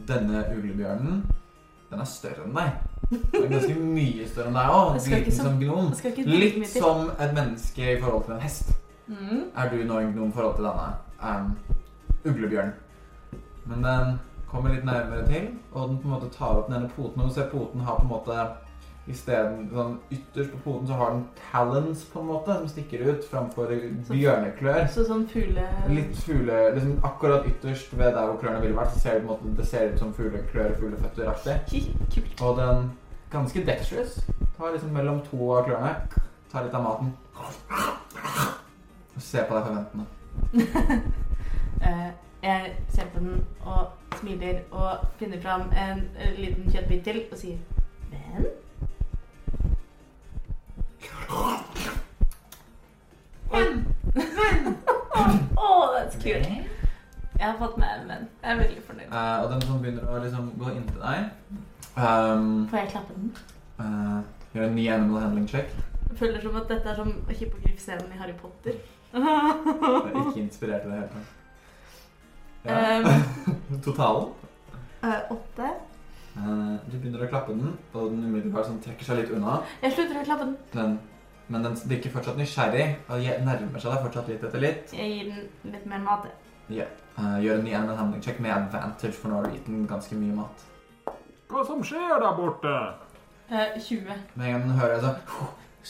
denne 0.08 0.44
uglebjørnen, 0.54 1.22
den 1.90 2.00
er 2.00 2.08
større 2.08 2.46
enn 2.46 2.56
deg. 2.56 2.72
Den 3.12 3.42
er 3.42 3.50
ganske 3.52 3.74
mye 3.76 4.28
større 4.28 4.48
enn 4.48 4.56
deg 4.56 4.76
òg. 4.76 4.94
Liten 4.96 5.36
som, 5.36 5.50
som 5.50 5.60
gnom. 5.60 5.90
Ikke 5.92 6.24
like 6.24 6.62
Litt 6.62 6.70
som 6.72 7.10
et 7.18 7.34
menneske 7.36 7.90
i 7.92 8.00
forhold 8.00 8.24
til 8.28 8.36
en 8.36 8.44
hest. 8.44 8.72
Mm. 9.12 9.42
Er 9.58 9.72
du 9.72 9.82
nå 9.84 9.98
en 10.00 10.14
gnom 10.14 10.30
i 10.30 10.36
forhold 10.36 10.56
til 10.56 10.68
denne 10.70 10.88
um, 11.20 11.50
uglebjørnen. 12.24 12.74
Men 13.68 13.84
den 13.86 14.14
kommer 14.52 14.74
litt 14.74 14.84
nærmere 14.84 15.24
til, 15.26 15.48
og 15.72 15.88
den 15.88 16.02
på 16.02 16.08
en 16.08 16.14
måte 16.14 16.28
tar 16.34 16.60
opp 16.60 16.68
den 16.68 16.78
ene 16.78 16.92
poten, 16.92 17.22
og 17.22 17.30
du 17.30 17.34
ser 17.34 17.50
poten 17.52 17.86
har 17.86 17.98
på 17.98 18.06
en 18.06 18.12
måte 18.12 18.44
isteden 19.10 19.64
sånn 19.72 19.96
ytterst 20.14 20.52
på 20.52 20.58
poten 20.62 20.86
så 20.86 20.96
har 21.00 21.14
den 21.16 21.22
talons 21.50 22.04
på 22.12 22.20
en 22.20 22.28
måte 22.28 22.54
som 22.54 22.68
stikker 22.70 23.02
ut 23.08 23.24
framfor 23.26 23.72
bjørneklør. 24.10 24.84
Så 24.94 25.06
sånn 25.08 25.24
fugle... 25.30 25.64
Litt 25.90 26.14
fugle, 26.22 26.58
liksom 26.76 27.00
Akkurat 27.08 27.48
ytterst 27.50 27.96
ved 27.96 28.14
der 28.14 28.28
hvor 28.28 28.38
klørne 28.38 28.62
ville 28.62 28.78
vært, 28.78 28.94
så 28.94 29.02
ser 29.02 29.18
det, 29.18 29.24
på 29.24 29.32
en 29.32 29.32
måte, 29.32 29.54
det 29.58 29.66
ser 29.70 29.90
ut 29.90 30.04
som 30.04 30.14
fugleklør, 30.14 30.76
fugleføtteraktig. 30.78 31.58
Hi, 31.72 31.82
Kult. 32.14 32.44
Og 32.46 32.60
den 32.60 32.92
ganske 33.32 33.64
dexterous. 33.66 34.20
Tar 34.58 34.76
liksom 34.76 34.94
mellom 34.94 35.22
to 35.26 35.50
av 35.56 35.66
klørne. 35.66 35.96
Tar 36.52 36.68
litt 36.68 36.78
av 36.78 36.86
maten. 36.86 37.14
Og 39.16 39.22
ser 39.24 39.48
på 39.48 39.58
deg 39.58 39.70
forventende. 39.70 40.06
Eh, 41.82 42.10
jeg 42.42 42.76
ser 42.88 43.06
på 43.14 43.18
den 43.18 43.44
og 43.64 43.86
smiler 44.18 44.60
og 44.70 44.98
finner 45.18 45.40
fram 45.40 45.60
en, 45.60 46.10
eh, 46.18 46.38
liten 46.38 46.70
kjøttbit 46.70 47.04
til 47.04 47.22
og 47.32 47.38
sier 47.38 47.58
Venn? 48.10 48.46
Å, 55.56 55.68
that's 55.94 56.16
cute. 56.16 56.48
Jeg 57.38 57.50
har 57.50 57.58
fått 57.58 57.76
med 57.78 57.88
en 57.94 58.08
venn. 58.08 58.26
Jeg 58.42 58.52
er 58.52 58.58
veldig 58.58 58.82
fornøyd. 58.86 59.12
Uh, 59.12 59.42
og 59.42 59.50
den 59.52 59.62
som 59.66 59.80
begynner 59.82 60.10
å 60.10 60.18
liksom 60.22 60.50
gå 60.58 60.72
inntil 60.76 61.00
deg 61.02 61.18
um, 61.96 62.66
Får 62.70 62.78
jeg 62.78 62.90
klappe 62.92 63.16
den? 63.16 63.30
Uh, 63.78 64.18
Gjør 64.54 64.66
en 64.68 64.74
ny 64.76 64.88
animal 64.92 65.22
handling 65.22 65.46
check. 65.48 65.70
Jeg 66.10 66.18
føler 66.18 66.42
som 66.42 66.58
at 66.60 66.68
dette 66.68 66.90
er 66.90 66.98
som 66.98 67.14
hippogriffscenen 67.28 68.10
i 68.12 68.18
Harry 68.20 68.34
Potter. 68.40 68.82
Jeg 69.12 69.22
er 69.22 70.20
ikke 70.26 70.42
inspirert 70.42 70.84
i 70.84 70.90
det 70.90 70.98
hele 70.98 71.08
tatt. 71.14 71.38
Ja. 72.64 72.98
Um, 72.98 73.80
Totalen. 73.82 74.28
eh, 75.02 75.32
åtte. 75.32 75.70
Eh, 76.36 76.76
du 76.88 76.98
begynner 76.98 77.24
å 77.24 77.28
klappe 77.28 77.52
den, 77.56 77.72
og 77.92 78.12
den 78.12 78.24
umiddelbart 78.24 78.68
sånn 78.68 78.80
trekker 78.84 79.04
seg 79.08 79.18
litt 79.20 79.32
unna. 79.36 79.58
Jeg 79.82 79.96
slutter 79.96 80.20
å 80.20 80.24
klappe 80.24 80.46
den. 80.46 80.56
Den, 80.72 80.94
men 81.52 81.66
den 81.66 81.74
virker 81.90 82.14
fortsatt 82.14 82.38
nysgjerrig 82.40 82.86
og 83.08 83.26
nærmer 83.44 83.82
seg 83.82 83.92
deg 83.92 84.04
fortsatt 84.06 84.30
litt 84.32 84.46
etter 84.48 84.62
litt. 84.62 84.94
Jeg 84.96 85.16
gir 85.16 85.32
den 85.32 85.74
litt 85.74 85.88
mer 85.90 86.04
mat. 86.04 86.28
Ja. 86.72 86.86
Uh, 87.18 87.36
gjør 87.42 87.58
en 87.58 87.66
ny 87.66 87.74
animal 87.76 87.98
handling 87.98 88.22
check 88.24 88.38
med 88.40 88.54
advantage, 88.54 89.12
for 89.12 89.28
nå 89.28 89.40
har 89.40 89.48
du 89.48 89.56
gitt 89.58 89.66
den 89.68 89.86
ganske 89.90 90.16
mye 90.16 90.36
mat. 90.38 90.62
Hva 91.52 91.64
som 91.68 91.82
skjer 91.84 92.14
der 92.22 92.38
borte? 92.38 92.76
Uh, 93.50 93.74
20. 93.76 94.22
Med 94.34 94.46
en 94.46 94.52
gang 94.54 94.62
den 94.62 94.78
hører 94.78 95.02
det, 95.02 95.02
så 95.04 95.10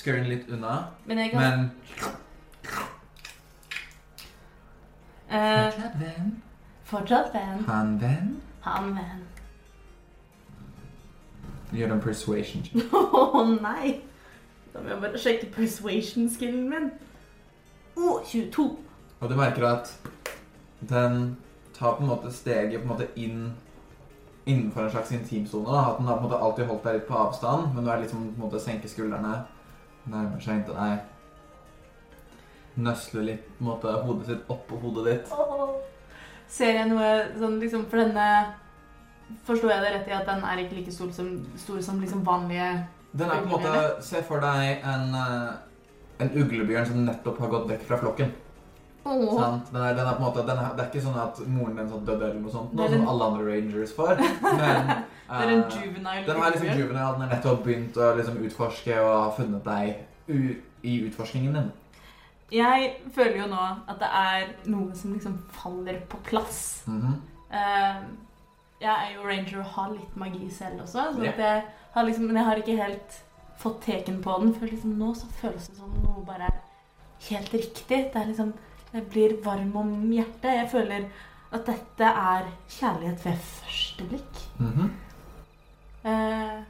skrur 0.00 0.18
den 0.18 0.32
litt 0.32 0.48
unna. 0.50 0.78
Men 1.06 1.20
jeg 1.22 1.30
kan 1.30 1.40
Men 1.42 1.70
eh, 5.30 5.72
Fortsatt 6.92 7.32
venn. 7.34 7.64
Han 7.64 7.94
venn. 8.00 8.32
Han 8.66 8.90
venn. 8.96 9.22
Gjør 11.72 11.94
en 11.94 12.02
persuasion 12.04 12.64
check. 12.66 12.92
Å 13.16 13.44
nei! 13.48 13.94
Da 14.74 14.82
må 14.82 14.92
jeg 14.92 15.00
bare 15.00 15.20
sjekke 15.20 15.48
persuasion-skillen 15.54 16.66
min. 16.68 16.90
Å, 17.96 18.18
22. 18.28 18.66
Og 19.22 19.30
du 19.30 19.34
merker 19.38 19.64
at 19.70 19.92
den 20.90 21.36
tar 21.78 21.96
på 21.96 22.04
en 22.04 22.10
måte 22.12 22.32
steget 22.34 22.82
på 22.82 22.84
en 22.84 22.92
måte 22.92 23.08
inn 23.16 23.40
innenfor 24.44 24.84
en 24.84 24.92
slags 24.92 25.14
intimsone. 25.16 25.72
At 25.72 25.96
den 26.00 26.10
har 26.10 26.20
på 26.20 26.26
en 26.26 26.28
måte 26.28 26.42
alltid 26.44 26.68
holdt 26.68 26.84
deg 26.88 26.98
litt 26.98 27.08
på 27.08 27.20
avstand, 27.24 27.72
men 27.72 27.86
du 27.86 27.92
er 27.92 28.04
liksom 28.04 28.26
på 28.34 28.36
en 28.36 28.46
måte 28.50 28.60
senker 28.60 28.92
skuldrene, 28.92 29.38
nærmer 30.12 30.44
seg 30.44 30.60
inntil 30.60 30.76
deg. 30.76 31.08
Nøsler 32.84 33.28
litt 33.30 33.48
på 33.56 33.64
en 33.64 33.70
måte 33.70 33.96
hodet 34.04 34.28
sitt 34.28 34.52
oppå 34.52 34.80
hodet 34.84 35.08
ditt. 35.08 35.32
Åh. 35.32 35.71
Ser 36.52 36.76
jeg 36.76 36.90
noe 36.90 37.08
sånn 37.40 37.58
liksom 37.62 37.86
For 37.90 38.02
denne 38.02 38.26
Forstår 39.46 39.72
jeg 39.72 39.84
det 39.84 39.92
rett 39.94 40.10
i 40.10 40.16
at 40.16 40.28
den 40.28 40.42
er 40.44 40.60
ikke 40.60 40.76
like 40.80 40.92
stor 40.92 41.12
som, 41.16 41.30
stor 41.56 41.80
som 41.84 42.00
liksom 42.02 42.24
vanlige 42.26 42.68
Den 43.16 43.30
er 43.30 43.40
på 43.40 43.48
en 43.48 43.54
måte 43.54 44.02
Se 44.04 44.20
for 44.28 44.44
deg 44.44 44.84
en, 44.84 45.14
eh, 45.16 45.52
en 46.22 46.32
uglebjørn 46.42 46.88
som 46.90 47.04
nettopp 47.06 47.40
har 47.42 47.52
gått 47.52 47.70
vekk 47.70 47.86
fra 47.88 47.96
flokken. 47.98 48.28
Oh. 49.02 49.24
Sant? 49.34 49.72
Den 49.72 49.82
er, 49.82 49.96
den 49.98 50.06
er 50.06 50.14
på 50.14 50.22
en 50.22 50.26
måte, 50.28 50.44
den 50.46 50.60
er, 50.60 50.76
det 50.76 50.84
er 50.84 50.90
ikke 50.92 51.02
sånn 51.02 51.18
at 51.18 51.40
moren 51.50 51.80
din 51.80 51.88
sånn 51.90 52.04
døde 52.06 52.28
eller 52.28 52.38
noe 52.38 52.52
sånt, 52.52 52.76
noe 52.78 52.86
som 52.92 53.08
alle 53.10 53.28
andre 53.32 53.46
rangers 53.48 53.94
får. 53.96 54.22
Men 54.44 54.92
Det 54.92 55.40
er 55.40 55.50
en 55.50 55.64
eh, 55.64 55.76
juvenile 55.80 56.26
Den 56.28 56.38
er 56.38 56.54
liksom 56.54 56.68
juvenile, 56.68 57.08
den 57.16 57.24
har 57.24 57.32
nettopp 57.32 57.64
begynt 57.66 57.98
å 57.98 58.12
liksom 58.20 58.38
utforske 58.46 59.00
og 59.00 59.10
har 59.10 59.32
funnet 59.40 59.66
deg 59.66 60.38
i 60.82 60.94
utforskningen 61.08 61.58
din. 61.58 61.72
Jeg 62.52 62.88
føler 63.14 63.38
jo 63.40 63.48
nå 63.48 63.60
at 63.88 63.98
det 64.00 64.08
er 64.18 64.50
noe 64.68 64.96
som 64.96 65.14
liksom 65.14 65.38
faller 65.56 66.00
på 66.08 66.18
plass. 66.26 66.82
Mm 66.86 67.00
-hmm. 67.00 67.16
uh, 67.50 68.02
jeg 68.80 68.92
er 68.92 69.14
jo 69.14 69.28
ranger 69.28 69.58
og 69.58 69.64
har 69.64 69.92
litt 69.92 70.16
magi 70.16 70.50
selv 70.50 70.82
også, 70.82 71.12
så 71.14 71.22
yeah. 71.22 71.38
jeg 71.38 71.64
har 71.92 72.02
liksom, 72.02 72.24
men 72.24 72.36
jeg 72.36 72.44
har 72.44 72.56
ikke 72.56 72.76
helt 72.76 73.24
fått 73.56 73.82
teken 73.82 74.22
på 74.22 74.38
den. 74.40 74.54
For 74.54 74.66
liksom 74.66 74.90
nå 74.98 75.14
så 75.14 75.26
føles 75.26 75.68
det 75.68 75.76
som 75.76 75.90
noe 76.02 76.24
bare 76.26 76.42
er 76.50 76.58
helt 77.28 77.54
riktig. 77.54 78.10
Det 78.12 78.16
er 78.16 78.26
liksom 78.26 78.52
Jeg 78.92 79.08
blir 79.08 79.44
varm 79.44 79.76
om 79.76 80.12
hjertet. 80.12 80.52
Jeg 80.52 80.70
føler 80.70 81.04
at 81.52 81.66
dette 81.66 82.04
er 82.04 82.48
kjærlighet 82.68 83.24
ved 83.24 83.36
første 83.36 84.04
blikk. 84.04 84.42
Mm 84.58 84.72
-hmm. 84.72 84.90
uh, 86.04 86.62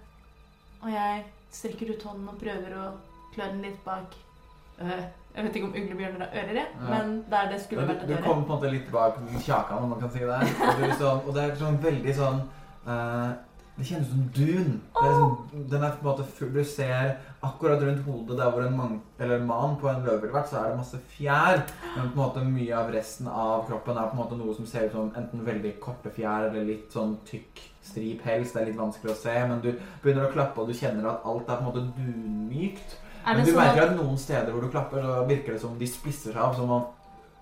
og 0.82 0.92
jeg 0.92 1.24
strekker 1.50 1.90
ut 1.90 2.02
hånden 2.02 2.28
og 2.28 2.38
prøver 2.38 2.76
å 2.78 2.92
klø 3.34 3.44
den 3.44 3.62
litt 3.62 3.84
bak 3.84 4.16
øh, 4.78 5.04
Jeg 5.34 5.44
vet 5.46 5.54
ikke 5.56 5.68
om 5.70 5.76
uglebjørner 5.80 6.26
har 6.26 6.34
ører, 6.42 6.58
Ja. 6.58 6.88
men 6.90 7.24
der 7.30 7.46
det 7.52 7.60
skulle 7.62 7.86
vært 7.88 8.02
du, 8.06 8.12
øre. 8.12 8.18
du 8.20 8.26
kommer 8.26 8.42
på 8.44 8.52
en 8.52 8.58
måte 8.58 8.72
litt 8.72 8.90
bak 8.92 9.16
kjakan, 9.46 9.82
om 9.82 9.88
man 9.94 10.00
kan 10.00 10.10
si 10.12 10.18
det. 10.18 10.28
Og, 10.68 10.82
liksom, 10.82 11.22
og 11.26 11.34
det 11.34 11.42
er 11.46 11.54
sånn 11.56 11.78
veldig 11.82 12.14
sånn 12.18 12.42
uh, 12.86 13.32
Det 13.78 13.86
kjennes 13.88 14.10
som 14.12 14.26
dun. 14.36 14.74
Er 15.00 15.14
sånn, 15.16 15.62
den 15.70 15.82
er 15.86 15.94
på 15.96 16.02
en 16.04 16.08
måte 16.10 16.24
full 16.36 16.50
Du 16.52 16.60
ser 16.68 17.14
akkurat 17.42 17.80
rundt 17.80 18.02
hodet 18.04 18.36
der 18.36 18.50
hvor 18.52 18.66
en 18.66 18.76
man, 18.76 18.98
eller 19.18 19.40
man 19.40 19.78
på 19.80 19.88
en 19.88 20.04
løve 20.04 20.20
ville 20.26 20.34
vært, 20.34 20.50
så 20.50 20.58
er 20.60 20.68
det 20.68 20.76
masse 20.82 21.00
fjær. 21.14 21.62
Men 21.96 22.10
på 22.10 22.12
en 22.12 22.20
måte 22.20 22.44
mye 22.44 22.74
av 22.76 22.92
resten 22.92 23.26
av 23.32 23.64
kroppen 23.70 23.96
er 23.96 24.10
på 24.10 24.18
en 24.18 24.20
måte 24.20 24.36
noe 24.36 24.54
som 24.54 24.66
ser 24.68 24.90
ut 24.90 24.92
som 24.98 25.08
enten 25.16 25.46
veldig 25.46 25.72
korte 25.80 26.12
fjær 26.12 26.50
eller 26.50 26.68
litt 26.68 26.92
sånn 26.92 27.16
tykk 27.24 27.64
strip 27.82 28.20
hels. 28.28 28.52
Det 28.52 28.60
er 28.60 28.68
litt 28.68 28.78
vanskelig 28.78 29.14
å 29.14 29.20
se, 29.22 29.38
men 29.48 29.64
du 29.64 29.72
begynner 30.04 30.28
å 30.28 30.34
klappe, 30.36 30.60
og 30.60 30.68
du 30.68 30.76
kjenner 30.76 31.08
at 31.08 31.24
alt 31.24 31.48
er 31.48 31.56
på 31.56 31.64
en 31.64 31.70
måte 31.70 31.86
dunmykt. 31.96 32.98
Men 33.26 33.44
du 33.44 33.52
sånn 33.52 33.60
merker 33.62 33.86
at 33.86 33.96
noen 33.98 34.18
steder 34.20 34.50
hvor 34.52 34.64
du 34.64 34.72
klapper, 34.72 35.04
så 35.06 35.22
virker 35.28 35.56
det 35.56 35.62
som 35.62 35.78
de 35.78 35.88
spisser 35.90 36.34
seg 36.34 36.42
av, 36.42 36.54
som 36.58 36.70
om 36.70 36.84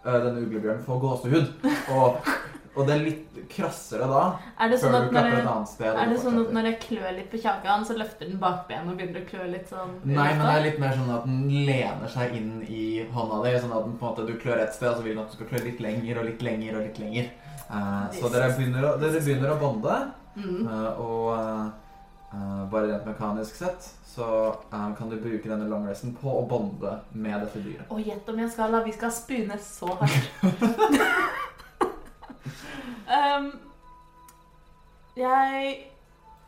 øh, 0.05 0.17
denne 0.27 0.45
uglebjørnen 0.45 0.87
får 0.87 1.03
gåsehud. 1.05 1.67
Og, 1.97 2.31
og 2.77 2.87
det 2.87 2.95
er 2.95 3.03
litt 3.03 3.39
krassere 3.51 4.07
da, 4.07 4.23
Er 4.63 4.71
det 4.71 4.79
sånn 4.79 4.95
at 4.95 5.09
når 5.15 5.27
jeg, 5.33 5.47
sted. 5.73 5.89
er 5.91 6.13
det 6.13 6.21
sånn 6.23 6.39
at 6.39 6.53
når 6.55 6.69
jeg 6.71 6.79
klør 6.85 7.09
litt 7.17 7.31
på 7.33 7.41
kjakan, 7.43 7.87
så 7.89 7.97
løfter 7.99 8.31
den 8.31 8.39
bakbenet 8.43 8.93
og 8.93 9.01
begynner 9.01 9.25
å 9.25 9.31
klø 9.31 9.49
litt 9.51 9.73
sånn 9.73 9.97
Nei, 10.05 10.29
men 10.37 10.45
det 10.45 10.53
er 10.53 10.67
litt 10.69 10.79
mer 10.85 10.95
sånn 11.01 11.11
at 11.17 11.27
den 11.27 11.67
lener 11.67 12.13
seg 12.15 12.37
inn 12.39 12.53
i 12.69 12.85
hånda 13.11 13.43
di, 13.47 13.57
sånn 13.59 13.75
at 13.75 13.89
den 13.89 13.99
på 13.99 14.07
en 14.07 14.13
måte, 14.13 14.29
du 14.29 14.39
klør 14.39 14.63
et 14.63 14.77
sted, 14.77 14.93
og 14.93 15.01
så 15.01 15.07
vil 15.07 15.17
den 15.17 15.25
at 15.25 15.35
du 15.35 15.39
skal 15.41 15.51
klø 15.51 15.65
litt 15.67 15.83
lenger 15.83 16.23
og 16.23 16.31
litt 16.31 16.47
lenger 16.47 16.79
og 16.79 16.87
litt 16.87 17.03
lenger. 17.03 17.31
Uh, 17.71 18.07
så 18.15 18.31
dere 18.31 18.53
begynner, 18.55 18.87
å, 18.87 18.97
dere 19.03 19.23
begynner 19.23 19.55
å 19.55 19.61
bonde, 19.61 20.01
Mm. 20.31 20.63
Uh, 20.63 21.01
og 21.03 21.25
eh, 21.35 21.71
eh, 22.35 22.63
bare 22.71 22.91
rent 22.93 23.09
mekanisk 23.09 23.59
sett 23.61 23.91
så 24.15 24.57
um, 24.71 24.95
kan 24.97 25.11
du 25.11 25.17
bruke 25.21 25.49
denne 25.49 25.69
longresten 25.71 26.15
på 26.19 26.33
å 26.41 26.47
bonde 26.51 26.97
med 27.13 27.45
dette 27.45 27.63
dyret. 27.63 27.87
Og 27.95 28.03
gjett 28.03 28.27
om 28.29 28.41
jeg 28.43 28.51
skal 28.51 28.73
la 28.75 28.83
Vi 28.83 28.95
skal 28.97 29.13
spune 29.15 29.59
så 29.63 29.93
hardt. 30.01 30.31
um, 33.15 33.47
jeg 35.23 35.77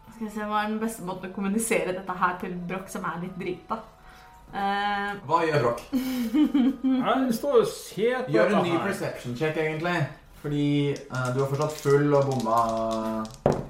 Skal 0.09 0.27
vi 0.27 0.33
se 0.35 0.49
hva 0.51 0.65
er 0.65 0.73
den 0.73 0.83
beste 0.83 1.07
måten 1.07 1.31
å 1.31 1.37
kommunisere 1.37 1.95
dette 1.95 2.19
her 2.25 2.39
til 2.43 2.59
Broch, 2.67 2.91
som 2.91 3.07
er 3.07 3.23
litt 3.23 3.39
drita. 3.39 3.79
Uh, 4.53 5.15
Hva 5.29 5.45
gjør 5.47 5.69
Broch? 5.69 5.87
Han 7.07 7.31
står 7.33 7.63
og 7.63 7.71
ser 7.71 8.27
på 8.27 8.35
Gjør 8.35 8.59
en 8.59 8.67
ny 8.67 8.75
perception 8.83 9.39
check, 9.39 9.57
egentlig. 9.57 10.01
Fordi 10.43 10.67
uh, 11.15 11.31
du 11.31 11.45
er 11.45 11.53
fortsatt 11.55 11.79
full 11.79 12.11
og 12.19 12.27
bomma 12.27 13.62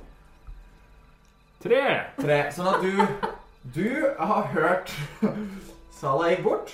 Tre. 1.62 1.82
tre. 2.18 2.38
Sånn 2.54 2.70
at 2.72 2.80
du 2.82 2.92
Du 3.72 3.90
har 4.18 4.48
hørt 4.50 4.90
Salah 5.94 6.32
gikk 6.32 6.42
bort, 6.42 6.72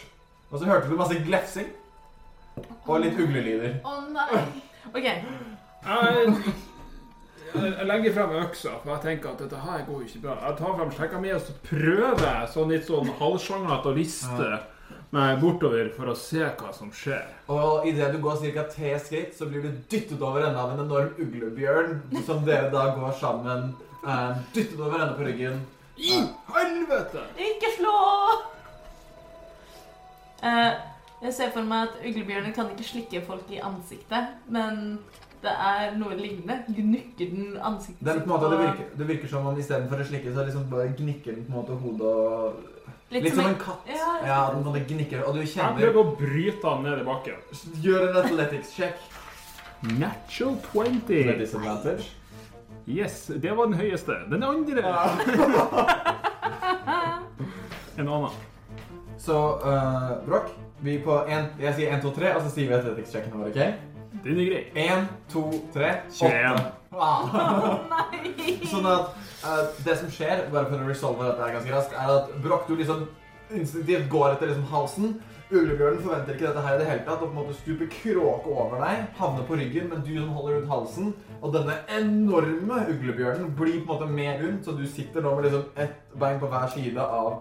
og 0.49 0.57
så 0.57 0.65
hørte 0.71 0.89
du 0.89 0.97
masse 0.97 1.19
glefsing. 1.27 1.69
Og 2.89 3.03
litt 3.03 3.19
uglelyder. 3.21 3.73
Å 3.85 3.93
nei! 4.09 4.41
OK. 4.89 5.05
Jeg, 5.85 6.33
legger 7.89 8.13
frem 8.17 8.33
øksa, 8.41 8.73
for 8.81 8.89
jeg 8.95 9.05
tenker 9.05 9.29
at 9.35 9.41
dette 9.45 9.59
her 9.61 9.85
går 9.85 10.01
ikke 10.07 10.23
bra. 10.25 10.35
Jeg 10.47 10.55
tar 10.63 10.73
frem 10.79 10.91
skjegga 10.97 11.21
mi 11.21 11.31
og 11.37 11.45
så 11.45 11.53
prøver 11.69 12.25
jeg 12.25 12.49
sånn 12.55 12.73
litt 12.73 12.89
sånn 12.89 13.13
halvsjanglete 13.21 13.93
å 13.93 13.97
liste 13.97 14.49
meg 15.13 15.41
bortover 15.41 15.89
for 15.97 16.13
å 16.13 16.17
se 16.19 16.45
hva 16.45 16.71
som 16.77 16.91
skjer. 16.93 17.25
Og 17.53 17.87
idet 17.89 18.11
du 18.13 18.19
går 18.25 18.41
ca. 18.57 18.65
tre 18.73 18.95
skritt, 19.01 19.37
så 19.37 19.49
blir 19.49 19.65
du 19.65 19.71
dyttet 19.93 20.21
over 20.21 20.45
ende 20.45 20.61
av 20.61 20.73
en 20.73 20.83
enorm 20.85 21.15
uglebjørn, 21.21 21.95
som 22.27 22.45
dere 22.49 22.69
da 22.73 22.91
går 22.97 23.15
sammen. 23.21 23.71
Eh, 24.07 24.37
dyttet 24.55 24.81
over 24.81 25.01
ende 25.03 25.15
på 25.19 25.27
ryggen. 25.27 25.61
I 25.99 26.13
helvete! 26.55 27.25
Ikke 27.39 27.73
slå! 27.79 27.95
Uh, 30.39 30.73
jeg 31.25 31.35
ser 31.35 31.51
for 31.51 31.67
meg 31.67 31.89
at 31.89 31.97
uglebjørner 32.07 32.53
kan 32.55 32.69
ikke 32.71 32.87
slikke 32.87 33.25
folk 33.27 33.49
i 33.51 33.59
ansiktet, 33.59 34.37
men 34.55 35.01
det 35.43 35.51
er 35.51 35.97
noe 35.99 36.15
lignende. 36.19 36.61
Gnukker 36.71 37.33
den 37.33 37.57
ansiktet 37.59 38.07
det 38.07 38.13
er 38.15 38.21
på 38.23 38.29
en 38.29 38.35
måte, 38.37 38.51
det, 38.53 38.61
virker, 38.63 38.93
det 39.01 39.09
virker 39.09 39.33
som 39.33 39.47
om 39.51 39.59
istedenfor 39.59 40.03
å 40.05 40.07
slikke, 40.07 40.35
så 40.35 40.45
liksom 40.47 40.69
bare 40.71 40.93
gnikker 40.99 41.35
den 41.35 41.47
på 41.49 41.53
en 41.53 41.59
måte 41.59 41.79
hodet 41.83 42.13
og 42.15 42.75
Litt 43.09 43.23
Litt 43.25 43.33
som 43.33 43.41
som 43.41 43.47
en- 43.49 43.55
en 43.55 43.61
katt. 43.61 43.87
Ja. 43.89 44.09
Ja, 44.27 44.39
den 44.53 44.65
på 44.65 44.95
gnikker, 44.95 45.23
og 45.25 45.35
du 45.35 45.41
kjenner 45.41 45.79
prøver 45.81 46.01
å 46.03 46.17
bryte 46.19 46.69
han 46.69 46.83
ned 46.85 46.99
i 47.01 47.05
bakken. 47.05 47.39
Gjør 47.81 48.09
en 48.11 48.17
athletics 48.23 48.75
check 48.77 48.99
Natural 49.83 50.91
med 50.93 51.07
20. 51.09 51.39
disadvantage. 51.39 52.11
Yes, 52.89 53.31
det 53.43 53.57
var 53.57 53.65
den 53.69 53.75
høyeste. 53.75 54.13
Den 54.31 54.43
andre 54.43 54.83
En 57.99 58.09
annen. 58.09 58.31
Så 59.19 59.37
uh, 59.65 60.25
Broch, 60.25 60.55
vi 60.81 60.95
på 61.05 61.19
én 61.29 61.51
jeg 61.61 61.75
sier 61.75 61.93
1, 61.97 62.03
2, 62.03 62.11
3, 62.17 62.31
og 62.39 62.43
så 62.47 62.53
sier 62.55 62.71
vi 62.71 62.77
athletics-sjekken 62.79 63.35
vår, 63.35 63.51
OK? 63.51 63.59
Den 64.25 64.41
er 64.41 64.49
grei. 64.49 64.63
1, 64.73 65.09
2, 65.35 65.43
3, 65.75 65.91
21. 66.17 66.61
Ah. 66.99 67.23
Sånn 68.71 68.89
at 68.89 69.11
uh, 69.45 69.65
det 69.85 69.99
som 70.01 70.09
skjer, 70.15 70.47
bare 70.55 70.71
for 70.71 70.81
å 70.81 70.89
resolve 70.89 71.27
dette 71.27 71.45
her 71.45 71.57
ganske 71.59 71.75
raskt, 71.75 71.99
er 71.99 72.15
at 72.15 72.33
Broch, 72.45 72.65
du 72.71 72.79
liksom 72.79 73.05
instinktivt 73.53 74.09
går 74.13 74.31
etter 74.31 74.53
liksom 74.53 74.69
halsen. 74.73 75.19
Uglebjørnen 75.49 76.03
forventer 76.05 76.35
ikke 76.35 76.45
dette 76.45 76.63
her 76.65 76.75
i 76.75 76.81
det 76.83 76.87
hele 76.91 77.05
tatt, 77.07 77.23
og 77.23 77.31
på 77.31 77.33
en 77.33 77.39
måte 77.39 77.55
stuper 77.57 77.89
kråke 77.93 78.51
over 78.53 78.83
deg, 78.85 79.07
havner 79.17 79.47
på 79.49 79.57
ryggen, 79.57 79.89
men 79.89 80.03
du 80.05 80.11
som 80.19 80.35
holder 80.37 80.59
rundt 80.59 80.73
halsen, 80.73 81.15
og 81.41 81.55
denne 81.55 81.79
enorme 81.97 82.83
uglebjørnen 82.93 83.55
blir 83.57 83.79
på 83.81 83.81
en 83.81 83.89
måte 83.95 84.11
med 84.13 84.43
rundt, 84.45 84.69
så 84.69 84.77
du 84.77 84.85
sitter 84.87 85.25
nå 85.25 85.33
med 85.39 85.49
liksom 85.49 85.65
ett 85.81 85.97
bein 86.21 86.41
på 86.43 86.51
hver 86.53 86.69
side 86.75 87.07
av 87.23 87.39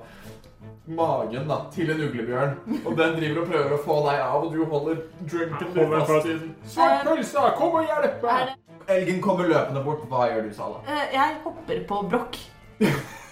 magen 0.88 1.52
da, 1.52 1.60
til 1.76 1.92
en 1.92 2.06
uglebjørn, 2.08 2.56
og 2.86 2.96
den 2.96 3.20
driver 3.20 3.44
og 3.44 3.52
prøver 3.52 3.76
å 3.76 3.82
få 3.90 4.00
deg 4.08 4.24
av, 4.30 4.40
og 4.40 4.56
du 4.56 4.64
holder 4.64 5.04
drunken 5.28 5.76
din 5.76 6.00
fast 6.00 6.32
i 6.32 6.38
den. 6.38 6.56
Svartpølsa, 6.78 7.50
kom 7.60 7.76
og 7.82 7.92
hjelp 7.92 8.24
meg! 8.24 8.56
Elgen 8.88 9.20
kommer 9.20 9.50
løpende 9.52 9.84
bort. 9.84 10.06
Hva 10.08 10.30
gjør 10.32 10.46
du, 10.48 10.52
Sala? 10.56 10.80
Eh, 10.88 11.10
jeg 11.12 11.40
hopper 11.44 11.88
på 11.90 12.04
brokk. 12.08 12.38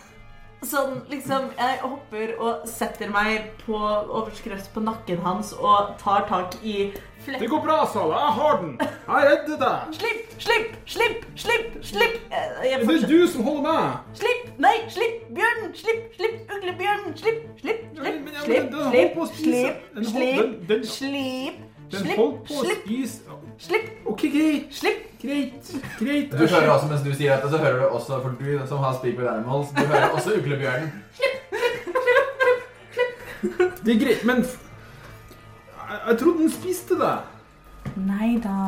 Sånn 0.63 1.02
liksom 1.12 1.50
Jeg 1.58 1.80
hopper 1.84 2.32
og 2.41 2.63
setter 2.70 3.10
meg 3.13 3.52
på 3.65 3.76
overskrift 3.78 4.72
på 4.74 4.82
nakken 4.82 5.20
hans 5.22 5.52
og 5.54 5.91
tar 6.02 6.26
tak 6.30 6.56
i 6.63 6.94
Det 7.26 7.50
går 7.50 7.62
bra, 7.65 7.86
Sala. 7.89 8.22
Jeg 8.24 8.34
har 8.39 8.58
den. 8.62 8.74
Jeg 8.80 9.30
redder 9.30 9.58
deg. 9.62 9.94
Slipp, 10.00 10.34
slipp, 10.48 10.76
slipp, 10.86 11.24
slipp, 11.36 11.78
slipp! 11.82 12.18
Eh, 12.32 12.70
Jeg 12.70 12.88
Det 12.88 12.98
er 13.04 13.08
du 13.08 13.28
som 13.28 13.44
holder 13.44 13.62
meg. 13.65 14.18
Slipp! 14.22 14.50
Nei, 14.62 14.76
slipp! 14.89 15.24
Bjørnen! 15.34 15.72
Slipp! 15.76 16.04
Slipp! 16.20 16.36
Uglebjørnen! 16.58 17.18
Slipp! 17.18 17.41
Slipp! 17.62 17.82
Slipp! 17.98 18.30
Slipp! 18.46 18.76
Slipp! 18.86 19.24
Slipp! 19.41 20.12
Slipp! 20.13 20.86
Slipp! 20.86 21.64
Den 21.91 22.02
Slipp! 22.02 22.17
holdt 22.17 22.48
på 22.48 22.54
å 22.60 22.63
Slipp! 22.65 22.82
spise 22.86 23.38
Slipp! 23.65 23.89
OK, 24.10 24.21
greit. 24.34 24.74
Slipp! 24.74 25.04
Greit. 25.21 25.69
Greit. 26.00 26.32
Du 26.32 26.43
hører 26.45 26.69
også, 26.69 26.88
mens 26.91 27.02
du 27.06 27.12
sier 27.13 27.36
dette, 27.36 27.50
så 27.50 27.58
hører 27.62 27.80
du 27.82 27.86
også, 27.88 28.19
for 28.21 28.36
du 28.39 28.67
som 28.69 28.84
har 28.84 28.98
Speak 28.98 29.17
with 29.17 29.32
Animals, 29.32 29.71
du 29.74 29.82
hører 29.86 30.10
også 30.17 30.36
uglebjørnen. 30.39 30.91
Det 33.86 33.93
er 33.93 34.00
greit, 34.02 34.26
men 34.26 34.41
jeg, 34.43 35.98
jeg 36.08 36.17
trodde 36.19 36.39
den 36.41 36.52
spiste 36.54 36.98
deg. 37.00 37.17
Nei 38.02 38.30
da. 38.43 38.60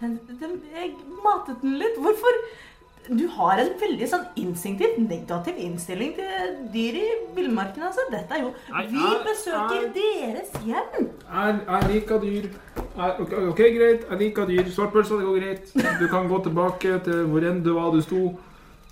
Den, 0.00 0.14
den, 0.40 0.52
jeg 0.72 0.92
matet 1.24 1.58
den 1.62 1.74
litt. 1.80 1.98
Hvorfor? 2.00 2.38
Du 3.10 3.24
har 3.34 3.58
en 3.58 3.72
veldig 3.80 4.06
sånn 4.06 4.26
instinktivt 4.38 5.00
negativ 5.02 5.56
innstilling 5.58 6.12
til 6.14 6.52
dyr 6.70 6.98
i 7.00 7.06
villmarken. 7.34 7.82
Altså. 7.88 8.04
Dette 8.12 8.36
er 8.36 8.44
jo 8.44 8.52
Vi 8.92 9.08
besøker 9.24 9.88
deres 9.96 10.52
hjem. 10.62 11.08
Jeg, 11.26 11.80
liker 11.90 12.22
dyr. 12.22 12.46
Er, 12.78 13.16
ok, 13.18 13.34
ok, 13.50 13.62
greit. 13.74 14.04
Jeg 14.06 14.20
liker 14.20 14.46
dyr. 14.46 14.70
Svartpølse, 14.70 15.18
det 15.18 15.26
går 15.26 15.40
greit. 15.42 15.72
Du 15.98 16.06
kan 16.12 16.30
gå 16.30 16.38
tilbake 16.44 17.00
til 17.08 17.24
hvor 17.32 17.46
enn 17.50 17.58
du 17.64 17.72
var 17.74 17.90
du 17.94 17.98
sto, 18.04 18.20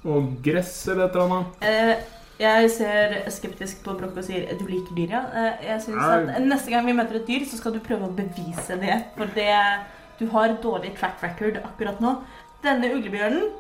og 0.03 0.33
gress 0.43 0.73
eller 0.89 1.07
et 1.07 1.19
eller 1.21 1.37
annet. 1.37 1.63
Eh, 1.71 2.19
jeg 2.39 2.71
ser 2.75 3.15
skeptisk 3.35 3.81
på 3.87 3.95
Brokk 3.99 4.19
og 4.19 4.27
sier 4.27 4.51
du 4.59 4.67
liker 4.67 4.99
dyr, 4.99 5.15
ja. 5.15 5.23
Eh, 5.31 5.65
jeg 5.69 5.87
synes 5.87 6.03
at 6.03 6.43
Neste 6.43 6.75
gang 6.75 6.91
vi 6.91 6.97
møter 6.99 7.21
et 7.21 7.31
dyr, 7.31 7.47
så 7.47 7.59
skal 7.59 7.75
du 7.75 7.81
prøve 7.87 8.11
å 8.11 8.19
bevise 8.19 8.83
det. 8.83 8.99
For 9.15 9.31
det, 9.39 9.55
du 10.19 10.27
har 10.35 10.59
dårlig 10.63 10.97
track 10.99 11.23
record 11.23 11.63
akkurat 11.63 12.03
nå. 12.03 12.17
Denne 12.67 12.91
uglebjørnen, 12.95 13.51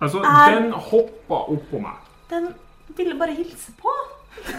Altså, 0.00 0.22
Er- 0.24 0.60
den 0.60 0.72
hoppa 0.72 1.38
oppå 1.54 1.80
meg. 1.80 1.96
den 2.30 2.54
ville 2.96 3.14
bare 3.18 3.34
hilse 3.34 3.72
på. 3.80 3.90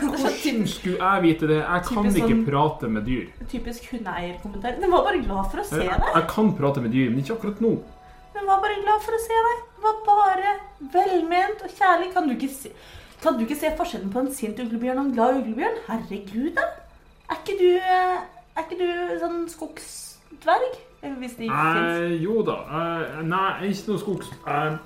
Hvordan 0.02 0.68
skulle 0.68 0.98
jeg 1.00 1.22
vite 1.24 1.48
det? 1.48 1.58
Jeg 1.64 1.84
kan 1.88 2.04
Typisk 2.04 2.18
ikke 2.18 2.36
sånn- 2.36 2.46
prate 2.50 2.88
med 2.90 3.06
dyr. 3.06 3.26
Typisk 3.50 3.86
hundeeierkommentar. 3.92 4.80
Den 4.82 4.92
var 4.92 5.04
bare 5.04 5.22
glad 5.24 5.52
for 5.52 5.58
å 5.62 5.66
se 5.66 5.78
deg. 5.80 6.04
jeg 6.16 6.28
kan 6.28 6.54
prate 6.58 6.82
med 6.82 6.92
dyr, 6.92 7.10
men 7.10 7.20
ikke 7.24 7.38
akkurat 7.40 7.62
nå. 7.62 7.72
Den 8.34 8.46
var 8.48 8.60
bare 8.62 8.76
glad 8.84 9.02
for 9.02 9.12
å 9.12 9.20
se 9.20 9.40
deg. 9.48 9.58
Den 9.76 9.84
var 9.84 9.96
bare 10.06 10.60
velment 10.94 11.64
og 11.64 11.70
kjærlig. 11.70 12.14
Kan 12.14 12.28
du 12.28 12.36
ikke 12.36 12.50
se, 12.50 12.70
kan 13.22 13.38
du 13.38 13.46
ikke 13.46 13.58
se 13.60 13.72
forskjellen 13.78 14.12
på 14.12 14.20
en 14.20 14.32
sint 14.34 14.58
uglebjørn 14.60 15.00
og 15.00 15.06
en 15.06 15.14
glad 15.16 15.42
uglebjørn? 15.42 15.78
Herregud, 15.88 16.54
da. 16.56 16.62
Er 17.30 17.36
ikke 17.36 17.58
du, 17.58 17.78
eh, 17.78 18.20
er 18.58 18.64
ikke 18.64 18.78
du 18.78 19.20
sånn 19.20 19.48
skogsdverg? 19.50 20.78
Hvis 21.02 21.36
det 21.38 21.50
fins. 21.50 21.50
Eh, 21.50 22.22
jo 22.22 22.44
da. 22.44 22.60
Eh, 22.70 23.22
nei, 23.24 23.72
ikke 23.72 23.88
noe 23.88 23.98
skogs... 24.04 24.28
Eh, 24.46 24.78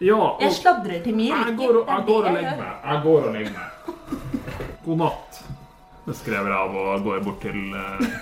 ja, 0.00 0.18
og 0.18 0.42
Jeg 0.42 0.52
sladrer 0.58 1.02
til 1.04 1.14
mye 1.16 1.30
jeg 1.30 1.56
går, 1.58 1.80
og, 1.80 1.88
jeg 1.88 2.06
går 2.06 2.28
og 2.28 2.36
legger 2.36 2.60
meg. 2.60 2.70
Jeg 2.84 3.02
går 3.04 3.26
og 3.28 3.34
legger 3.34 3.52
meg. 3.58 3.66
God 4.84 4.98
natt. 5.00 5.42
Det 6.04 6.14
skrev 6.18 6.48
jeg 6.50 6.56
av 6.56 6.74
og 6.76 7.04
går 7.04 7.20
bort 7.24 7.38
til 7.40 7.60
uh, 7.72 8.16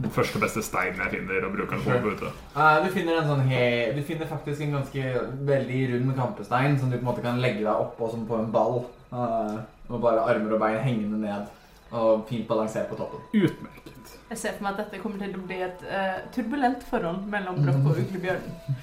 den 0.00 0.12
første 0.12 0.40
beste 0.42 0.62
steinen 0.64 1.00
jeg 1.04 1.14
finner, 1.14 1.46
og 1.46 1.54
bruker 1.54 1.78
den 1.78 1.84
på 1.84 2.10
å 2.10 2.14
ute. 2.14 2.32
Eh, 2.56 2.76
du 2.84 2.88
finner 2.92 3.20
en 3.20 3.28
sånn 3.28 3.46
he 3.48 3.62
Du 3.96 4.02
finner 4.04 4.28
faktisk 4.28 4.64
en 4.64 4.76
ganske 4.78 5.14
veldig 5.48 5.80
rund 5.94 6.12
kampestein 6.18 6.78
som 6.80 6.90
du 6.90 6.98
på 6.98 7.04
en 7.04 7.10
måte 7.12 7.24
kan 7.24 7.40
legge 7.40 7.64
deg 7.64 7.72
oppå 7.72 8.10
som 8.12 8.26
på 8.28 8.40
en 8.40 8.52
ball. 8.54 8.82
Uh, 9.10 9.60
og 9.90 10.02
bare 10.04 10.26
armer 10.30 10.54
og 10.56 10.62
bein 10.62 10.82
hengende 10.84 11.20
ned. 11.22 11.48
Og 11.90 12.26
fint 12.28 12.46
balansert 12.48 12.90
på 12.90 12.98
toppen. 13.00 13.24
Utmerket. 13.34 14.14
Jeg 14.30 14.38
ser 14.38 14.54
for 14.54 14.66
meg 14.66 14.76
at 14.76 14.84
dette 14.84 15.02
kommer 15.02 15.18
til 15.18 15.34
å 15.34 15.46
bli 15.48 15.58
et 15.66 15.80
uh, 15.90 16.20
turbulent 16.34 16.84
forhold 16.86 17.24
mellom 17.32 17.64
blokk 17.64 17.90
og 17.90 17.98
uglebjørnen. 18.04 18.78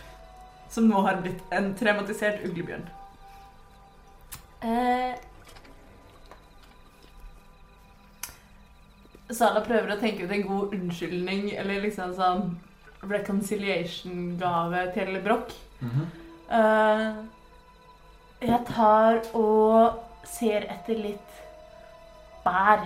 Som 0.70 0.90
nå 0.92 1.02
har 1.06 1.22
blitt 1.24 1.42
en 1.56 1.72
traumatisert 1.78 2.44
uglebjørn. 2.46 2.86
Eh, 4.68 5.16
Sala 9.28 9.60
prøver 9.66 9.92
å 9.92 10.00
tenke 10.00 10.24
ut 10.24 10.32
en 10.32 10.46
god 10.48 10.74
unnskyldning, 10.78 11.50
eller 11.60 11.82
liksom 11.84 12.14
sånn 12.16 12.46
reconciliation-gave 13.12 14.86
til 14.96 15.18
Brokk. 15.26 15.52
Eh, 15.84 17.10
jeg 18.48 18.60
tar 18.70 19.20
og 19.36 20.00
ser 20.28 20.68
etter 20.72 21.02
litt 21.04 21.42
bær. 22.46 22.86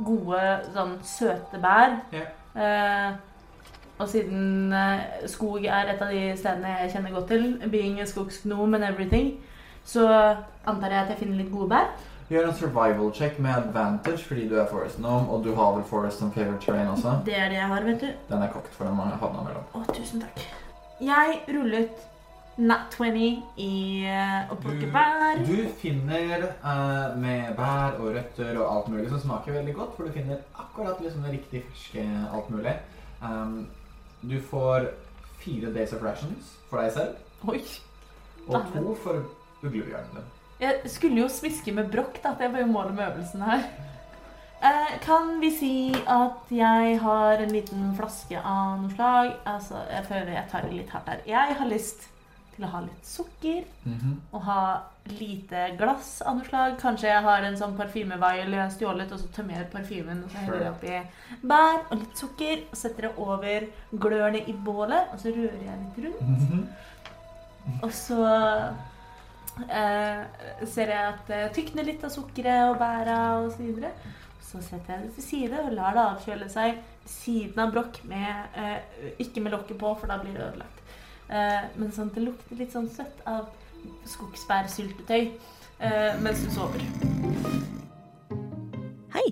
Gode, 0.00 0.44
sånn 0.72 0.96
søte 1.04 1.60
bær. 1.60 1.98
Ja. 2.16 2.24
Eh, 2.56 3.18
og 4.00 4.08
siden 4.08 4.72
eh, 4.72 5.26
skog 5.28 5.64
er 5.64 5.92
et 5.92 6.02
av 6.02 6.12
de 6.12 6.22
stedene 6.40 6.76
jeg 6.82 6.92
kjenner 6.94 7.14
godt 7.16 7.28
til, 7.34 7.44
being 7.72 8.00
a 8.00 8.06
skogsgnom 8.08 8.74
and 8.78 8.86
everything, 8.86 9.34
så 9.84 10.06
antar 10.68 10.94
jeg 10.94 11.02
at 11.04 11.12
jeg 11.14 11.20
finner 11.24 11.42
litt 11.42 11.52
gode 11.52 11.68
bær. 11.74 11.90
Gjør 12.30 12.46
en 12.46 12.54
survival 12.54 13.08
check 13.14 13.38
med 13.42 13.50
advantage 13.50 14.22
fordi 14.22 14.44
du 14.48 14.54
er 14.62 14.68
forest 14.70 15.00
gnome, 15.00 15.26
og 15.28 15.44
du 15.44 15.50
har 15.54 15.72
vel 15.74 15.84
forest 15.84 16.22
som 16.22 16.30
favorite 16.32 16.62
terrain 16.64 16.88
også. 16.92 17.16
Det 17.26 17.34
er 17.36 17.48
det 17.50 17.58
jeg 17.58 17.72
har, 17.72 17.82
vet 17.88 18.04
du. 18.04 18.12
Den 18.28 18.44
er 18.44 18.52
kokt 18.52 18.76
for 18.76 18.86
den 18.86 18.94
man 18.96 19.10
havna 19.18 19.42
mellom. 19.48 19.66
Å, 19.74 19.82
tusen 19.96 20.22
takk. 20.22 20.44
Jeg 21.02 21.40
rullet 21.48 22.06
nat 22.60 22.94
20 22.94 23.18
i 23.56 23.72
eh, 24.06 24.52
å 24.52 24.56
plukke 24.60 24.86
Du- 24.86 24.94
bær. 24.94 25.42
Du 25.48 25.58
finner 25.80 26.46
uh, 26.62 27.16
med 27.18 27.56
bær 27.58 27.98
og 27.98 28.14
røtter 28.14 28.54
og 28.60 28.66
alt 28.76 28.88
mulig 28.94 29.08
som 29.10 29.22
smaker 29.24 29.58
veldig 29.58 29.74
godt, 29.74 29.96
for 29.96 30.06
du 30.06 30.14
finner 30.14 30.42
akkurat 30.54 31.00
liksom 31.02 31.26
det 31.26 31.34
riktig 31.38 31.64
ferske 31.66 32.06
alt 32.30 32.50
mulig. 32.52 32.76
Um, 33.20 33.66
du 34.22 34.40
får 34.40 34.90
fire 35.40 35.72
days 35.74 35.92
of 35.96 36.02
rations 36.04 36.56
for 36.70 36.82
deg 36.82 36.92
selv, 36.92 37.16
Oi. 37.48 37.62
og 38.48 38.72
to 38.74 38.94
for 39.04 39.22
uglebjørnen 39.64 40.18
din. 40.18 40.28
Jeg 40.60 40.90
skulle 40.92 41.22
jo 41.22 41.28
smiske 41.32 41.72
med 41.72 41.88
brokk, 41.92 42.18
da. 42.22 42.34
Det 42.38 42.50
var 42.52 42.60
jo 42.60 42.66
målet 42.68 42.94
med 42.94 43.06
øvelsen 43.06 43.42
her. 43.42 43.62
Eh, 44.60 44.98
kan 45.00 45.38
vi 45.40 45.48
si 45.56 45.74
at 46.04 46.50
jeg 46.52 46.98
har 47.00 47.40
en 47.40 47.52
liten 47.52 47.94
flaske 47.96 48.36
av 48.36 48.82
noe 48.82 48.92
slag? 48.92 49.30
Altså, 49.48 49.80
jeg 49.88 50.04
føler 50.10 50.34
jeg 50.34 50.50
tar 50.50 50.66
det 50.66 50.74
litt 50.76 50.92
hardt 50.92 51.08
her. 51.08 51.22
Jeg 51.26 51.56
har 51.56 51.70
lyst 51.70 52.04
til 52.60 52.68
å 52.68 52.72
ha 52.74 52.80
litt 52.84 53.08
sukker 53.08 53.64
og 54.32 54.42
ha 54.46 54.62
lite 55.10 55.62
glass 55.80 56.10
av 56.22 56.36
noe 56.36 56.46
slag. 56.46 56.76
Kanskje 56.80 57.08
jeg 57.08 57.24
har 57.24 57.46
en 57.46 57.56
sånn 57.58 57.76
parfymevail 57.78 58.52
jeg 58.52 58.60
har 58.60 58.70
stjålet, 58.74 59.10
og 59.12 59.18
så 59.22 59.30
tømmer 59.34 59.56
jeg 59.56 59.70
parfymen 59.72 60.22
og 60.24 60.30
så 60.30 60.44
heller 60.44 60.66
jeg 60.66 60.74
oppi 60.76 61.46
bær 61.50 61.80
og 61.88 61.96
litt 62.02 62.20
sukker 62.20 62.62
og 62.68 62.76
setter 62.78 63.08
det 63.08 63.12
over 63.16 63.66
glørne 64.04 64.44
i 64.44 64.54
bålet, 64.54 65.10
og 65.12 65.18
så 65.22 65.32
rører 65.34 65.66
jeg 65.66 65.80
litt 65.82 66.00
rundt. 66.04 66.70
Og 67.82 67.92
så 67.94 68.22
eh, 69.68 70.22
ser 70.68 70.94
jeg 70.94 71.10
at 71.14 71.28
det 71.28 71.42
tykner 71.56 71.86
litt 71.86 72.04
av 72.06 72.12
sukkeret 72.14 72.70
og 72.70 72.78
bæra 72.80 73.18
og 73.40 73.52
så 73.54 73.64
videre. 73.64 73.92
Så 74.50 74.60
setter 74.66 74.96
jeg 74.96 75.06
det 75.06 75.14
til 75.14 75.26
side 75.28 75.60
og 75.62 75.74
lar 75.76 75.94
det 75.94 76.06
avkjøle 76.08 76.48
seg 76.50 76.74
ved 76.74 77.10
siden 77.10 77.60
av 77.62 77.72
brokk 77.74 78.00
med 78.08 78.58
eh, 78.58 79.12
Ikke 79.22 79.42
med 79.42 79.54
lokket 79.54 79.78
på, 79.78 79.94
for 79.98 80.10
da 80.10 80.18
blir 80.22 80.34
det 80.36 80.46
ødelagt. 80.48 80.79
Eh, 81.30 81.66
men 81.78 81.92
sånn 81.94 82.10
det 82.14 82.24
lukter 82.24 82.58
litt 82.58 82.72
sånn 82.74 82.88
søtt 82.90 83.20
av 83.30 83.50
skogsbærsyltetøy 84.10 85.20
eh, 85.78 86.16
mens 86.22 86.42
du 86.42 86.50
sover. 86.54 86.82
Hei! 89.14 89.28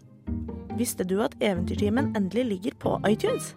Visste 0.78 1.06
du 1.08 1.18
at 1.24 1.34
Eventyrtimen 1.42 2.12
endelig 2.16 2.46
ligger 2.52 2.78
på 2.84 2.94
iTunes? 3.08 3.54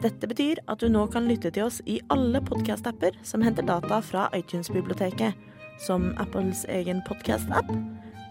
Dette 0.00 0.28
betyr 0.28 0.60
at 0.72 0.80
du 0.80 0.88
nå 0.92 1.06
kan 1.12 1.26
lytte 1.28 1.52
til 1.52 1.66
oss 1.68 1.80
i 1.88 1.98
alle 2.12 2.40
podkast-apper 2.44 3.18
som 3.24 3.44
henter 3.44 3.66
data 3.68 4.00
fra 4.04 4.28
iTunes-biblioteket, 4.36 5.36
som 5.80 6.10
Apples 6.20 6.64
egen 6.68 7.02
podkast-app, 7.08 7.68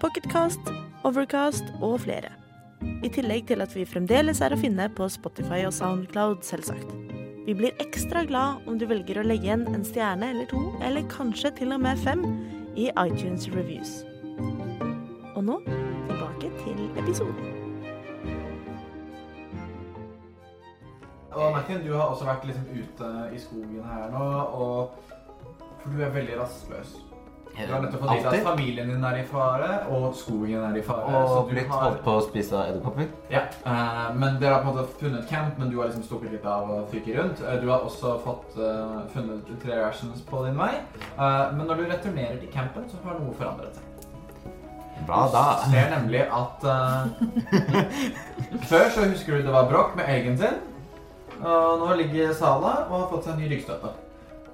Pocketcast, 0.02 0.74
Overcast 1.06 1.70
og 1.82 2.00
flere. 2.06 2.34
I 3.04 3.10
tillegg 3.12 3.50
til 3.50 3.62
at 3.66 3.74
vi 3.76 3.86
fremdeles 3.90 4.42
er 4.42 4.56
å 4.56 4.60
finne 4.60 4.90
på 4.96 5.10
Spotify 5.12 5.66
og 5.68 5.76
Soundcloud, 5.76 6.46
selvsagt. 6.48 7.09
Vi 7.50 7.56
blir 7.56 7.72
ekstra 7.78 8.24
glad 8.24 8.56
om 8.68 8.76
du 8.78 8.84
velger 8.86 9.18
å 9.18 9.22
legge 9.26 9.48
igjen 9.48 9.64
en 9.74 9.82
stjerne 9.82 10.28
eller 10.30 10.46
to, 10.52 10.60
eller 10.86 11.08
kanskje 11.10 11.50
til 11.58 11.74
og 11.74 11.80
med 11.82 11.98
fem, 11.98 12.22
i 12.78 12.92
iTunes 12.94 13.48
Reviews. 13.50 13.94
Og 15.34 15.42
nå 15.48 15.56
tilbake 15.66 16.52
til 16.60 16.84
episoden. 17.02 17.50
Og 21.34 21.50
Martin, 21.58 21.82
du 21.82 21.90
har 21.96 22.12
også 22.12 22.30
vært 22.30 22.46
liksom 22.52 22.70
ute 22.70 23.12
i 23.34 23.42
skogen 23.42 23.82
her 23.96 24.14
nå, 24.14 24.30
og 24.54 24.94
for 25.82 25.90
du 25.90 26.06
er 26.06 26.14
veldig 26.20 26.38
rastløs. 26.44 27.00
Du 27.68 27.74
har 27.74 27.82
nettopp 27.84 28.00
fått 28.02 28.12
vite 28.16 28.28
at 28.28 28.34
Alltid. 28.34 28.44
familien 28.48 28.88
din 28.90 29.04
er 29.04 29.16
i 29.20 29.24
fare, 29.28 29.70
og 29.92 30.16
skogen 30.16 30.64
er 30.64 30.78
i 30.78 30.82
fare. 30.82 31.06
så 31.12 31.38
Og 31.40 31.50
du 31.50 31.54
blitt 31.56 31.68
har- 31.68 31.82
holdt 31.82 32.04
på 32.04 32.12
å 32.18 32.22
spise 32.30 32.54
av 32.56 32.70
edderkopper. 32.70 33.08
Ja, 33.30 33.42
eh, 33.66 34.14
men 34.16 34.40
dere 34.40 34.54
har 34.54 34.64
på 34.64 34.70
en 34.70 34.76
måte 34.76 35.00
funnet 35.02 35.28
camp, 35.30 35.58
men 35.60 35.70
du 35.70 35.78
har 35.82 35.88
liksom 35.90 36.04
stukket 36.04 36.32
litt 36.32 36.46
av 36.46 36.70
og 36.72 36.90
fyker 36.92 37.18
rundt. 37.22 37.42
Eh, 37.42 37.60
du 37.62 37.68
har 37.70 37.80
også 37.80 38.20
fått 38.24 38.58
eh, 38.58 39.08
funnet 39.14 39.62
tre 39.64 39.76
rations 39.84 40.22
på 40.22 40.46
din 40.46 40.58
vei. 40.58 40.72
Eh, 41.18 41.52
men 41.54 41.68
når 41.68 41.76
du 41.78 41.86
returnerer 41.92 42.40
til 42.40 42.50
campen, 42.54 42.86
så 42.90 42.96
har 43.04 43.20
noe 43.20 43.34
forandret 43.34 43.74
seg. 43.76 43.84
Hva 45.08 45.32
da? 45.32 45.44
Du 45.66 45.72
ser 45.72 45.90
nemlig 45.96 46.26
at 46.28 46.64
eh, 46.64 47.90
Før 48.70 48.90
så 48.92 49.06
husker 49.10 49.38
du 49.38 49.44
det 49.44 49.54
var 49.54 49.70
bråk 49.70 49.96
med 49.96 50.06
elgen 50.10 50.38
sin. 50.38 50.58
Og 51.40 51.80
nå 51.80 51.94
ligger 51.98 52.34
Sala 52.36 52.86
og 52.90 52.96
har 53.00 53.08
fått 53.14 53.24
seg 53.26 53.34
en 53.34 53.40
ny 53.40 53.50
ryggstøtte. 53.54 53.92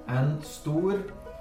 En 0.08 0.36
stor 0.46 0.92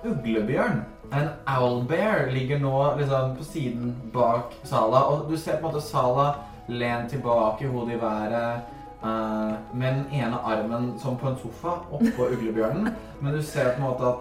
uglebjørn, 0.06 0.80
en 1.12 1.30
owlbear, 1.58 2.32
ligger 2.32 2.60
nå 2.60 2.96
liksom 3.00 3.36
på 3.38 3.44
siden 3.44 3.96
bak 4.14 4.56
Sala. 4.64 5.04
Og 5.12 5.30
du 5.30 5.38
ser 5.38 5.60
på 5.60 5.68
en 5.68 5.74
måte 5.74 5.86
Sala 5.86 6.32
lent 6.68 7.10
tilbake, 7.14 7.68
hodet 7.68 7.98
i 7.98 8.02
været, 8.02 8.72
Uh, 9.06 9.78
med 9.78 9.94
den 9.94 10.06
ene 10.14 10.38
armen 10.44 11.00
som 11.00 11.18
på 11.18 11.28
en 11.30 11.36
sofa 11.38 11.76
oppå 11.92 12.26
uglebjørnen. 12.34 12.88
Men 13.22 13.34
du 13.34 13.42
ser 13.44 13.76
på 13.76 13.76
en 13.76 13.84
måte 13.84 14.08
at 14.08 14.16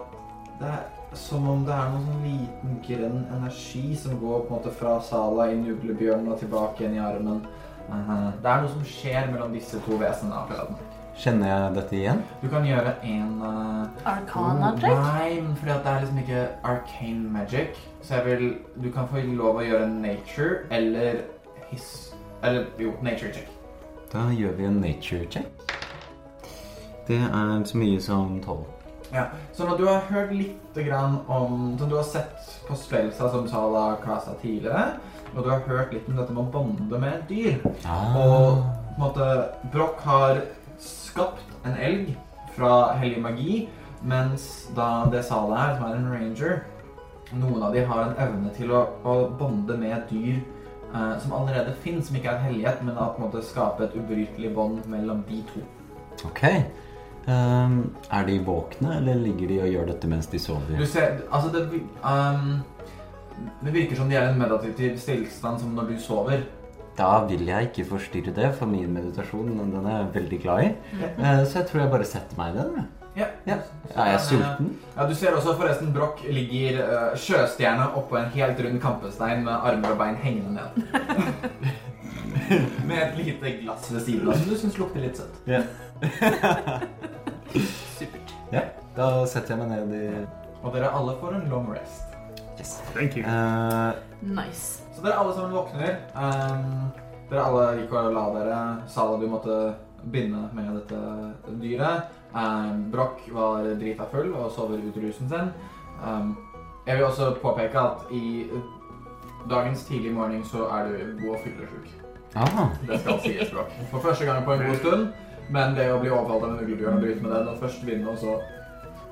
det 0.59 0.67
er 0.67 0.83
som 1.17 1.47
om 1.49 1.63
det 1.65 1.73
er 1.73 1.89
noen 1.89 2.03
sånn 2.05 2.25
liten 2.27 2.75
grønn 2.85 3.23
energi 3.33 3.95
som 3.97 4.19
går 4.19 4.43
på 4.43 4.51
en 4.51 4.57
måte 4.59 4.73
fra 4.75 4.99
Sala 5.01 5.47
inn 5.49 5.63
i 5.65 5.71
uglebjørnen 5.73 6.29
og 6.29 6.37
tilbake 6.43 6.83
igjen 6.83 6.99
i 6.99 7.01
armen. 7.01 7.41
Uh, 7.89 8.29
det 8.43 8.51
er 8.51 8.61
noe 8.61 8.73
som 8.75 8.85
skjer 8.91 9.31
mellom 9.31 9.55
disse 9.57 9.81
to 9.87 9.97
vesenene. 9.97 10.43
akkurat. 10.43 10.94
Kjenner 11.15 11.47
jeg 11.47 11.75
dette 11.77 11.95
igjen? 11.95 12.21
Du 12.41 12.49
kan 12.51 12.65
gjøre 12.67 12.91
en 13.07 13.37
uh, 13.39 14.07
Arcana-trekk. 14.11 14.97
Nei, 14.99 15.29
for 15.55 15.69
det 15.69 15.75
er 15.91 16.01
liksom 16.03 16.17
ikke 16.25 16.41
arcane 16.67 17.31
magic. 17.31 17.77
Så 18.03 18.17
jeg 18.19 18.25
vil 18.25 18.45
Du 18.83 18.89
kan 18.91 19.07
få 19.07 19.23
lov 19.31 19.61
å 19.61 19.63
gjøre 19.65 19.87
en 19.87 20.01
nature 20.03 20.65
eller 20.75 21.21
his 21.71 22.13
Eller 22.43 22.65
jo, 22.79 22.91
nature 23.01 23.31
check. 23.33 23.47
Da 24.11 24.27
gjør 24.35 24.57
vi 24.59 24.67
en 24.67 24.81
nature 24.83 25.25
check. 25.31 25.47
Det 27.07 27.17
er 27.21 27.63
så 27.65 27.77
mye 27.77 28.01
som 28.01 28.39
tolv. 28.43 28.65
Ja, 29.13 29.23
Så 29.53 29.65
når 29.65 29.77
du 29.77 29.85
har 29.87 30.01
hørt 30.09 30.31
litt 30.33 30.75
grann 30.75 31.19
om 31.27 31.75
Som 31.79 31.89
du 31.89 31.95
har 31.95 32.03
sett 32.03 32.61
på 32.67 32.75
spelsa 32.75 33.29
som 33.31 33.47
Sala 33.47 33.95
casta 34.03 34.33
tidligere, 34.41 34.95
og 35.35 35.43
du 35.43 35.49
har 35.51 35.59
hørt 35.67 35.93
litt 35.93 36.07
om 36.09 36.17
dette 36.17 36.33
med 36.33 36.41
å 36.41 36.51
bonde 36.51 36.99
med 36.99 37.27
dyr 37.29 37.59
Ah. 37.85 38.15
Og 38.17 38.63
på 38.65 38.95
en 38.95 39.03
måte 39.03 39.27
Broch 39.71 40.01
har 40.01 40.41
skapt 40.81 41.43
en 41.65 41.77
elg 41.77 42.15
fra 42.55 42.93
hellig 43.01 43.21
magi, 43.23 43.57
mens 44.05 44.69
da 44.75 45.05
det 45.11 45.25
salet 45.25 45.57
her, 45.59 45.75
som 45.77 45.89
er 45.89 45.99
en 45.99 46.11
ranger 46.13 46.63
Noen 47.33 47.63
av 47.65 47.73
de 47.73 47.81
har 47.83 48.03
en 48.03 48.19
evne 48.21 48.51
til 48.53 48.69
å, 48.71 48.83
å 49.03 49.13
bonde 49.39 49.73
med 49.81 49.95
et 49.95 50.11
dyr 50.11 50.35
eh, 50.93 51.15
som 51.19 51.33
allerede 51.33 51.73
fins, 51.81 52.05
som 52.07 52.17
ikke 52.19 52.29
er 52.29 52.37
en 52.37 52.45
hellighet, 52.45 52.83
men 52.85 52.99
en 53.01 53.17
måte 53.19 53.41
skape 53.43 53.87
et 53.87 53.95
ubrytelig 53.97 54.51
bånd 54.53 54.85
mellom 54.91 55.23
de 55.27 55.41
to. 55.49 55.63
Ok. 56.29 56.43
Um, 57.25 57.79
er 58.13 58.27
de 58.27 58.37
våkne, 58.45 58.99
eller 58.99 59.17
ligger 59.17 59.49
de 59.49 59.57
og 59.63 59.71
gjør 59.73 59.87
dette 59.89 60.07
mens 60.07 60.29
de 60.29 60.37
Du 60.37 60.43
sover? 60.43 60.85
ser, 60.85 61.17
altså 61.31 61.49
det, 61.49 61.81
ehm, 62.05 62.59
det 63.65 63.73
virker 63.73 63.97
som 63.97 64.09
de 64.09 64.15
er 64.15 64.27
i 64.27 64.31
en 64.31 64.39
meditativ 64.39 64.99
stillstand 65.01 65.59
som 65.59 65.73
når 65.73 65.89
du 65.89 65.97
sover. 65.99 66.45
Da 66.97 67.25
vil 67.27 67.45
jeg 67.49 67.69
ikke 67.69 67.85
forstyrre 67.89 68.31
det, 68.35 68.51
for 68.55 68.71
min 68.71 68.93
meditasjon 68.95 69.49
den 69.57 69.73
er 69.85 69.97
jeg 69.97 70.11
veldig 70.13 70.37
glad 70.45 70.61
i. 70.63 70.69
Eh, 71.03 71.41
så 71.43 71.59
jeg 71.59 71.67
tror 71.67 71.81
jeg 71.81 71.91
bare 71.91 72.05
setter 72.07 72.37
meg 72.39 72.53
i 72.53 72.59
den. 72.61 72.85
Ja. 73.15 73.25
Ja. 73.47 73.57
Så 73.87 73.99
Er 73.99 74.05
jeg 74.05 74.15
eh, 74.15 74.21
sulten? 74.27 74.69
Ja, 74.97 75.07
Du 75.07 75.15
ser 75.15 75.35
også 75.35 75.55
forresten 75.55 75.93
Broch 75.95 76.23
ligger 76.27 76.79
uh, 76.83 77.17
sjøstjerne 77.19 77.89
oppå 77.95 78.17
en 78.19 78.31
helt 78.35 78.59
rund 78.63 78.79
kampestein 78.83 79.43
med 79.43 79.53
armer 79.53 79.91
og 79.95 79.97
bein 79.99 80.15
hengende 80.19 80.51
ned. 80.55 80.71
med 82.87 82.97
et 83.01 83.17
lite 83.17 83.53
glass 83.61 83.91
ved 83.93 84.01
siden 84.07 84.27
av 84.29 84.39
som 84.39 84.49
du 84.51 84.57
syns 84.59 84.79
lukter 84.79 85.03
litt 85.03 85.19
søtt. 85.19 85.35
Ja. 85.47 85.61
Supert. 87.99 88.33
ja. 88.51 88.65
Da 88.95 89.11
setter 89.31 89.55
jeg 89.55 89.63
meg 89.63 89.71
ned 89.71 89.95
i 89.95 90.25
Og 90.63 90.73
dere 90.75 90.91
alle 90.95 91.15
får 91.19 91.39
en 91.39 91.47
long 91.51 91.69
rest. 91.71 92.15
Yes. 92.59 92.77
Thank 92.95 93.17
you. 93.19 93.23
Uh, 93.27 93.95
Nice. 94.21 94.84
Dere 95.05 95.17
alle 95.21 95.33
sammen 95.33 95.51
våkner. 95.53 95.97
Um, 96.17 96.87
dere 97.29 97.43
alle 97.45 97.65
gikk 97.79 97.91
og 97.93 98.13
la 98.15 98.23
dere. 98.39 98.61
Sala 98.89 99.19
du 99.21 99.27
måtte 99.29 99.57
binde 100.09 100.47
med 100.57 100.71
dette 100.79 101.01
dyret. 101.61 102.09
Um, 102.33 102.87
Broch 102.91 103.21
var 103.33 103.67
drita 103.77 104.07
full 104.11 104.31
og 104.33 104.49
sover 104.55 104.81
ut 104.81 104.97
rusen 105.03 105.29
sin. 105.29 105.51
Um, 106.01 106.33
jeg 106.87 106.97
vil 106.97 107.05
også 107.05 107.35
påpeke 107.41 107.79
at 107.79 108.09
i 108.13 108.49
dagens 109.49 109.85
tidlig 109.85 110.13
morgen 110.13 110.41
så 110.45 110.65
er 110.73 110.89
du 110.89 111.21
god 111.21 111.35
og 111.35 111.39
fyllesyk. 111.43 111.93
ah, 112.35 112.65
Det 112.87 112.99
skal 112.99 113.21
sies, 113.21 113.53
Broch. 113.53 113.77
For 113.91 113.99
første 113.99 114.25
gang 114.25 114.45
på 114.45 114.53
en 114.57 114.65
god 114.65 114.75
stund. 114.81 115.07
Men 115.49 115.77
det 115.77 115.91
å 115.93 116.01
bli 116.01 116.09
overfalt 116.09 116.43
av 116.43 116.49
en 116.55 116.63
uglebjørn 116.65 116.97
og 116.97 117.05
bryte 117.05 117.21
med 117.21 117.31
den 117.35 117.53
og 117.53 117.59
først 117.61 117.85
vinne 117.85 118.09
og 118.09 118.17
så 118.17 118.39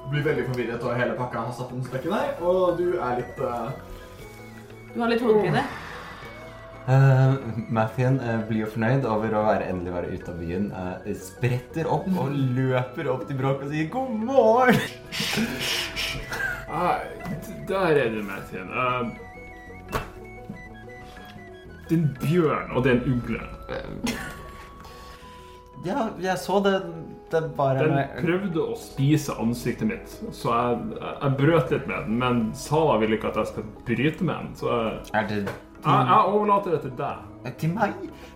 bli 0.09 0.25
veldig 0.25 0.47
forvirret 0.49 0.83
og 0.83 0.97
hele 0.97 1.13
pakka 1.21 1.45
har 1.45 1.53
satt 1.53 1.71
en 1.71 1.85
støkk 1.85 2.09
i 2.09 2.11
deg, 2.15 2.41
og 2.41 2.77
du 2.81 2.97
er 2.97 3.21
litt 3.21 3.37
uh, 3.45 3.69
Du 4.95 4.99
har 4.99 5.13
litt 5.13 5.21
hodepine. 5.21 5.61
Uh, 6.83 7.37
Mathien 7.71 8.17
uh, 8.19 8.41
blir 8.49 8.65
jo 8.65 8.71
fornøyd 8.73 9.05
over 9.07 9.31
å 9.39 9.43
være, 9.45 9.69
endelig 9.71 9.93
være 9.93 10.09
ute 10.17 10.33
av 10.33 10.41
byen. 10.41 10.65
Uh, 10.75 11.13
spretter 11.15 11.87
opp 11.87 12.09
og 12.11 12.33
løper 12.57 13.07
opp 13.13 13.23
til 13.29 13.39
Bråk 13.39 13.63
og 13.63 13.71
sier 13.71 13.87
'god 13.93 14.11
morgen'. 14.27 14.81
Ah, 16.73 17.05
der 17.69 17.99
er 18.01 18.09
du, 18.09 18.19
Mathien. 18.27 18.67
Uh, 18.67 19.15
det 21.87 21.95
er 21.95 22.01
en 22.01 22.07
bjørn, 22.19 22.71
og 22.73 22.83
det 22.83 22.91
er 22.91 22.95
en 22.99 23.11
ugle. 23.13 23.41
Ja, 25.85 26.07
jeg 26.19 26.37
så 26.39 26.59
det. 26.63 26.77
Det 27.31 27.41
bare 27.57 27.87
Den 27.87 28.25
prøvde 28.25 28.61
å 28.61 28.75
spise 28.77 29.33
ansiktet 29.41 29.87
mitt, 29.89 30.11
så 30.35 30.51
jeg, 30.53 30.81
jeg, 30.99 31.13
jeg 31.21 31.37
brøt 31.39 31.71
litt 31.73 31.87
med 31.89 32.03
den. 32.05 32.19
Men 32.21 32.41
Sala 32.53 32.99
ville 33.01 33.17
ikke 33.17 33.31
at 33.31 33.39
jeg 33.41 33.49
skal 33.53 33.69
bryte 33.87 34.27
med 34.27 34.35
den, 34.35 34.51
så 34.59 34.73
jeg, 34.73 34.99
Er 35.17 35.29
det 35.31 35.39
jeg, 35.83 36.07
jeg 36.09 36.33
overlater 36.33 36.75
det 36.75 36.81
til 36.81 36.95
deg. 36.97 37.53
Til 37.59 37.75
meg? 37.75 37.93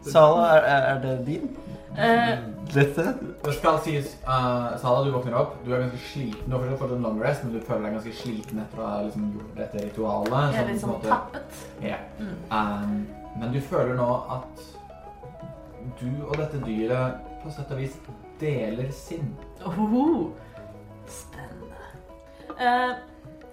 Sala, 0.07 0.47
er, 0.57 0.87
er 0.91 1.01
det 1.03 1.17
din? 1.27 1.49
Eh, 1.97 2.33
Dette? 2.73 3.03
Det 3.45 3.53
skal 3.55 3.79
sies, 3.85 4.11
uh, 4.27 4.75
Sala, 4.81 5.05
du 5.05 5.13
våkner 5.15 5.37
opp. 5.39 5.55
Du 5.65 5.71
er 5.73 5.85
ganske 5.85 6.01
sliten. 6.11 6.43
Du 6.45 6.55
har 6.55 6.63
fortsatt 6.63 6.81
fått 6.83 6.95
en 6.97 7.07
long 7.07 7.21
rest, 7.23 7.45
men 7.45 7.55
du 7.55 7.61
føler 7.65 7.87
deg 7.87 7.95
ganske 7.97 8.15
sliten 8.19 8.61
etter 8.61 8.83
å 8.83 8.89
ha 8.89 8.97
liksom, 9.07 9.29
gjort 9.37 9.55
dette 9.61 9.85
ritualet. 9.85 10.37
jeg 10.53 10.63
er 10.63 10.71
litt 10.71 10.83
sånn 10.83 10.99
tappet. 11.05 11.61
Ja. 11.85 12.01
Mm. 12.19 12.35
Um, 12.51 12.97
men 13.39 13.53
du 13.53 13.61
føler 13.61 13.97
nå 13.97 14.09
at 14.37 14.65
du 16.01 16.09
og 16.27 16.37
dette 16.37 16.59
dyret 16.65 17.23
på 17.41 17.53
sett 17.55 17.71
og 17.73 17.81
vis 17.81 17.95
deler 18.41 18.89
sinn. 18.93 19.31
Oho. 19.65 20.33
Spennende. 21.09 21.81
Eh, 22.57 22.93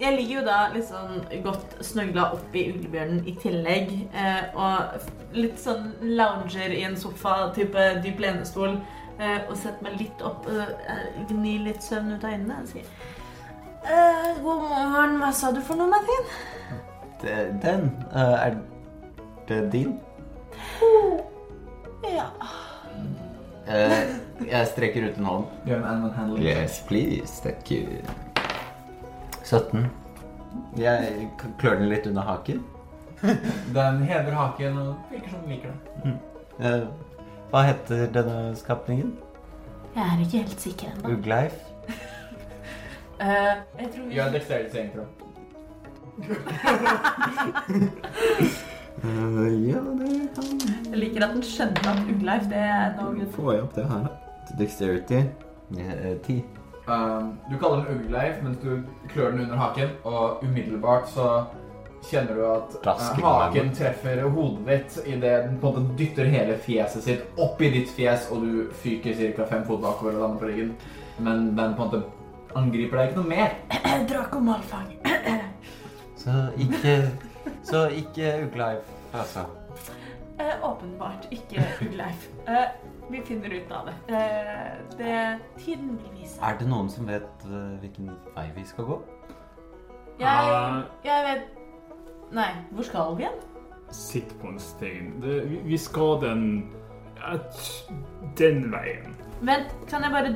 jeg 0.01 0.17
ligger 0.17 0.41
jo 0.41 0.45
da 0.47 0.57
litt 0.75 0.89
sånn 0.89 1.21
godt 1.45 1.77
snøgla 1.87 2.25
opp 2.35 2.55
i 2.57 2.65
uglebjørnen 2.73 3.27
i 3.27 3.35
tillegg. 3.43 3.93
eh, 4.15 4.43
og 4.55 5.01
litt 5.33 5.59
sånn 5.59 5.93
lounger 6.03 6.71
i 6.75 6.83
en 6.85 6.97
sofa, 6.97 7.53
type 7.55 8.01
dyp 8.03 8.19
lenestol. 8.21 8.81
eh, 9.21 9.41
og 9.49 9.57
setter 9.57 9.83
meg 9.83 10.01
litt 10.01 10.23
opp, 10.23 10.47
eh, 10.49 11.25
gnir 11.29 11.61
litt 11.69 11.83
søvn 11.83 12.17
ut 12.17 12.25
av 12.25 12.31
øynene 12.31 12.57
og 12.63 12.67
sier 12.69 12.85
eh, 13.85 14.35
God 14.43 14.61
morgen, 14.61 15.19
hva 15.21 15.33
sa 15.33 15.53
du 15.53 15.61
for 15.61 15.77
noe, 15.77 15.87
Martin? 15.87 16.25
Det- 17.23 17.63
Den? 17.63 17.91
uh, 18.13 18.47
er 18.47 18.57
det 19.49 19.73
din? 19.73 20.01
Ja. 22.05 22.27
Eh, 23.67 24.17
jeg 24.51 24.67
strekker 24.67 25.09
ut 25.11 25.17
en 25.19 25.25
hånd. 25.25 25.45
Yes, 26.43 26.83
please. 26.89 27.41
Thank 27.43 27.71
you. 27.71 27.87
17. 29.45 29.87
Jeg 30.79 31.29
klør 31.59 31.79
den 31.79 31.89
litt 31.91 32.07
under 32.07 32.23
haken. 32.23 32.63
Den 33.77 34.03
hever 34.05 34.35
haken 34.37 34.79
og 34.79 34.95
virker 35.11 35.31
som 35.31 35.41
den 35.45 35.55
liker 35.55 35.71
det. 35.71 36.13
Eh, 36.61 36.83
hva 37.51 37.63
heter 37.65 38.07
denne 38.13 38.57
skapningen? 38.59 39.15
Jeg 39.95 40.05
er 40.05 40.21
ikke 40.25 40.43
helt 40.43 40.61
sikker 40.61 40.91
ennå. 40.93 41.15
Ugleif? 41.17 41.57
Eh, 43.21 43.29
jeg 43.79 43.89
tror 43.95 44.07
vi 44.09 44.15
Gjør 44.17 44.27
en 44.27 44.33
dexterity 44.35 44.73
saving 44.73 44.91
uh, 44.99 45.05
Eh, 49.05 49.69
ja, 49.69 49.79
det 49.79 50.31
kan 50.35 50.45
Jeg 50.91 50.99
liker 50.99 51.27
at 51.27 51.35
den 51.37 51.43
skjønner 51.47 51.89
at 51.93 52.11
Ugleif 52.11 52.49
det 52.51 52.59
er 52.59 52.97
noe 52.99 53.29
Får 53.37 53.53
jeg 53.53 53.63
opp 53.63 53.75
det 53.79 53.85
her, 53.91 54.09
da? 54.09 54.57
Dexterity. 54.59 55.21
Ti. 55.71 55.85
Ti. 56.27 56.37
Um, 56.87 57.39
du 57.51 57.57
kaller 57.59 57.85
den 57.85 58.01
Ugleif 58.01 58.43
mens 58.45 58.59
du 58.61 58.83
klør 59.09 59.31
den 59.33 59.47
under 59.47 59.57
haken, 59.57 59.95
og 60.05 60.43
umiddelbart 60.45 61.09
så 61.09 61.29
kjenner 62.05 62.37
du 62.37 62.43
at 62.45 62.75
uh, 62.85 63.23
haken 63.25 63.71
treffer 63.73 64.21
hodet 64.29 64.67
ditt 64.69 64.99
idet 65.09 65.47
den 65.47 65.57
på 65.63 65.71
en 65.71 65.87
måte 65.87 65.97
dytter 65.97 66.29
hele 66.29 66.59
fjeset 66.61 67.07
sitt 67.07 67.41
opp 67.41 67.63
i 67.65 67.73
ditt 67.73 67.89
fjes, 67.97 68.29
og 68.35 68.45
du 68.45 68.77
fyker 68.83 69.17
ca. 69.17 69.49
fem 69.49 69.65
fot 69.65 69.81
bakover 69.81 70.19
og 70.19 70.27
lander 70.27 70.43
på 70.43 70.51
ryggen. 70.51 70.75
Men 71.19 71.51
den 71.57 71.75
på 71.79 71.87
en 71.87 71.89
måte 71.89 72.03
angriper 72.59 73.01
deg 73.01 73.11
ikke 73.11 73.23
noe 73.23 73.33
mer. 73.33 73.57
Drakomalfang. 74.11 74.93
Så 76.25 76.49
ikke 76.61 76.97
Så 77.65 77.87
ikke 77.97 78.41
Ugleif, 78.45 78.93
altså. 79.13 79.49
Eh, 80.41 80.65
åpenbart 80.71 81.29
ikke 81.31 81.63
Ugleif. 81.83 82.29
Eh, 82.49 82.69
vi 83.11 83.21
finner 83.23 83.51
ut 83.55 83.73
av 83.73 83.87
det. 83.87 83.95
Eh, 84.15 84.73
det. 84.99 85.39
Tiden 85.59 85.99
vil 85.99 86.21
vise. 86.21 86.41
Er 86.43 86.59
det 86.59 86.69
noen 86.69 86.89
som 86.91 87.07
vet 87.09 87.45
eh, 87.47 87.75
hvilken 87.83 88.11
vei 88.37 88.49
vi 88.57 88.65
skal 88.67 88.85
gå? 88.89 88.97
Jeg, 90.19 90.51
Eh, 90.51 90.83
jeg 91.05 91.25
vet 91.29 91.45
Nei, 92.35 92.51
hvor 92.71 92.83
skal 92.83 93.17
vi 93.17 93.23
igjen? 93.23 93.39
Sitt 93.91 94.33
på 94.41 94.49
en 94.49 94.59
stein. 94.59 95.13
Det, 95.23 95.51
vi, 95.51 95.61
vi 95.65 95.77
skal 95.79 96.19
den 96.23 96.45
ja, 97.21 97.37
Den 98.39 98.73
veien. 98.73 99.15
Vent, 99.41 99.71
kan 99.91 100.03
jeg 100.03 100.13
bare 100.13 100.35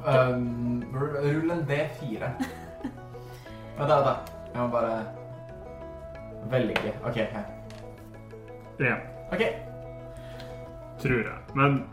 Um, 0.00 0.82
rull 0.96 1.50
en 1.52 1.60
D4. 1.68 2.30
Vent, 3.76 3.88
da, 3.88 3.98
da. 4.00 4.14
Jeg 4.54 4.62
må 4.62 4.68
bare 4.72 5.02
velge. 6.50 6.94
OK. 7.04 7.14
her. 7.16 7.44
Ja, 8.80 8.94
Ok. 9.32 9.42
tror 11.00 11.24
jeg. 11.24 11.38
Men 11.54 11.84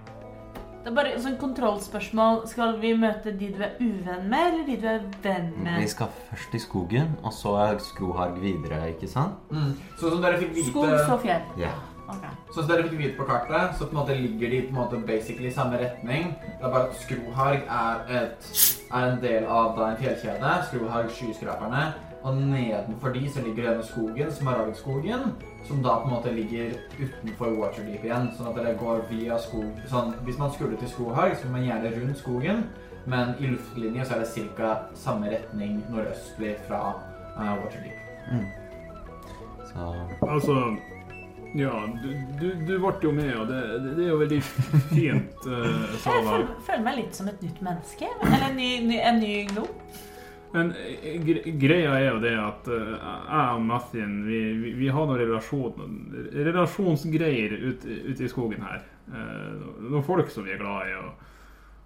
Det 0.84 0.92
er 0.92 0.96
bare 0.96 1.12
et 1.16 1.20
sånn 1.24 1.36
kontrollspørsmål. 1.40 2.46
Skal 2.48 2.78
vi 2.80 2.94
møte 2.96 3.34
de 3.36 3.50
du 3.52 3.60
er 3.64 3.74
uvenn 3.80 4.30
med, 4.32 4.54
eller 4.54 4.64
de 4.68 4.78
du 4.80 4.88
er 4.88 5.02
venn 5.24 5.50
med? 5.64 5.82
Vi 5.84 5.88
skal 5.92 6.08
først 6.30 6.56
i 6.56 6.62
skogen, 6.64 7.10
og 7.24 7.34
så 7.36 7.58
er 7.66 7.82
Skroharg 7.84 8.40
videre, 8.40 8.94
ikke 8.94 9.10
sant? 9.12 9.36
Mm. 9.52 9.74
Sånn 10.00 10.16
som 10.16 10.24
dere 10.24 10.40
fikk 10.40 10.56
vite 10.56 10.72
Skog, 10.72 10.94
så 11.10 11.20
fjell. 11.20 11.44
Ja. 11.60 11.74
Ok. 12.08 12.24
Sånn 12.54 12.62
som 12.64 12.70
dere 12.72 12.88
fikk 12.88 13.02
vite 13.02 13.18
på 13.18 13.28
kartet, 13.28 13.76
så 13.76 13.90
på 13.90 13.98
en 13.98 14.00
måte 14.00 14.16
ligger 14.16 14.54
de 14.54 14.62
på 14.70 14.72
en 14.72 14.80
måte 14.80 15.02
basically 15.10 15.52
i 15.52 15.56
samme 15.58 15.80
retning. 15.82 16.30
Det 16.46 16.64
er 16.64 16.72
bare 16.72 16.88
at 16.88 17.02
Skroharg 17.04 17.68
er, 17.68 18.06
et, 18.22 18.52
er 18.88 19.10
en 19.12 19.20
del 19.28 19.44
av 19.44 19.76
da, 19.76 19.90
en 19.92 20.00
fjellkjede. 20.00 20.54
Skroharg 20.70 21.12
skyskraperne. 21.12 21.84
Og 22.28 22.36
nedenfor 22.38 23.14
de 23.16 23.30
så 23.32 23.42
ligger 23.42 23.70
denne 23.70 23.84
skogen, 23.88 24.32
Smaragdskogen, 24.32 25.22
som 25.68 25.84
da 25.84 25.94
på 26.02 26.10
en 26.10 26.14
måte 26.14 26.34
ligger 26.36 26.74
utenfor 27.00 27.54
Waterdeep 27.56 28.04
igjen. 28.04 28.28
Sånn 28.36 28.50
at 28.52 28.60
det 28.60 28.74
går 28.82 29.06
via 29.12 29.38
skog. 29.40 29.78
Sånn, 29.88 30.12
hvis 30.28 30.40
man 30.42 30.52
skulle 30.52 30.76
til 30.82 30.92
Skroharg, 30.92 31.38
så 31.40 31.48
må 31.48 31.56
man 31.56 31.68
gjerne 31.70 31.94
rundt 31.96 32.20
skogen. 32.20 32.66
Men 33.08 33.32
i 33.40 33.54
luftlinje 33.54 34.06
så 34.06 34.18
er 34.18 34.26
det 34.26 34.44
ca. 34.58 34.74
samme 35.00 35.32
retning 35.32 35.80
nordøstlig 35.88 36.58
fra 36.68 36.82
uh, 37.38 37.54
Waterdeep. 37.64 38.04
Så 39.72 39.88
altså 40.28 40.58
Ja, 41.56 41.72
du, 42.04 42.10
du, 42.42 42.50
du 42.68 42.74
ble 42.76 42.92
jo 43.04 43.12
med, 43.16 43.32
og 43.40 43.48
det, 43.48 43.62
det, 43.86 43.94
det 43.96 44.04
er 44.04 44.10
jo 44.12 44.20
veldig 44.20 44.42
fint, 44.44 45.48
uh, 45.48 45.88
Jeg 45.96 46.04
føler, 46.04 46.52
føler 46.68 46.84
meg 46.90 47.00
litt 47.00 47.16
som 47.16 47.32
et 47.32 47.40
nytt 47.48 47.64
menneske. 47.64 48.12
Eller 48.20 48.50
en 48.50 48.60
ny, 48.60 48.70
ny, 48.92 49.00
en 49.00 49.24
ny 49.24 49.34
gnom. 49.54 49.72
Men 50.54 50.72
eh, 50.80 51.18
gre 51.24 51.54
greia 51.60 51.96
er 51.98 52.06
jo 52.08 52.20
det 52.24 52.34
at 52.40 52.70
eh, 52.72 52.92
jeg 52.94 53.56
og 53.56 53.64
Mathien 53.68 54.20
vi, 54.28 54.42
vi, 54.62 54.74
vi 54.80 54.92
har 54.94 55.08
noen 55.10 55.20
relasjon, 55.20 55.90
relasjonsgreier 56.34 57.58
ute 57.68 57.98
ut 58.12 58.22
i 58.24 58.30
skogen 58.32 58.64
her. 58.68 58.86
Eh, 59.12 59.66
noen 59.88 60.06
folk 60.08 60.32
som 60.34 60.48
vi 60.48 60.56
er 60.56 60.62
glad 60.62 60.92
i 60.92 60.96
og, 61.02 61.26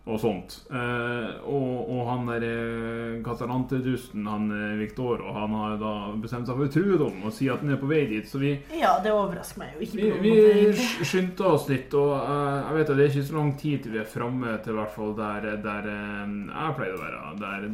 og 0.01 0.17
sånt. 0.17 0.55
Eh, 0.73 1.27
og, 1.45 1.89
og 1.93 1.99
han 2.07 2.23
der 2.25 2.43
eh, 2.47 3.19
katalantedusten, 3.21 4.25
han 4.25 4.47
eh, 4.49 4.71
Victor, 4.79 5.21
og 5.21 5.35
han 5.37 5.53
har 5.53 5.75
da 5.77 5.91
bestemt 6.17 6.49
seg 6.49 6.57
for 6.57 6.65
å 6.65 6.71
true 6.73 6.97
dem 6.97 7.19
og 7.27 7.35
si 7.35 7.45
at 7.53 7.61
han 7.61 7.75
er 7.75 7.77
på 7.77 7.89
vei 7.91 7.99
dit. 8.09 8.25
Så 8.25 8.41
vi, 8.41 8.55
Ja, 8.79 8.95
det 9.03 9.13
overrasker 9.13 9.61
meg 9.61 9.75
jo 9.77 9.85
ikke. 9.85 10.07
vi, 10.23 10.31
vi 10.73 11.05
skyndte 11.05 11.45
oss 11.51 11.67
litt, 11.69 11.93
og 11.93 12.15
eh, 12.17 12.57
jeg 12.65 12.79
vet 12.79 12.89
at 12.89 12.97
det 12.97 13.05
er 13.05 13.13
ikke 13.13 13.27
så 13.29 13.37
lang 13.37 13.51
tid 13.61 13.83
til 13.85 13.93
vi 13.93 14.01
er 14.01 14.09
framme 14.09 14.55
til 14.65 14.79
hvert 14.79 14.95
fall 14.95 15.13
der, 15.19 15.47
der 15.67 15.89
eh, 15.93 16.33
jeg 16.49 16.77
pleier 16.79 16.97
å 16.97 17.01
være. 17.03 17.21
Der, 17.41 17.67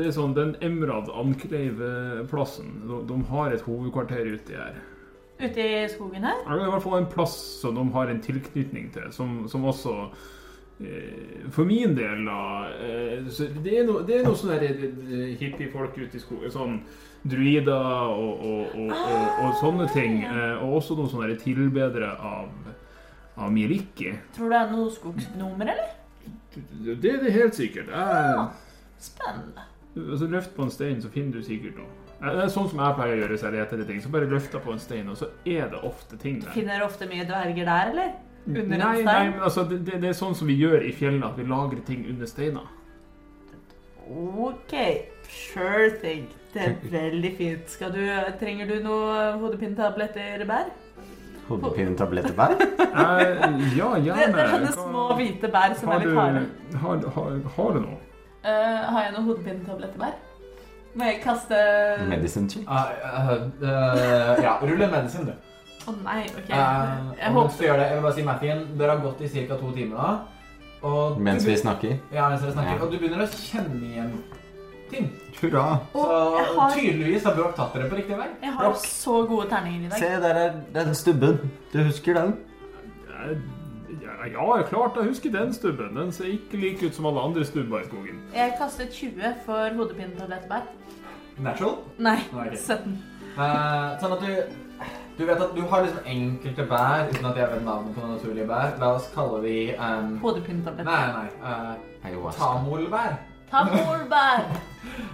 det 0.00 0.06
er 0.08 0.16
sånn, 0.16 0.32
Den 0.36 0.54
Emrad 0.64 1.12
Ankleiv-plassen, 1.12 2.72
de, 2.88 3.02
de 3.12 3.18
har 3.30 3.52
et 3.52 3.64
hovedkvarter 3.66 4.32
uti 4.32 4.56
her. 4.56 4.80
Ute 5.36 5.60
i 5.60 5.84
skogen 5.92 6.24
her? 6.24 6.38
Det 6.46 6.56
er 6.56 6.64
i 6.64 6.72
hvert 6.72 6.84
fall 6.86 6.98
en 7.02 7.10
plass 7.12 7.36
som 7.60 7.76
de 7.76 7.84
har 7.92 8.08
en 8.08 8.22
tilknytning 8.24 8.88
til, 8.94 9.10
som, 9.12 9.42
som 9.52 9.66
også 9.68 9.92
eh, 10.06 10.24
For 11.50 11.64
min 11.64 11.94
del, 11.96 12.24
da 12.26 12.38
eh, 12.84 13.24
så 13.32 13.46
Det 13.64 13.78
er 13.80 13.86
noe, 13.88 14.02
det 14.04 14.18
er 14.18 14.26
noe 14.26 14.36
sånn 14.36 14.52
eh, 14.60 15.30
hippiefolk 15.40 15.96
ute 15.96 16.18
i 16.18 16.20
skogen. 16.20 16.50
Sånn 16.52 16.80
druider 17.26 17.72
og, 18.12 18.42
og, 18.44 18.74
og, 18.76 18.90
og, 18.92 19.40
og 19.46 19.54
sånne 19.62 19.86
ting. 19.94 20.20
eh, 20.28 20.60
Og 20.62 20.76
også 20.82 20.98
noen 20.98 21.08
sånne 21.14 21.30
der 21.32 21.40
tilbedere 21.40 22.10
av, 22.20 22.50
av 23.40 23.52
Miriki. 23.56 24.12
Tror 24.36 24.50
du 24.50 24.54
det 24.56 24.60
er 24.60 24.74
noen 24.74 24.92
skogsgnomer, 24.94 25.72
eller? 25.72 25.94
Det 27.00 27.10
er 27.14 27.22
det 27.24 27.32
helt 27.34 27.56
sikkert. 27.56 27.88
Jeg, 27.92 28.46
Spennende. 29.06 29.64
altså, 29.96 30.28
løft 30.32 30.54
på 30.56 30.64
en 30.64 30.70
stein, 30.72 31.00
så 31.04 31.08
finner 31.12 31.40
du 31.40 31.44
sikkert 31.44 31.76
noe. 31.80 31.88
Eh, 32.20 32.30
Det 32.36 32.44
er 32.46 32.52
sånn 32.52 32.68
som 32.70 32.80
jeg 32.84 32.96
pleier 33.00 33.16
å 33.16 33.20
gjøre 33.22 33.32
hvis 33.36 33.42
jeg 33.48 33.56
leter 33.56 33.80
etter 33.80 33.90
ting. 33.94 34.04
Så 34.04 34.12
bare 34.12 34.28
løfter 34.28 34.60
på 34.64 34.72
en 34.76 34.80
stein, 34.80 35.08
og 35.08 35.16
så 35.20 35.32
er 35.44 35.68
det 35.72 35.80
ofte 35.88 36.20
ting 36.20 36.38
der. 36.44 36.52
Finner 36.56 36.84
ofte 36.84 37.08
mye 37.10 37.24
dverger 37.28 37.64
der, 37.72 37.92
eller? 37.96 38.14
Under 38.46 38.62
en 38.62 38.68
nei, 38.78 38.94
stein? 38.94 39.04
nei, 39.06 39.30
men 39.30 39.42
altså, 39.42 39.64
det, 39.66 39.80
det, 39.86 40.00
det 40.02 40.08
er 40.12 40.16
sånn 40.18 40.34
som 40.38 40.46
vi 40.46 40.54
gjør 40.60 40.84
i 40.86 40.92
fjellene, 40.94 41.26
at 41.26 41.38
vi 41.38 41.46
lagrer 41.50 41.82
ting 41.86 42.04
under 42.10 42.28
steiner. 42.30 42.66
OK. 44.06 44.74
Sure 45.26 45.90
thing. 46.02 46.28
Det 46.54 46.62
er 46.62 46.76
veldig 46.90 47.32
fint. 47.36 47.70
Skal 47.70 47.90
du, 47.92 48.02
trenger 48.40 48.68
du 48.70 48.76
noe 48.84 49.16
hodepinetabletter, 49.42 50.44
bær? 50.48 50.70
Hodepinetabletter 51.48 52.36
bær? 52.38 52.56
Eh, 52.96 53.42
ja, 53.76 53.90
Det, 53.92 54.06
gjerne. 54.06 54.32
det 54.32 54.40
er 54.40 54.48
sånne 54.48 54.68
Hva- 54.70 54.84
små 54.86 55.02
hvite 55.18 55.48
bær 55.52 55.74
som 55.76 55.90
har 55.92 56.00
er 56.00 56.06
litt 56.06 56.16
harde. 56.16 56.44
har, 56.80 57.02
har, 57.16 57.34
har 57.56 57.74
du 57.74 57.80
noe? 57.82 57.98
Uh, 58.46 58.78
har 58.94 59.02
jeg 59.02 59.12
noen 59.12 59.26
hodepinetabletter, 59.26 59.98
bær? 60.00 60.14
Må 60.96 61.10
jeg 61.10 61.18
kaste 61.20 61.58
Medicine 62.08 62.48
check? 62.48 62.64
Uh, 62.64 62.72
uh, 63.60 63.68
eh, 63.68 64.40
ja, 64.46 64.54
rull 64.62 64.80
en 64.86 64.94
medisin, 64.94 65.28
du. 65.28 65.34
Nei, 66.04 66.22
OK. 66.30 66.48
Uh, 66.50 67.12
Jeg 67.18 67.32
håper 67.36 67.64
gjør 67.66 67.76
det, 67.80 67.86
jeg 67.90 67.96
vil 67.98 68.02
bare 68.06 68.14
si, 68.14 68.22
Mathien, 68.26 68.64
dere 68.78 68.90
har 68.96 69.04
gått 69.04 69.20
i 69.20 69.28
ca. 69.48 69.56
to 69.60 69.72
timer 69.76 69.96
nå. 69.96 70.14
Og 70.86 71.20
Mens 71.20 71.44
du, 71.44 71.50
vi 71.50 71.56
snakker? 71.56 71.96
ja, 72.12 72.28
mens 72.28 72.42
dere 72.42 72.52
snakker. 72.52 72.72
Ja. 72.76 72.82
Og 72.84 72.92
du 72.92 72.98
begynner 72.98 73.22
å 73.24 73.28
kjenne 73.32 73.80
igjen 73.90 74.12
ting. 74.90 75.06
Hurra! 75.40 75.64
Så 75.92 76.02
Og 76.06 76.36
har, 76.60 76.74
tydeligvis 76.76 77.24
har 77.26 77.34
Bråk 77.34 77.56
tatt 77.56 77.72
dere 77.74 77.88
på 77.90 77.96
riktig 77.98 78.16
vei. 78.18 78.28
jeg 78.42 78.52
har 78.54 78.74
så 78.82 79.16
gode 79.26 79.48
terninger 79.50 79.86
i 79.86 79.88
dag. 79.90 79.98
Se, 79.98 80.10
der 80.22 80.40
er 80.42 80.52
den 80.76 80.94
stubben. 80.94 81.40
Du 81.72 81.78
husker 81.82 82.14
den? 82.20 82.36
Eh, 83.10 83.36
Ja, 84.26 84.56
ja, 84.56 84.62
klart 84.66 84.96
jeg 84.96 85.08
husker 85.08 85.30
den 85.30 85.52
stubben. 85.54 85.94
Den 85.96 86.12
ser 86.12 86.24
ikke 86.30 86.56
like 86.60 86.86
ut 86.86 86.94
som 86.94 87.06
alle 87.06 87.20
andre 87.20 87.44
stubber 87.44 87.80
i 87.80 87.84
skogen. 87.86 88.20
Jeg 88.34 88.54
kastet 88.58 88.92
20 88.92 89.34
for 89.46 89.68
hodepinetablett. 89.76 90.70
Natural. 91.38 91.76
Nei, 91.98 92.18
Nei, 92.32 92.46
ok. 92.48 92.56
17. 92.56 92.96
Uh, 93.36 93.98
sånn 94.00 94.12
at 94.16 94.22
du 94.24 94.32
du 95.18 95.24
vet 95.24 95.40
at 95.40 95.54
du 95.56 95.62
har 95.70 95.84
liksom 95.84 96.08
enkelte 96.12 96.64
bær, 96.68 97.06
uten 97.08 97.28
at 97.30 97.38
jeg 97.40 97.52
vet 97.52 97.62
navnet 97.64 97.94
på 97.94 98.02
noen 98.02 98.18
naturlige 98.18 98.48
bær. 98.50 98.74
La 98.82 98.90
oss 98.98 99.06
kalle 99.14 99.38
de 99.46 99.54
um, 99.78 100.10
Hodepinetabletter. 100.20 100.90
Nei, 100.90 101.06
nei. 101.16 102.10
Uh, 102.10 102.26
tamolbær. 102.36 103.16
Tamolbær! 103.50 104.44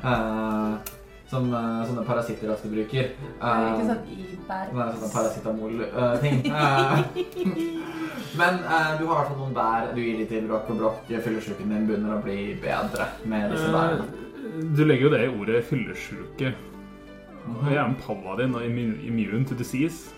uh, 0.02 0.74
som 1.32 1.46
uh, 1.54 1.84
sånne 1.86 2.02
parasitter 2.08 2.50
ofte 2.52 2.72
bruker. 2.72 3.12
Uh, 3.38 3.68
Ikke 3.70 3.86
sånn 3.92 4.02
i 4.10 4.40
bær. 4.48 4.74
Nei, 4.74 4.88
sånne 4.96 5.12
paracetamol-ting. 5.14 6.42
men 8.40 8.58
eh, 8.64 8.90
du 8.98 9.06
har 9.06 9.14
i 9.14 9.20
hvert 9.20 9.30
fall 9.30 9.38
noen 9.38 9.54
bær 9.56 9.88
du 9.94 10.02
gir 10.02 10.18
litt 10.18 10.32
til 10.32 10.50
brokk, 10.50 10.74
og 10.74 10.82
brokk 10.82 11.14
fyllesyken 11.14 11.70
din 11.70 11.86
begynner 11.86 12.16
å 12.16 12.20
bli 12.26 12.56
bedre 12.62 13.06
med 13.28 13.54
disse 13.54 13.70
bærene. 13.70 14.10
Du 14.74 14.84
legger 14.84 15.06
jo 15.06 15.14
det 15.14 15.24
i 15.28 15.32
ordet 15.32 15.64
fyllesjuke. 15.70 16.54
Jeg 17.66 17.74
er 17.76 17.84
en 17.84 17.96
paladin 17.96 18.54
og 18.54 18.62
immu- 18.62 19.00
immune 19.06 19.44
to 19.48 19.54
disease. 19.54 20.12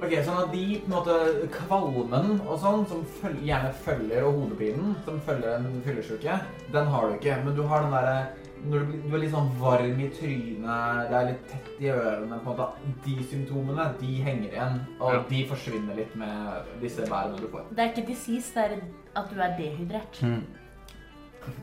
Ok, 0.00 0.12
sånn 0.24 0.38
at 0.46 0.52
de 0.52 0.80
på 0.80 0.86
en 0.86 0.92
måte 0.94 1.14
kvalmen 1.52 2.38
og 2.48 2.58
sånn, 2.62 2.86
som 2.88 3.02
føl 3.20 3.34
gjerne 3.44 3.72
følger, 3.84 4.22
og 4.24 4.38
hodepinen, 4.38 4.94
som 5.04 5.18
følger 5.26 5.56
en 5.58 5.82
fyllesyke, 5.84 6.38
den 6.72 6.86
har 6.86 7.08
du 7.10 7.16
ikke. 7.18 7.34
Men 7.44 7.54
du 7.58 7.62
har 7.68 7.82
den 7.82 7.90
derre 7.92 8.28
når 8.64 8.78
du, 8.80 8.86
blir- 8.86 9.02
du 9.10 9.14
er 9.16 9.20
litt 9.20 9.32
sånn 9.32 9.50
varm 9.60 10.00
i 10.00 10.08
trynet, 10.08 11.08
det 11.10 11.16
er 11.18 11.26
litt 11.30 11.44
tett 11.48 11.68
i 11.80 11.84
ørene, 11.92 12.38
på 12.44 12.50
en 12.50 12.56
måte. 12.56 12.68
De 13.04 13.14
symptomene, 13.24 13.86
de 14.00 14.14
henger 14.24 14.50
igjen, 14.52 14.80
og 15.00 15.12
Ja. 15.12 15.22
de 15.28 15.44
forsvinner 15.48 15.96
litt 15.96 16.14
med 16.16 16.62
disse 16.80 17.00
bærene 17.08 17.40
du 17.40 17.46
får. 17.48 17.62
Det 17.74 17.78
er 17.78 17.92
ikke 17.92 18.06
disease, 18.06 18.52
det 18.54 18.64
er 18.72 18.80
at 19.16 19.30
du 19.30 19.40
er 19.40 19.56
dehydrert. 19.58 20.22
Mm. 20.22 20.42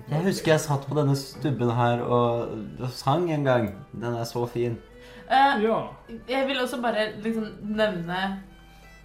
Jeg 0.09 0.23
husker 0.25 0.51
jeg 0.53 0.59
satt 0.59 0.87
på 0.89 0.95
denne 0.95 1.15
stubben 1.15 1.69
her 1.69 2.01
og 2.01 2.49
sang 2.89 3.29
en 3.31 3.43
gang. 3.43 3.67
Den 3.93 4.13
er 4.15 4.23
så 4.25 4.47
fin. 4.49 4.77
Eh, 5.29 5.61
Ja. 5.63 5.79
Jeg 6.29 6.47
vil 6.47 6.57
også 6.61 6.81
bare 6.81 7.09
liksom 7.23 7.47
nevne 7.61 8.19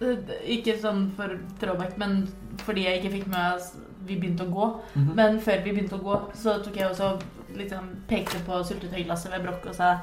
eh, 0.01 0.17
Ikke 0.55 0.77
sånn 0.79 1.09
for 1.17 1.33
throwback, 1.59 1.97
men 1.97 2.27
fordi 2.63 2.85
jeg 2.85 3.01
ikke 3.01 3.11
fikk 3.17 3.27
med 3.27 3.55
oss 3.57 3.73
vi 4.05 4.17
begynte 4.19 4.43
å 4.43 4.51
gå. 4.51 4.65
Mhm. 4.95 5.13
Men 5.15 5.39
før 5.39 5.63
vi 5.63 5.71
begynte 5.71 5.95
å 5.95 6.03
gå, 6.03 6.17
så 6.35 6.57
tok 6.63 6.75
jeg 6.75 6.89
også 6.89 7.21
liksom 7.55 7.85
pekte 8.09 8.39
på 8.45 8.57
syltetøyglasset 8.67 9.31
ved 9.31 9.43
Brokk 9.45 9.65
og 9.71 9.75
sa 9.75 9.93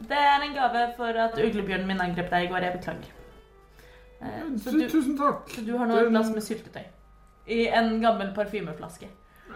Det 0.00 0.16
er 0.16 0.40
en 0.42 0.54
gave 0.54 0.86
for 0.96 1.04
at 1.20 1.34
uglebjørnen 1.38 1.86
min 1.86 2.00
angrep 2.00 2.30
deg 2.30 2.44
i 2.44 2.48
går. 2.52 2.62
Jeg 2.64 2.72
beklager. 2.78 3.10
Uh, 4.22 4.56
Så 4.58 4.70
du, 4.72 4.88
Tusen 4.88 5.16
takk. 5.18 5.48
så 5.50 5.64
du 5.66 5.76
har 5.78 5.86
nå 5.86 5.96
et 5.98 6.08
glass 6.10 6.30
med 6.32 6.42
syltetøy. 6.42 6.82
I 7.48 7.66
en 7.68 8.00
gammel 8.00 8.32
parfymeflaske. 8.34 9.06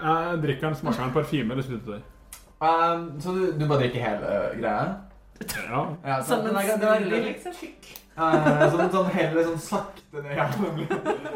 Jeg 0.02 0.38
drikker 0.42 0.66
den 0.68 0.74
smaker 0.74 1.02
den 1.04 1.12
parfyme 1.12 1.52
eller 1.52 1.62
syltetøy. 1.62 2.00
Um, 2.60 3.20
så 3.20 3.32
du, 3.34 3.52
du 3.58 3.66
bare 3.68 3.78
drikker 3.84 4.00
hele 4.04 4.30
uh, 4.52 4.60
greia? 4.60 4.84
Ja. 5.40 5.96
Ja, 6.04 6.22
så 6.22 6.38
en 6.38 6.56
er, 6.56 6.78
veldig 6.78 7.20
liksom. 7.24 7.54
Tjukk. 7.58 7.92
Uh, 8.14 8.68
sånn, 8.70 8.90
sånn 8.94 9.08
heller 9.10 9.46
sånn 9.48 9.62
sakte 9.62 10.22
ned 10.22 10.36
gjennom. 10.38 10.84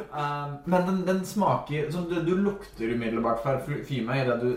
Um, 0.09 0.53
men 0.71 0.85
den, 0.87 1.01
den 1.09 1.25
smaker 1.27 1.91
sånn, 1.91 2.07
du, 2.11 2.21
du 2.27 2.37
lukter 2.39 2.95
umiddelbart 2.95 3.43
parfyme 3.43 4.21
idet 4.23 4.39
du 4.45 4.53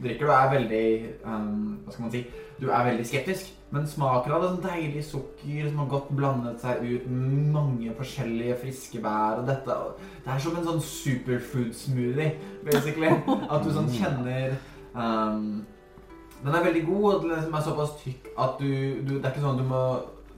drikker. 0.00 0.24
Du 0.24 0.32
er 0.32 0.50
veldig 0.54 0.88
um, 1.26 1.78
Hva 1.84 1.94
skal 1.94 2.06
man 2.06 2.14
si? 2.16 2.24
Du 2.58 2.68
er 2.70 2.88
veldig 2.88 3.06
skeptisk. 3.06 3.52
Men 3.68 3.84
smaken 3.84 4.32
av 4.32 4.42
det 4.42 4.50
sånn 4.54 4.64
deilig 4.64 5.02
sukker 5.10 5.66
som 5.66 5.80
har 5.82 5.88
godt 5.92 6.12
blandet 6.16 6.62
seg 6.64 6.84
ut 6.86 7.08
med 7.12 7.50
mange 7.52 7.92
forskjellige 7.98 8.56
friske 8.62 9.02
bær. 9.04 9.42
Og 9.42 9.50
dette, 9.50 9.76
det 10.24 10.32
er 10.32 10.40
som 10.40 10.56
en 10.56 10.68
sånn 10.70 10.84
superfood 10.84 11.74
smoothie, 11.76 12.30
basically. 12.64 13.12
At 13.52 13.66
du 13.66 13.74
sånn 13.76 13.92
kjenner 13.92 14.56
um, 14.96 15.66
Den 16.44 16.54
er 16.54 16.64
veldig 16.64 16.84
god, 16.86 17.04
og 17.14 17.22
den 17.22 17.54
er 17.54 17.60
såpass 17.66 17.96
tykk 18.02 18.28
at 18.38 18.58
du, 18.60 18.68
du 19.02 19.14
Det 19.18 19.24
er 19.24 19.30
ikke 19.32 19.42
sånn 19.42 19.56
at 19.58 19.62
du 19.64 19.68
må 19.68 19.82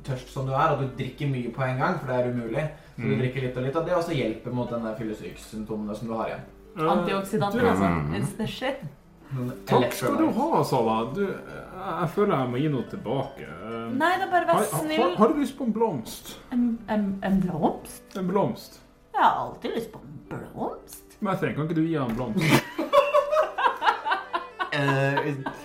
tørst 0.06 0.30
som 0.32 0.46
du 0.48 0.52
er, 0.56 0.70
og 0.72 0.78
du 0.80 0.86
drikker 0.96 1.28
mye 1.28 1.50
på 1.52 1.60
en 1.66 1.76
gang, 1.78 1.98
for 2.00 2.06
det 2.08 2.16
er 2.16 2.30
umulig. 2.32 2.64
Så 2.96 3.02
du 3.02 3.10
Mm. 3.14 3.18
drikker 3.20 3.40
litt 3.46 3.56
og 3.56 3.62
litt, 3.64 3.76
og 3.76 3.84
det 3.86 3.94
også 3.96 4.12
hjelper 4.16 4.52
mot 4.52 4.68
denne 4.70 4.94
fyllesykesymptomene 4.96 5.94
som 5.96 6.08
du 6.08 6.14
har 6.14 6.26
igjen. 6.28 6.40
Antioksidanter, 6.76 7.60
altså. 7.70 7.84
Mm. 7.88 8.14
It's 8.16 8.32
the 8.36 8.46
shit. 8.46 8.80
Takk 9.66 9.92
skal 9.94 10.16
du 10.18 10.26
ha, 10.36 10.62
Sala. 10.64 10.96
Du, 11.14 11.20
jeg 11.26 12.08
føler 12.14 12.36
jeg 12.36 12.48
må 12.50 12.56
gi 12.60 12.68
noe 12.72 12.82
tilbake. 12.90 13.46
Nei, 13.94 14.10
da 14.18 14.26
bare 14.32 14.46
vær 14.48 14.54
vær 14.54 14.54
har, 14.56 14.64
snill. 14.84 15.14
har 15.16 15.28
du 15.28 15.34
lyst 15.40 15.56
på 15.58 15.64
en 15.68 15.72
blomst? 15.76 16.32
En, 16.52 16.64
en, 16.88 17.04
en 17.24 17.40
blomst? 17.44 18.02
En 18.18 18.26
blomst? 18.28 18.80
Jeg 19.14 19.22
har 19.22 19.36
alltid 19.44 19.76
lyst 19.76 19.92
på 19.92 19.98
en 20.02 20.18
blomst. 20.32 21.16
Men 21.20 21.30
Meithrin, 21.30 21.54
kan 21.54 21.64
ikke 21.68 21.74
du 21.78 21.84
gi 21.86 21.94
han 21.96 22.10
en 22.10 22.16
blomst? 22.16 22.44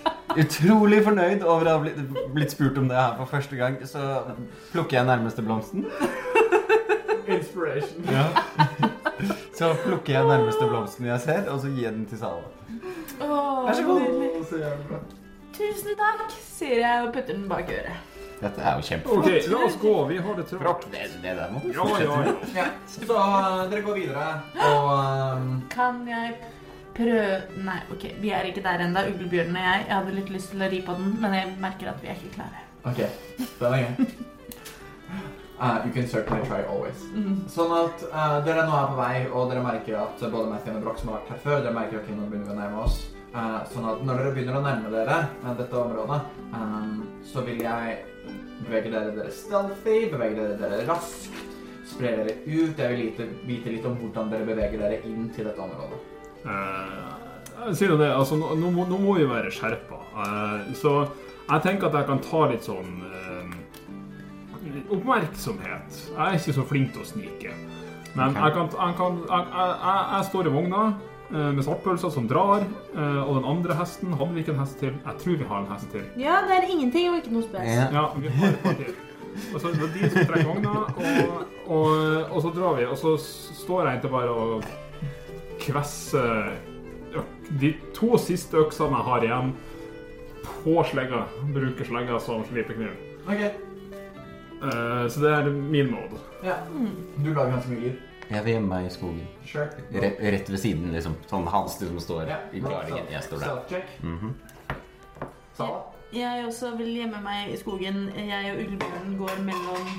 Utrolig 0.36 0.98
fornøyd 1.06 1.42
over 1.44 1.68
å 1.70 1.74
ha 1.76 1.82
blitt, 1.84 2.00
blitt 2.34 2.52
spurt 2.52 2.78
om 2.80 2.88
det 2.90 2.96
her 2.98 3.14
for 3.18 3.30
første 3.30 3.56
gang. 3.58 3.78
Så 3.88 4.02
plukker 4.72 4.98
jeg 5.00 5.08
nærmeste 5.08 5.42
blomsten. 5.46 5.86
Inspiration. 7.26 8.04
Så 9.56 9.70
plukker 9.84 10.12
jeg 10.18 10.28
nærmeste 10.28 10.68
blomsten 10.68 11.08
jeg 11.08 11.20
ser, 11.24 11.46
og 11.50 11.60
så 11.62 11.70
gir 11.72 11.86
jeg 11.88 11.94
den 11.96 12.04
til 12.10 12.20
Sala. 12.20 12.44
Vær 13.18 13.72
så 13.78 13.86
god. 13.86 14.02
Så. 14.50 14.60
Tusen 15.56 15.96
takk, 15.96 16.26
sier 16.36 16.82
jeg 16.82 17.06
og 17.06 17.14
putter 17.16 17.32
den 17.32 17.48
bak 17.48 17.70
øret. 17.72 18.12
Dette 18.36 18.60
er 18.60 18.74
jo 18.76 18.84
kjempeflott. 18.84 19.24
OK, 19.24 19.46
la 19.48 19.60
oss 19.64 19.76
gå. 19.80 19.92
Vi 20.10 20.16
har 20.20 20.34
det 20.36 20.42
travelt. 20.50 20.82
det, 20.92 21.06
det 21.22 21.32
der 21.38 21.54
må 21.54 21.62
du 21.64 21.70
Ja, 21.70 21.72
ja, 21.72 21.86
fortsette 21.86 22.18
med. 22.18 22.26
ja. 22.58 22.66
Ja, 22.66 22.66
så 22.92 23.16
uh, 23.16 23.62
dere 23.70 23.80
går 23.86 23.96
videre, 23.96 24.26
og 24.66 24.90
um, 25.40 25.54
Kan 25.72 26.02
jeg 26.10 26.34
prøve 26.96 27.64
Nei, 27.66 27.80
OK, 27.92 28.06
vi 28.22 28.32
er 28.34 28.48
ikke 28.48 28.64
der 28.64 28.86
ennå, 28.86 29.04
uglebjørnen 29.12 29.58
og 29.58 29.68
jeg. 29.68 29.84
Jeg 29.86 29.94
hadde 29.96 30.16
litt 30.20 30.32
lyst 30.34 30.52
til 30.54 30.64
å 30.64 30.70
ri 30.72 30.80
på 30.86 30.96
den, 30.98 31.12
men 31.22 31.36
jeg 31.36 31.52
merker 31.62 31.92
at 31.92 32.00
vi 32.02 32.12
er 32.12 32.18
ikke 32.18 32.38
klare. 32.38 32.64
OK, 32.86 33.04
den 33.60 33.76
er 33.76 33.84
gøy. 33.84 34.24
Uh, 35.58 35.82
you 35.86 35.90
can 35.92 36.06
certainly 36.06 36.44
try 36.44 36.60
always. 36.68 37.04
Sånn 37.48 37.70
at 37.72 38.02
uh, 38.10 38.38
dere 38.44 38.66
nå 38.68 38.74
er 38.76 38.90
på 38.90 38.96
vei, 38.98 39.14
og 39.30 39.48
dere 39.48 39.62
merker 39.64 39.96
at 40.02 40.20
både 40.20 40.50
Matthew 40.50 40.76
og 40.76 40.82
Broch 40.84 40.98
som 41.00 41.14
har 41.14 41.22
vært 41.22 41.30
her 41.32 41.40
før, 41.46 41.62
dere 41.64 41.76
merker 41.78 42.02
at 42.02 42.10
nå 42.12 42.26
begynner 42.28 42.52
å 42.52 42.58
nærme 42.58 42.82
oss. 42.84 42.98
Uh, 43.32 43.62
sånn 43.72 43.88
at 43.88 44.02
når 44.04 44.20
dere 44.20 44.34
begynner 44.36 44.58
å 44.58 44.64
nærme 44.64 44.92
dere 44.92 45.16
uh, 45.32 45.54
dette 45.56 45.80
området, 45.80 46.20
um, 46.52 47.06
så 47.24 47.44
vil 47.46 47.62
jeg 47.64 47.96
bevege 48.66 48.92
dere 48.92 49.14
dere 49.16 49.32
stealthy, 49.32 49.96
bevege 50.12 50.36
dere 50.42 50.58
dere 50.60 50.82
raskt, 50.90 51.40
spre 51.88 52.12
dere 52.20 52.36
ut. 52.44 52.76
Jeg 52.76 52.92
vil 52.92 53.02
vite, 53.06 53.30
vite 53.48 53.72
litt 53.78 53.88
om 53.88 53.96
hvordan 54.02 54.28
dere 54.32 54.48
beveger 54.52 54.84
dere 54.84 55.00
inn 55.08 55.30
til 55.32 55.48
dette 55.48 55.64
området. 55.64 56.15
Eh, 56.46 57.06
jeg 57.66 57.78
sier 57.80 57.94
jo 57.94 57.98
det, 57.98 58.10
altså 58.14 58.38
nå, 58.38 58.52
nå, 58.60 58.70
må, 58.74 58.86
nå 58.86 58.98
må 59.02 59.16
vi 59.18 59.26
være 59.28 59.50
skjerpa. 59.54 59.98
Eh, 60.22 60.74
så 60.78 60.98
jeg 61.46 61.62
tenker 61.64 61.90
at 61.90 61.98
jeg 62.00 62.08
kan 62.08 62.22
ta 62.24 62.44
litt 62.50 62.66
sånn 62.66 62.92
eh, 63.06 63.56
oppmerksomhet. 64.94 65.98
Jeg 66.12 66.22
er 66.22 66.38
ikke 66.38 66.56
så 66.56 66.66
flink 66.66 66.94
til 66.94 67.02
å 67.04 67.10
snike. 67.10 67.56
Men 68.16 68.32
okay. 68.32 68.46
jeg, 68.46 68.54
kan, 68.56 68.70
jeg, 68.72 68.96
kan, 69.00 69.20
jeg, 69.28 69.50
jeg, 69.58 70.00
jeg 70.14 70.28
står 70.30 70.48
i 70.48 70.54
vogna 70.54 70.84
eh, 70.86 71.50
med 71.58 71.62
svartpølser 71.66 72.14
som 72.14 72.28
drar, 72.30 72.64
eh, 72.94 73.20
og 73.24 73.34
den 73.40 73.50
andre 73.50 73.76
hesten 73.80 74.14
hadde 74.14 74.32
vi 74.36 74.44
ikke 74.44 74.54
en 74.54 74.62
hest 74.62 74.78
til. 74.82 74.94
Jeg 74.94 75.22
tror 75.24 75.42
vi 75.42 75.50
har 75.50 75.64
en 75.64 75.68
hest 75.74 75.90
til. 75.92 76.06
Ja, 76.22 76.40
det 76.46 76.56
er 76.60 76.70
ingenting 76.70 77.10
og 77.12 77.20
ikke 77.20 77.34
noe 77.36 77.46
spes. 77.46 77.68
Ja. 77.68 77.90
Ja, 77.94 78.08
vi 78.14 78.32
har 78.38 78.54
et 78.54 78.64
par 78.64 78.78
til. 78.80 78.94
Og 79.52 79.60
så 79.60 79.68
er 79.68 79.74
det 79.76 79.90
de 79.92 80.08
som 80.08 80.30
trekker 80.30 80.48
vogna, 80.48 80.86
og, 80.96 81.40
og, 81.66 81.90
og 82.32 82.38
så 82.40 82.52
drar 82.56 82.78
vi. 82.78 82.86
Og 82.88 82.96
så 82.96 83.18
står 83.20 83.82
jeg 83.82 83.98
egentlig 83.98 84.12
bare 84.14 84.32
og 84.32 84.70
kvesser 85.60 86.52
øk- 87.16 87.50
de 87.60 87.74
to 87.94 88.18
siste 88.18 88.56
øksene 88.56 88.96
jeg 88.98 89.06
har 89.10 89.24
igjen, 89.28 89.54
på 90.64 90.82
slegga. 90.90 91.24
Bruker 91.54 91.84
slegga 91.84 92.18
som 92.20 92.44
slipekniv. 92.48 92.92
Okay. 93.26 93.50
Uh, 94.62 95.04
så 95.08 95.20
det 95.20 95.32
er 95.32 95.50
min 95.52 95.90
mode. 95.90 96.18
ja. 96.44 96.54
Du 97.24 97.32
lager 97.34 97.50
ganske 97.52 97.70
mye 97.70 97.80
lyd. 97.80 97.96
Jeg 98.30 98.44
vil 98.44 98.52
gjemme 98.56 98.68
meg 98.68 98.86
i 98.86 98.90
skogen. 98.90 99.26
Sure. 99.46 99.68
Rett, 99.92 100.16
rett 100.20 100.48
ved 100.50 100.58
siden, 100.58 100.90
liksom. 100.94 101.14
Sånn 101.30 101.46
Hans 101.46 101.76
som 101.78 101.98
står 102.02 102.24
yeah. 102.26 102.40
i 102.52 102.62
klaringen. 102.64 103.04
Jeg 103.12 103.22
står 103.22 103.38
der. 103.38 103.52
Self-check. 103.52 103.92
Mhm. 104.02 104.32
Sala? 105.54 105.84
Jeg 106.14 106.46
også 106.46 106.72
vil 106.78 106.90
gjemme 106.96 107.20
meg 107.22 107.52
i 107.52 107.58
skogen. 107.60 108.08
Jeg 108.16 108.50
og 108.52 108.64
ulvebjørnen 108.64 109.14
går 109.20 109.38
mellom, 109.46 109.92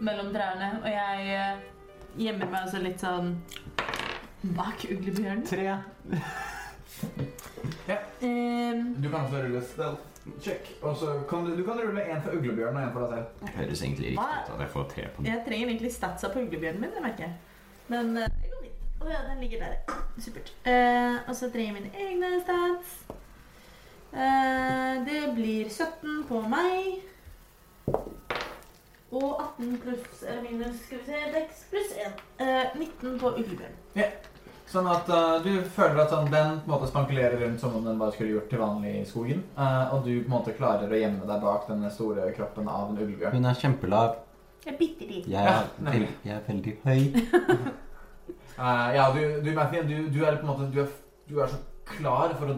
mellom 0.00 0.32
trærne, 0.34 0.72
og 0.82 0.88
jeg 0.90 1.36
eh, 1.36 1.62
gjemmer 2.24 2.50
meg 2.50 2.66
også 2.66 2.82
litt 2.82 3.02
sånn 3.02 3.32
bak 4.42 4.86
uglebjørnen. 4.90 5.46
Tre. 5.46 5.78
Ehm, 8.22 8.94
Du 9.02 9.08
kan 9.10 9.20
også 9.20 9.36
rulle 9.42 9.62
stealth 9.66 10.00
check. 10.40 10.68
Kan 11.30 11.44
du, 11.44 11.56
du 11.56 11.64
kan 11.64 11.80
rulle 11.80 12.02
en 12.02 12.22
for 12.22 12.30
uglebjørn 12.36 12.76
og 12.76 12.82
en 12.82 12.92
for 12.92 13.00
deg 13.00 13.10
selv. 13.16 13.26
Det 13.40 13.54
Høres 13.56 13.82
egentlig 13.82 14.10
riktig 14.12 14.22
ut 14.22 14.54
at 14.54 14.60
jeg 14.60 14.70
får 14.74 14.84
tre 14.94 15.06
på 15.14 15.22
den. 15.22 15.26
jeg 15.32 15.42
trenger 15.46 15.66
egentlig 15.68 15.92
statsa 15.92 16.28
på 16.32 16.38
uglebjørnen 16.44 16.80
min, 16.80 16.90
det 16.94 17.02
merker 17.02 17.24
jeg. 17.24 17.34
Men 17.88 18.16
eh, 18.16 18.28
det 18.42 18.50
går 18.52 18.62
fint. 18.62 18.84
Å 19.02 19.10
ja, 19.10 19.20
den 19.30 19.40
ligger 19.42 19.64
der. 19.64 19.96
Supert. 20.22 20.52
Uh, 20.66 21.16
og 21.28 21.34
så 21.36 21.48
trenger 21.50 21.72
jeg 21.72 21.80
mine 21.80 21.90
egne 22.06 22.30
stats. 22.44 22.92
Uh, 24.12 25.02
det 25.08 25.22
blir 25.34 25.70
17 25.72 26.22
på 26.28 26.42
meg. 26.52 27.00
Og 29.12 29.42
18 29.58 29.78
pluss 29.82 30.22
eller 30.22 30.44
minus 30.46 30.78
skal 30.86 31.02
vi 31.02 31.04
se, 31.10 31.24
dex 31.34 31.64
pluss 31.72 31.96
1. 32.06 32.22
Uh, 32.40 32.78
19 32.78 33.18
på 33.18 33.34
uglebjørn. 33.42 33.74
Sånn 34.72 34.86
at 34.88 35.08
uh, 35.12 35.36
du 35.44 35.50
føler 35.74 35.98
at 36.00 36.12
sånn, 36.14 36.30
den 36.32 36.54
på 36.62 36.68
en 36.70 36.72
måte 36.72 36.88
spankulerer 36.88 37.38
rundt 37.42 37.60
som 37.60 37.74
om 37.76 37.84
den 37.84 37.98
bare 38.00 38.14
skulle 38.14 38.32
gjort 38.38 38.46
til 38.48 38.60
vanlig 38.62 38.92
i 39.02 39.04
skogen. 39.08 39.42
Uh, 39.58 39.92
og 39.92 40.06
du 40.06 40.12
på 40.22 40.30
en 40.30 40.32
måte 40.38 40.54
klarer 40.56 40.88
å 40.88 41.00
gjemme 41.00 41.26
deg 41.28 41.42
bak 41.44 41.66
denne 41.68 41.90
store 41.92 42.30
kroppen 42.36 42.70
av 42.72 42.90
en 42.90 43.00
ulvebjørn. 43.02 43.36
Hun 43.36 43.50
er 43.50 43.58
kjempelav. 43.60 44.14
Jeg 44.64 44.72
er 44.74 44.78
bitte 44.78 45.08
liten. 45.10 45.32
Jeg 45.32 45.44
Ja, 45.44 45.58
er, 45.58 45.68
nemlig. 45.82 46.00
veld, 46.00 46.14
jeg 46.24 46.36
er 46.38 46.44
veldig 46.48 46.74
høy. 46.86 47.02
Uh, 48.56 48.88
ja, 48.96 49.08
du, 49.12 49.20
du, 49.44 49.50
du, 49.52 49.96
du 50.14 50.20
er 50.24 50.36
på 50.38 50.46
en 50.46 50.52
måte 50.54 50.70
du 50.72 50.80
er, 50.84 50.92
du 51.28 51.36
er 51.42 51.52
så 51.52 51.60
klar 51.92 52.32
for 52.38 52.54
å 52.54 52.56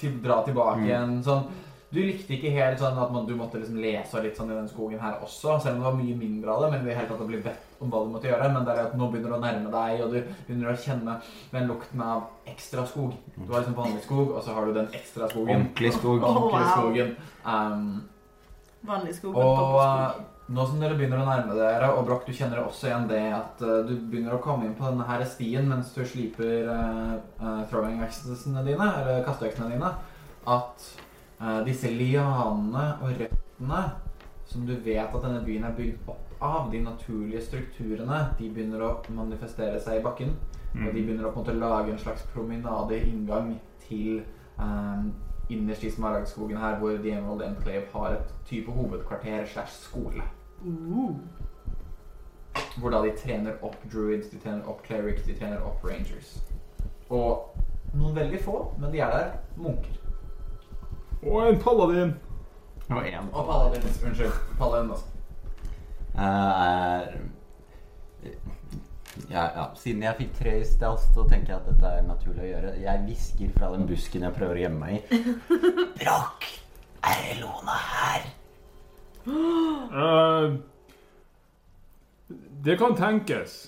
til, 0.00 0.16
dra 0.24 0.40
tilbake 0.46 0.78
Mm. 0.80 0.86
igjen. 0.88 1.16
Sånn, 1.26 1.44
du 1.90 1.98
likte 1.98 2.36
ikke 2.36 2.52
helt 2.54 2.78
sånn 2.78 2.98
at 3.02 3.10
man, 3.10 3.24
du 3.26 3.32
måtte 3.34 3.58
liksom 3.58 3.80
lese 3.82 4.20
litt 4.22 4.36
sånn 4.38 4.52
i 4.52 4.54
den 4.54 4.68
skogen 4.70 5.00
her 5.02 5.16
også, 5.24 5.56
selv 5.58 5.74
om 5.74 5.80
det 5.80 5.86
var 5.88 5.96
mye 5.98 6.18
mindre 6.20 6.52
av 6.54 6.62
det. 6.62 6.68
Men 6.70 6.84
det 6.86 6.94
hele 6.94 7.10
tatt 7.10 7.24
å 7.24 7.26
bli 7.26 7.40
bedt 7.42 7.82
om 7.82 7.90
hva 7.90 8.02
du 8.04 8.12
måtte 8.12 8.30
gjøre. 8.30 8.50
Men 8.54 8.68
det 8.68 8.76
er 8.76 8.82
at 8.84 8.94
nå 8.98 9.08
begynner 9.10 9.34
du 9.34 9.36
å 9.40 9.42
nærme 9.42 9.72
deg, 9.74 10.04
og 10.04 10.14
du 10.14 10.20
begynner 10.46 10.70
å 10.70 10.76
kjenne 10.84 11.16
den 11.50 11.66
lukten 11.70 12.04
av 12.06 12.52
ekstra 12.52 12.86
skog. 12.86 13.16
Du 13.34 13.50
har 13.50 13.64
liksom 13.64 13.78
vanlig 13.80 14.04
skog, 14.04 14.30
og 14.36 14.38
så 14.46 14.54
har 14.54 14.70
du 14.70 14.78
den 14.78 14.94
ekstra 15.00 15.30
skogen. 15.32 15.50
Ordentlig 15.56 15.92
skog. 15.98 16.22
Oh, 16.30 16.46
wow. 16.52 16.70
skogen. 16.70 17.16
Um, 17.42 18.06
Vanlig 18.86 19.16
skog. 19.18 19.34
og 19.34 19.42
men 19.42 19.50
uh, 19.50 19.58
poppeskog. 19.58 20.28
Nå 20.50 20.64
som 20.66 20.80
dere 20.82 20.96
begynner 20.98 21.20
å 21.22 21.26
nærme 21.26 21.58
dere, 21.58 21.90
og 21.94 22.06
Broch, 22.06 22.22
du 22.26 22.34
kjenner 22.34 22.62
også 22.62 22.88
igjen 22.88 23.10
det 23.10 23.26
at 23.34 23.60
uh, 23.66 23.82
du 23.86 23.96
begynner 23.98 24.38
å 24.38 24.42
komme 24.42 24.66
inn 24.66 24.78
på 24.78 24.86
denne 24.86 25.06
her 25.10 25.26
stien 25.26 25.66
mens 25.70 25.90
du 25.94 26.00
sliper 26.06 26.70
uh, 26.70 27.60
throwing-vekstene 27.70 28.62
dine, 28.66 28.90
eller 29.02 29.22
kasteøksene 29.26 29.70
dine, 29.74 29.94
at 30.50 30.90
eh, 31.40 31.60
disse 31.66 31.90
lianene 31.90 32.86
og 33.00 33.18
røttene 33.20 33.82
som 34.50 34.66
du 34.66 34.74
vet 34.74 35.14
at 35.14 35.22
denne 35.22 35.44
byen 35.46 35.64
er 35.64 35.74
bygd 35.76 36.08
opp 36.10 36.30
av, 36.42 36.70
de 36.72 36.80
naturlige 36.82 37.42
strukturene, 37.44 38.18
de 38.38 38.48
begynner 38.50 38.82
å 38.82 38.94
manifestere 39.14 39.78
seg 39.82 40.00
i 40.00 40.04
bakken. 40.04 40.32
Og 40.74 40.94
de 40.94 41.02
begynner 41.02 41.26
å 41.26 41.30
på 41.30 41.40
en 41.40 41.44
måte 41.44 41.58
lage 41.58 41.92
en 41.92 42.00
slags 42.00 42.24
promenade, 42.32 42.98
inngang 43.06 43.52
til 43.84 44.22
um, 44.56 45.10
innerst 45.50 45.84
i 45.86 45.90
Smaragdskogen 45.90 46.58
her, 46.58 46.78
hvor 46.78 46.96
The 46.96 47.14
Emerald 47.18 47.44
Enclave 47.46 47.86
har 47.92 48.16
et 48.16 48.34
type 48.48 48.72
hovedkvarter 48.74 49.46
slash 49.52 49.76
skole. 49.84 50.24
Hvor 52.78 52.94
da 52.94 53.02
de 53.06 53.14
trener 53.18 53.62
opp 53.66 53.78
druids, 53.92 54.30
de 54.30 54.38
trener 54.42 54.66
opp 54.70 54.82
clerics, 54.86 55.26
de 55.26 55.38
trener 55.38 55.62
opp 55.66 55.84
rangers. 55.86 56.38
Og 57.10 57.54
noen 57.94 58.16
veldig 58.16 58.42
få, 58.42 58.60
men 58.78 58.94
de 58.94 59.02
er 59.02 59.14
der, 59.14 59.32
munker. 59.58 59.99
Og 61.26 61.48
en 61.48 61.58
paladin. 61.60 62.14
Og 62.90 63.02
én 63.06 63.26
Og 63.32 63.46
paladin. 63.46 63.82
unnskyld. 64.06 64.32
Paladin 64.58 64.90
også. 64.90 65.04
Uh, 66.14 67.06
ja, 69.30 69.42
ja, 69.60 69.64
Siden 69.74 70.02
jeg 70.02 70.16
fikk 70.18 70.32
tre 70.38 70.60
i 70.60 70.64
sted, 70.64 70.98
så 71.14 71.24
tenker 71.28 71.52
jeg 71.52 71.60
at 71.60 71.68
dette 71.68 71.86
er 71.86 72.02
naturlig 72.06 72.42
å 72.42 72.48
gjøre. 72.50 72.72
Jeg 72.82 73.04
hvisker 73.06 73.52
fra 73.58 73.70
den 73.74 73.86
busken 73.88 74.22
jeg 74.26 74.36
prøver 74.36 74.58
å 74.58 74.64
gjemme 74.64 74.80
meg 74.86 74.96
i. 74.96 75.22
Brakk! 76.00 76.48
Er 77.10 77.22
Elona 77.34 77.76
her? 77.90 78.26
Uh, 79.26 80.56
det 82.64 82.78
kan 82.80 82.96
tenkes. 82.96 83.60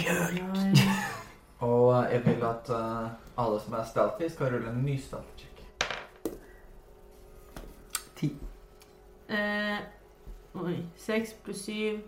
Kult! 0.00 0.82
Og 1.60 1.92
jeg 2.12 2.22
vil 2.24 2.44
at 2.48 2.70
uh, 2.72 3.08
alle 3.36 3.60
som 3.60 3.74
er 3.76 3.84
stealthy, 3.88 4.28
skal 4.32 4.54
rulle 4.54 4.72
en 4.72 4.82
ny 4.84 4.96
stealth 5.00 5.36
check. 5.36 5.46
Ti. 8.16 8.30
Eh, 9.30 9.78
oi. 10.58 10.76
6 10.96 11.34
pluss 11.44 11.64
7 11.66 12.00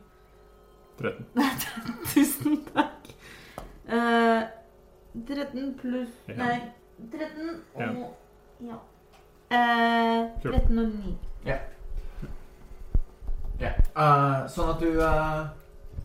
13. 0.98 1.26
Tusen 2.14 2.56
takk. 2.74 3.12
Eh, 3.86 4.42
13 5.26 5.74
pluss 5.80 6.10
Ja. 6.28 6.34
Nei, 6.40 6.58
13 7.12 7.62
og 7.74 8.16
Ja. 8.62 8.78
Eh, 9.52 10.30
13 10.42 10.78
og 10.78 10.88
9. 10.88 11.14
Ja. 11.46 11.58
Eh, 13.62 14.38
sånn 14.50 14.70
at 14.72 14.80
du 14.82 14.88
eh, 14.98 15.42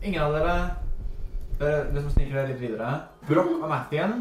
Ingen 0.06 0.22
av 0.22 0.34
dere 0.36 0.56
Dere 1.58 1.86
liksom 1.90 2.12
sniker 2.14 2.36
dere 2.36 2.50
litt 2.52 2.60
videre. 2.62 2.90
Broch 3.26 3.56
og 3.56 3.64
Mathien, 3.66 4.20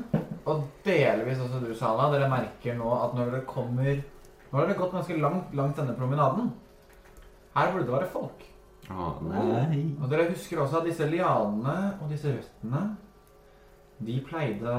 og 0.50 0.64
delvis 0.86 1.38
også 1.44 1.60
du, 1.62 1.68
Sala, 1.78 2.08
dere 2.10 2.30
merker 2.32 2.74
nå 2.80 2.88
at 2.96 3.14
når 3.14 3.30
dere 3.30 3.46
kommer 3.46 3.92
Nå 3.94 4.56
har 4.58 4.64
dere 4.66 4.80
gått 4.80 4.96
ganske 4.96 5.20
langt 5.22 5.54
langt 5.54 5.78
denne 5.78 5.94
promenaden. 6.00 6.50
Her 7.58 7.72
burde 7.74 7.88
det 7.88 7.94
være 7.96 8.10
folk. 8.14 8.44
Å 8.94 9.08
nei. 9.28 9.82
Og 10.00 10.08
dere 10.12 10.30
husker 10.30 10.62
også 10.64 10.80
at 10.80 10.86
disse 10.88 11.08
lianene 11.12 11.98
og 12.00 12.08
disse 12.12 12.32
røttene 12.32 12.84
De 14.00 14.16
pleide 14.24 14.76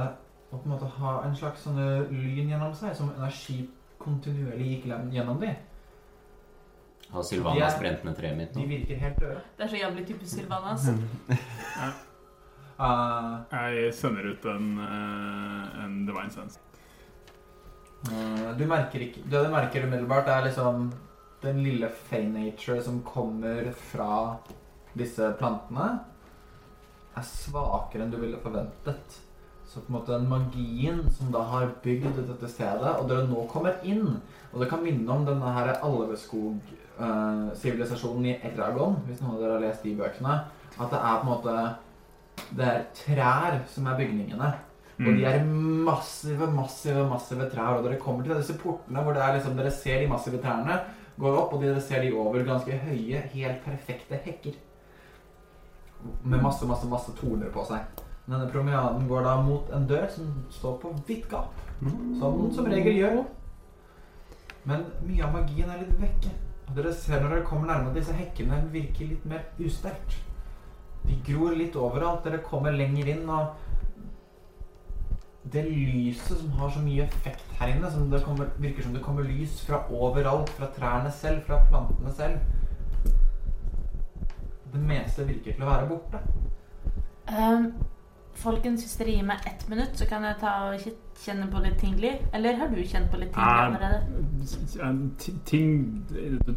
å 0.48 0.56
på 0.56 0.62
en 0.64 0.72
måte 0.72 0.86
ha 0.96 1.10
en 1.26 1.34
slags 1.36 1.66
sånne 1.66 2.06
lyn 2.08 2.48
gjennom 2.48 2.72
seg, 2.72 2.94
som 2.96 3.10
energi 3.18 3.66
kontinuerlig 4.00 4.68
gikk 4.70 4.86
gjennom 5.12 5.40
dem. 5.42 5.56
Har 7.10 7.22
De 7.22 7.28
Sylvanas 7.28 7.74
er- 7.74 7.80
brent 7.82 8.04
ned 8.04 8.16
treet 8.16 8.36
mitt 8.36 8.54
nå? 8.54 8.62
De 8.62 8.66
virker 8.70 8.96
helt 9.02 9.18
døde. 9.20 9.42
Det 9.58 9.64
er 9.66 9.68
så 9.74 9.76
jævlig 9.82 10.06
typisk 10.06 10.38
Sylvanas. 10.38 10.88
Uh, 12.78 13.44
Jeg 13.52 13.92
sender 13.94 14.30
ut 14.32 14.44
en, 14.54 14.78
uh, 14.78 15.84
en 15.84 16.06
divine 16.06 16.30
sense. 16.30 16.60
uh, 18.08 18.52
du 18.58 18.64
merker 18.70 19.02
ikke 19.08 19.24
Det 19.26 19.44
du 19.44 19.50
merker 19.50 19.84
umiddelbart, 19.84 20.28
er 20.28 20.44
liksom 20.46 20.92
den 21.42 21.62
lille 21.62 21.88
fey 22.08 22.28
nature 22.28 22.82
som 22.82 23.02
kommer 23.06 23.72
fra 23.92 24.36
disse 24.98 25.32
plantene, 25.38 25.98
er 27.18 27.24
svakere 27.26 28.02
enn 28.04 28.12
du 28.12 28.18
ville 28.20 28.38
forventet. 28.42 29.18
Så 29.68 29.80
på 29.84 29.88
en 29.90 29.96
måte 29.98 30.14
den 30.14 30.30
magien 30.30 31.00
som 31.12 31.32
da 31.32 31.40
har 31.50 31.74
bygd 31.84 32.16
dette 32.16 32.48
stedet, 32.48 32.92
og 32.96 33.08
dere 33.10 33.28
nå 33.28 33.40
kommer 33.52 33.74
inn 33.84 34.20
Og 34.48 34.60
det 34.62 34.68
kan 34.70 34.80
minne 34.80 35.12
om 35.12 35.24
denne 35.26 35.48
her 35.52 35.68
alveskog-sivilisasjonen 35.84 38.26
i 38.30 38.40
Eragon, 38.48 38.96
hvis 39.04 39.20
noen 39.20 39.34
av 39.34 39.40
dere 39.42 39.54
har 39.58 39.64
lest 39.66 39.84
de 39.84 39.98
bøkene. 39.98 40.34
At 40.78 40.88
det 40.88 40.96
er 40.96 41.20
på 41.20 41.26
en 41.26 41.32
måte 41.34 41.54
Det 42.56 42.64
er 42.64 42.88
trær 42.96 43.52
som 43.68 43.84
er 43.90 43.98
bygningene. 43.98 44.50
Og 44.98 45.14
de 45.14 45.22
er 45.28 45.44
massive, 45.44 46.46
massive, 46.50 47.04
massive 47.10 47.50
trær. 47.52 47.76
Og 47.76 47.84
dere 47.84 48.00
kommer 48.00 48.22
til 48.24 48.40
disse 48.40 48.56
portene 48.58 49.02
hvor 49.04 49.12
det 49.12 49.34
liksom, 49.36 49.56
dere 49.58 49.70
ser 49.74 49.96
de 50.00 50.08
massive 50.10 50.38
trærne, 50.42 50.74
går 51.18 51.38
opp, 51.38 51.54
og 51.54 51.62
dere 51.62 51.80
ser 51.82 52.04
de 52.04 52.12
over 52.16 52.44
ganske 52.46 52.78
høye, 52.84 53.22
helt 53.34 53.64
perfekte 53.64 54.18
hekker. 54.24 54.58
Med 56.22 56.42
masse, 56.42 56.66
masse, 56.66 56.86
masse 56.88 57.14
torner 57.18 57.50
på 57.54 57.64
seg. 57.66 58.04
Denne 58.28 58.46
promenaden 58.52 59.08
går 59.08 59.24
da 59.24 59.38
mot 59.42 59.70
en 59.74 59.86
dør 59.88 60.06
som 60.12 60.28
står 60.52 60.76
på 60.82 60.92
vidt 61.08 61.26
gap. 61.30 61.54
Som 61.80 62.42
den 62.42 62.52
som 62.54 62.68
regel 62.68 62.98
gjør. 63.00 63.22
Men 64.68 64.84
mye 65.06 65.24
av 65.24 65.32
magien 65.32 65.70
er 65.72 65.80
litt 65.80 65.96
vekke. 66.00 66.34
Og 66.68 66.74
dere 66.76 66.92
ser 66.92 67.22
når 67.22 67.32
dere 67.32 67.46
kommer 67.48 67.70
nærmere 67.70 67.96
disse 67.96 68.12
hekkene, 68.12 68.60
virker 68.72 69.08
litt 69.08 69.24
mer 69.28 69.46
usterkt. 69.64 70.18
De 71.06 71.16
gror 71.24 71.56
litt 71.56 71.78
overalt. 71.78 72.26
Dere 72.26 72.42
kommer 72.44 72.76
lenger 72.76 73.08
inn, 73.14 73.24
og 73.32 73.56
det 75.52 75.64
lyset 75.70 76.38
som 76.38 76.50
har 76.50 76.70
så 76.70 76.80
mye 76.80 77.04
effekt 77.04 77.52
her 77.58 77.74
inne, 77.74 77.90
som 77.90 78.10
det 78.10 78.22
kommer, 78.24 78.46
virker 78.58 78.82
som 78.82 78.94
det 78.94 79.02
kommer 79.02 79.22
lys 79.22 79.60
fra 79.66 79.82
overalt, 79.90 80.50
fra 80.50 80.66
trærne 80.76 81.12
selv, 81.12 81.42
fra 81.46 81.60
plantene 81.70 82.12
selv 82.12 82.38
Det 84.72 84.80
meste 84.80 85.24
virker 85.24 85.54
til 85.54 85.64
å 85.64 85.70
være 85.70 85.86
borte. 85.88 86.18
Um, 87.28 87.70
folkens, 88.36 88.84
hvis 88.84 88.96
dere 89.00 89.14
gir 89.16 89.24
meg 89.26 89.46
ett 89.48 89.64
minutt, 89.70 89.96
så 89.96 90.04
kan 90.08 90.24
jeg 90.28 90.36
ta 90.42 90.52
og 90.68 90.84
kjenne 91.24 91.48
på 91.50 91.62
litt 91.64 91.78
tingly. 91.80 92.12
Eller 92.36 92.60
har 92.60 92.68
du 92.68 92.82
kjent 92.82 93.08
på 93.10 93.20
litt 93.22 93.32
tingly 93.32 93.64
allerede? 93.64 94.02
En 94.84 95.00
ting 95.48 96.04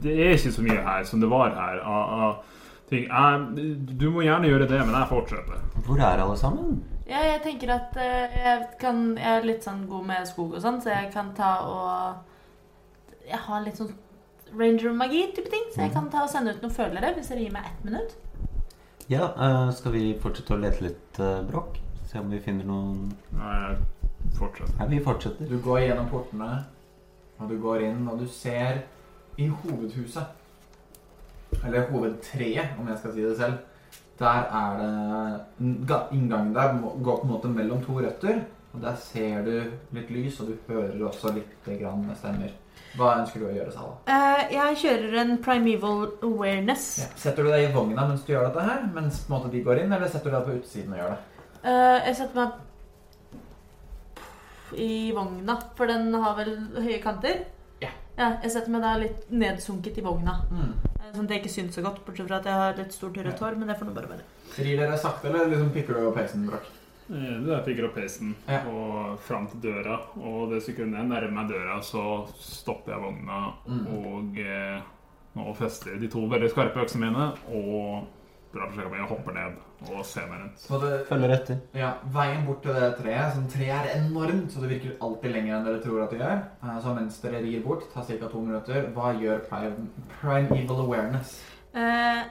Det 0.04 0.12
er 0.12 0.36
ikke 0.36 0.52
så 0.52 0.66
mye 0.68 0.84
her 0.84 1.08
som 1.08 1.24
det 1.24 1.32
var 1.32 1.56
her. 1.56 1.80
Uh, 1.88 2.28
uh, 2.28 2.60
ting. 2.92 3.08
Jeg, 3.08 3.88
du 4.00 4.10
må 4.12 4.28
gjerne 4.28 4.52
gjøre 4.52 4.68
det, 4.68 4.82
men 4.86 4.98
jeg 5.00 5.14
fortsetter. 5.16 5.64
Hvor 5.88 6.04
er 6.04 6.26
alle 6.26 6.38
sammen? 6.38 6.82
Ja, 7.10 7.22
jeg 7.26 7.42
tenker 7.44 7.74
at 7.74 7.98
eh, 7.98 8.36
jeg 8.38 8.66
kan 8.80 9.18
Jeg 9.18 9.40
er 9.40 9.48
litt 9.48 9.66
sånn 9.66 9.88
god 9.90 10.06
med 10.06 10.28
skog 10.30 10.56
og 10.56 10.62
sånn, 10.64 10.80
så 10.84 10.94
jeg 10.94 11.10
kan 11.14 11.32
ta 11.38 11.52
og 11.66 13.28
Jeg 13.28 13.42
har 13.48 13.64
litt 13.66 13.80
sånn 13.82 13.94
ranger-magi-type 14.52 15.48
ting, 15.48 15.70
så 15.72 15.86
jeg 15.86 15.94
kan 15.96 16.10
ta 16.12 16.26
og 16.26 16.32
sende 16.32 16.52
ut 16.52 16.64
noen 16.64 16.74
følere 16.76 17.14
hvis 17.16 17.30
dere 17.32 17.46
gir 17.46 17.54
meg 17.56 17.70
ett 17.70 17.86
minutt. 17.88 18.18
Ja, 19.08 19.30
eh, 19.32 19.70
skal 19.76 19.96
vi 19.96 20.02
fortsette 20.20 20.58
å 20.58 20.60
lete 20.60 20.84
litt, 20.90 21.20
uh, 21.24 21.40
Brokk? 21.48 21.80
Se 22.12 22.20
om 22.20 22.28
vi 22.32 22.42
finner 22.44 22.68
noen 22.68 23.14
Nei, 23.38 23.78
fortsetter. 24.36 24.76
Ja, 24.76 24.90
vi 24.92 25.00
fortsetter. 25.04 25.48
Du 25.48 25.64
går 25.64 25.86
gjennom 25.86 26.10
portene, 26.12 26.50
og 27.40 27.48
du 27.48 27.56
går 27.64 27.88
inn, 27.88 28.04
og 28.12 28.20
du 28.20 28.28
ser 28.28 28.84
i 29.40 29.48
hovedhuset 29.48 30.38
Eller 31.64 31.88
hovedtreet, 31.92 32.76
om 32.80 32.88
jeg 32.88 33.00
skal 33.00 33.14
si 33.16 33.24
det 33.24 33.38
selv. 33.40 33.71
Der 34.22 34.50
er 34.62 34.78
det 34.78 34.90
en 35.66 35.78
ga- 35.90 36.08
Inngangen 36.14 36.54
der 36.54 36.76
går 37.04 37.22
på 37.22 37.26
en 37.26 37.32
måte 37.32 37.50
mellom 37.50 37.82
to 37.86 38.00
røtter. 38.00 38.44
Og 38.74 38.82
der 38.82 38.96
ser 38.96 39.42
du 39.44 39.56
litt 39.92 40.10
lys, 40.14 40.40
og 40.40 40.48
du 40.48 40.74
hører 40.74 41.08
også 41.08 41.34
litt 41.36 41.66
grann 41.80 42.06
stemmer. 42.16 42.52
Hva 42.96 43.14
ønsker 43.22 43.40
du 43.40 43.46
å 43.48 43.54
gjøre, 43.56 43.72
Sala? 43.72 43.94
Uh, 44.08 44.42
jeg 44.52 44.78
kjører 44.82 45.18
en 45.22 45.38
primeval 45.44 46.10
awareness. 46.24 46.86
Ja. 47.00 47.08
Setter 47.20 47.48
du 47.48 47.52
deg 47.52 47.70
i 47.70 47.74
vogna 47.74 48.08
mens 48.08 48.24
du 48.28 48.34
gjør 48.34 48.48
dette 48.50 48.66
her, 48.68 48.82
mens 48.96 49.22
på 49.24 49.32
en 49.32 49.38
måte 49.38 49.52
de 49.54 49.64
går 49.64 49.84
inn, 49.84 49.94
eller 49.96 50.12
setter 50.12 50.30
du 50.32 50.36
deg 50.36 50.48
på 50.48 50.58
utsiden 50.60 50.94
og 50.96 51.00
gjør 51.02 51.14
det? 51.14 51.22
Uh, 51.64 51.98
jeg 52.08 52.16
setter 52.20 52.36
meg 52.42 52.50
i 54.82 55.12
vogna, 55.16 55.56
for 55.76 55.92
den 55.92 56.14
har 56.24 56.34
vel 56.40 56.54
høye 56.80 57.00
kanter. 57.04 57.44
Ja. 57.84 57.92
ja 58.20 58.28
jeg 58.44 58.52
setter 58.56 58.72
meg 58.76 58.84
da 58.86 58.96
litt 59.00 59.20
nedsunket 59.32 60.00
i 60.00 60.06
vogna. 60.06 60.34
Mm. 60.52 60.91
Eh, 61.12 61.18
Sånn 61.18 61.26
at 61.28 61.32
jeg 61.36 61.42
ikke 61.44 61.52
syns 61.54 61.76
så 61.76 61.82
godt, 61.84 62.06
bortsett 62.06 62.28
fra 62.28 62.38
at 62.40 62.46
jeg 62.46 62.54
har 62.54 62.78
litt 62.78 62.94
stort 62.96 63.18
rødt 63.18 63.40
hår. 63.44 63.58
Men 63.58 63.68
det 63.68 63.78
får 63.80 63.86
nå 63.90 63.94
bare 63.96 64.08
være. 64.10 64.24
Rir 64.58 64.78
dere 64.78 64.98
sakte, 64.98 65.28
eller 65.30 65.48
liksom 65.52 65.72
pikker 65.76 65.94
du 66.00 66.08
opp 66.08 66.16
peisen, 66.16 66.46
Brokk? 66.48 66.70
Det 67.12 67.52
er 67.52 67.64
pikker 67.66 67.86
opp 67.90 67.96
peisen 67.96 68.36
Ja. 68.48 68.62
og 68.72 69.20
fram 69.20 69.48
til 69.48 69.60
døra. 69.60 69.98
Og 70.18 70.50
det 70.52 70.62
sekundet 70.64 70.96
jeg 71.02 71.08
nærmer 71.10 71.32
meg 71.32 71.50
døra, 71.50 71.80
så 71.84 72.28
stopper 72.40 72.94
jeg 72.94 73.02
vogna 73.02 73.54
Mm. 73.68 73.88
og, 73.88 74.38
eh, 74.40 74.82
og 75.36 75.56
fester 75.58 76.00
de 76.00 76.08
to 76.08 76.20
veldig 76.28 76.50
skarpe 76.52 76.76
øksene 76.86 77.12
mine 77.12 77.34
og 77.52 78.08
drar 78.54 78.68
på 78.68 78.74
skjegget 78.76 79.02
og 79.02 79.08
hopper 79.10 79.34
ned 79.34 79.54
og 79.96 80.06
ser 80.06 80.28
meg 80.28 80.42
rundt. 80.42 80.60
Så 80.60 80.80
det, 80.82 81.08
Følger 81.08 81.34
etter. 81.36 81.60
ja, 81.74 81.94
veien 82.14 82.46
bort 82.46 82.62
til 82.64 82.74
det 82.74 82.90
treet, 82.98 83.34
som 83.34 83.48
treet 83.48 83.70
er 83.88 84.00
enormt, 84.02 84.52
så 84.52 84.62
det 84.62 84.70
virker 84.70 84.98
alltid 85.02 85.32
lenger 85.32 85.56
enn 85.58 85.66
dere 85.66 85.82
tror 85.82 86.04
at 86.04 86.10
det 86.12 86.20
gjør. 86.20 86.44
Eh, 86.64 86.82
Så 86.82 86.94
mens 86.96 87.18
dere 87.22 87.42
rir 87.44 87.64
bort, 87.64 87.88
tar 87.94 88.04
ca. 88.04 88.28
to 88.28 88.42
minutter, 88.42 88.82
hva 88.94 89.14
gjør 89.20 89.40
prime, 89.50 89.90
prime 90.22 90.48
evil 90.58 90.80
awareness? 90.86 91.42
Eh, 91.74 92.24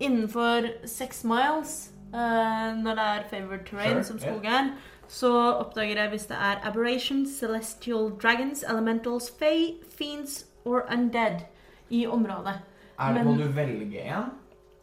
innenfor 0.00 0.68
seks 0.86 1.24
miles, 1.24 1.90
eh, 2.14 2.74
når 2.82 2.94
det 2.98 3.06
er 3.06 3.24
favored 3.30 3.66
terrain, 3.66 4.02
Sure, 4.02 4.04
som 4.04 4.18
skogen, 4.18 4.42
skog 4.42 4.44
er, 4.46 4.70
så 5.08 5.30
oppdager 5.60 5.96
jeg 6.00 6.08
hvis 6.10 6.26
det 6.26 6.36
er 6.36 6.60
aberrations, 6.66 7.30
celestial 7.38 8.10
dragons, 8.22 8.64
elementals, 8.68 9.30
fae, 9.38 9.74
fiends 9.98 10.46
or 10.64 10.82
undead 10.90 11.44
i 11.90 12.06
området. 12.06 12.56
Er 12.98 13.12
det, 13.14 13.24
Men- 13.24 13.26
Må 13.26 13.36
du 13.44 13.48
velge 13.52 14.00
en, 14.02 14.30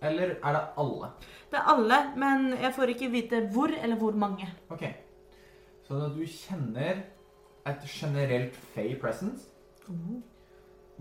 eller 0.03 0.35
er 0.43 0.55
det 0.57 0.61
alle? 0.83 1.09
Det 1.51 1.59
er 1.59 1.69
alle, 1.73 1.97
men 2.17 2.49
jeg 2.61 2.73
får 2.75 2.91
ikke 2.93 3.09
vite 3.13 3.41
hvor 3.53 3.71
eller 3.77 3.95
hvor 4.01 4.15
mange. 4.17 4.47
Ok. 4.73 4.83
Så 5.87 5.99
du 6.15 6.21
kjenner 6.25 7.03
et 7.67 7.83
generelt 7.87 8.55
fey 8.73 8.95
presence 8.99 9.49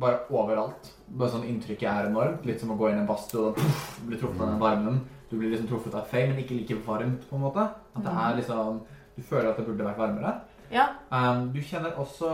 Bare 0.00 0.22
overalt. 0.32 0.88
Bare 1.06 1.28
sånn 1.30 1.44
Inntrykket 1.46 1.86
er 1.90 2.06
enormt. 2.08 2.46
Litt 2.48 2.60
som 2.62 2.70
å 2.72 2.76
gå 2.80 2.88
inn 2.88 2.96
i 2.96 3.02
en 3.02 3.06
badstue 3.06 3.50
og 3.50 3.58
puff, 3.58 3.82
bli 4.08 4.16
truffet 4.18 4.40
av 4.40 4.48
den 4.54 4.62
varmen. 4.62 4.96
Du 5.30 5.36
blir 5.38 5.52
liksom 5.52 5.68
truffet 5.68 5.94
av 5.98 6.06
fey, 6.10 6.24
men 6.30 6.40
ikke 6.40 6.56
like 6.56 6.78
varmt, 6.86 7.26
på 7.28 7.36
en 7.36 7.44
måte. 7.44 7.66
At 7.94 8.02
det 8.06 8.14
er 8.24 8.38
liksom 8.40 8.80
Du 9.16 9.22
føler 9.22 9.50
at 9.50 9.58
det 9.60 9.66
burde 9.66 9.84
vært 9.84 10.00
varmere. 10.00 10.32
Ja, 10.72 10.86
Um, 11.12 11.50
du 11.52 11.60
kjenner 11.60 11.92
også 12.00 12.30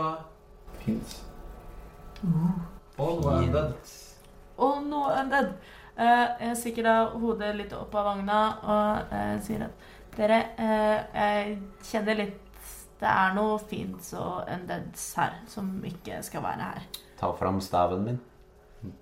Fins. 0.79 1.17
Og 2.97 3.21
noe 3.21 3.33
undead. 3.43 3.73
og 4.57 4.83
noe 4.87 5.11
undead. 5.21 5.51
Eh, 5.99 6.27
jeg 6.47 6.55
stikker 6.61 6.85
da 6.87 6.93
hodet 7.19 7.55
litt 7.57 7.73
opp 7.75 7.95
av 7.99 8.05
vogna 8.13 8.39
og 8.63 9.15
eh, 9.15 9.33
sier 9.43 9.65
at 9.65 9.87
dere, 10.15 10.37
eh, 10.55 10.99
jeg 11.15 11.57
kjenner 11.89 12.15
litt 12.21 12.45
Det 12.99 13.07
er 13.07 13.35
noe 13.35 13.57
fint 13.63 14.07
og 14.19 14.47
undeads 14.51 15.03
her 15.15 15.37
som 15.47 15.69
ikke 15.87 16.17
skal 16.23 16.43
være 16.43 16.65
her. 16.73 16.87
Ta 17.19 17.29
fram 17.39 17.61
staven 17.63 18.03
min. 18.03 18.17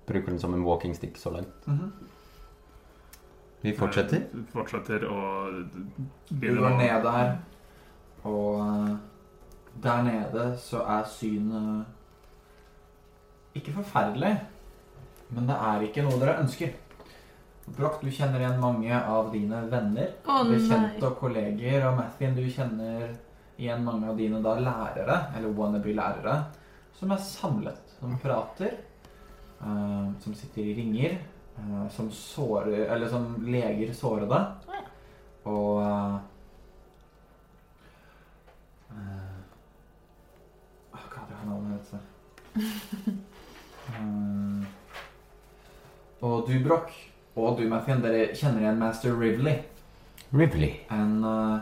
Bruker 0.06 0.30
den 0.30 0.38
som 0.38 0.54
en 0.54 0.62
walking 0.66 0.94
stick 0.94 1.18
så 1.18 1.32
langt. 1.34 1.66
Mhm. 1.66 1.92
Vi 3.62 3.72
fortsetter. 3.74 4.28
Vi 4.32 4.44
Fortsetter 4.52 5.02
å 5.10 5.18
Vi 6.30 6.54
går 6.54 6.76
ned 6.78 7.02
der, 7.02 7.32
og 8.22 8.98
der 9.82 10.02
nede 10.06 10.56
så 10.62 10.84
er 10.86 11.02
synet 11.10 11.86
ikke 13.58 13.72
forferdelig, 13.80 14.36
men 15.30 15.46
det 15.50 15.56
er 15.58 15.82
ikke 15.88 16.06
noe 16.06 16.20
dere 16.22 16.38
ønsker. 16.44 16.70
Broch, 17.76 18.00
du 18.02 18.10
kjenner 18.10 18.40
igjen 18.42 18.60
mange 18.62 18.94
av 18.96 19.28
dine 19.32 19.62
venner, 19.70 20.12
Oh, 20.26 20.44
bekjente 20.48 21.04
og 21.08 21.16
kolleger, 21.20 21.84
og 21.88 21.96
Mathien, 21.98 22.34
du 22.36 22.44
kjenner 22.50 23.10
igjen 23.58 23.82
mange 23.84 24.08
av 24.10 24.16
dine 24.18 24.40
da 24.44 24.54
lærere, 24.62 25.16
eller 25.36 25.54
wannabe-lærere, 25.56 26.36
som 26.98 27.10
er 27.14 27.24
samlet, 27.24 27.96
som 28.00 28.18
prater, 28.22 28.78
Uh, 29.58 30.12
som 30.22 30.34
sitter 30.38 30.62
i 30.70 30.74
ringer, 30.76 31.16
Uh, 31.58 31.88
som 31.90 32.06
sårer, 32.14 32.84
eller 32.94 33.08
som 33.10 33.24
leger 33.42 33.90
sårede, 33.92 34.38
Oh, 34.68 34.74
ja. 34.76 34.82
og 35.50 35.80
uh, 35.82 36.18
Hva 40.94 41.24
er 41.26 41.42
navnet 41.48 41.82
heter? 41.82 41.98
Og 46.22 46.46
du, 46.48 46.54
Broch, 46.64 46.94
og 47.38 47.58
du, 47.58 47.64
Mathien, 47.70 48.02
dere 48.02 48.28
kjenner 48.34 48.64
igjen 48.64 48.80
Master 48.80 49.14
Rivley. 49.14 49.62
Rivley. 50.34 50.74
En 50.92 51.22
uh, 51.24 51.60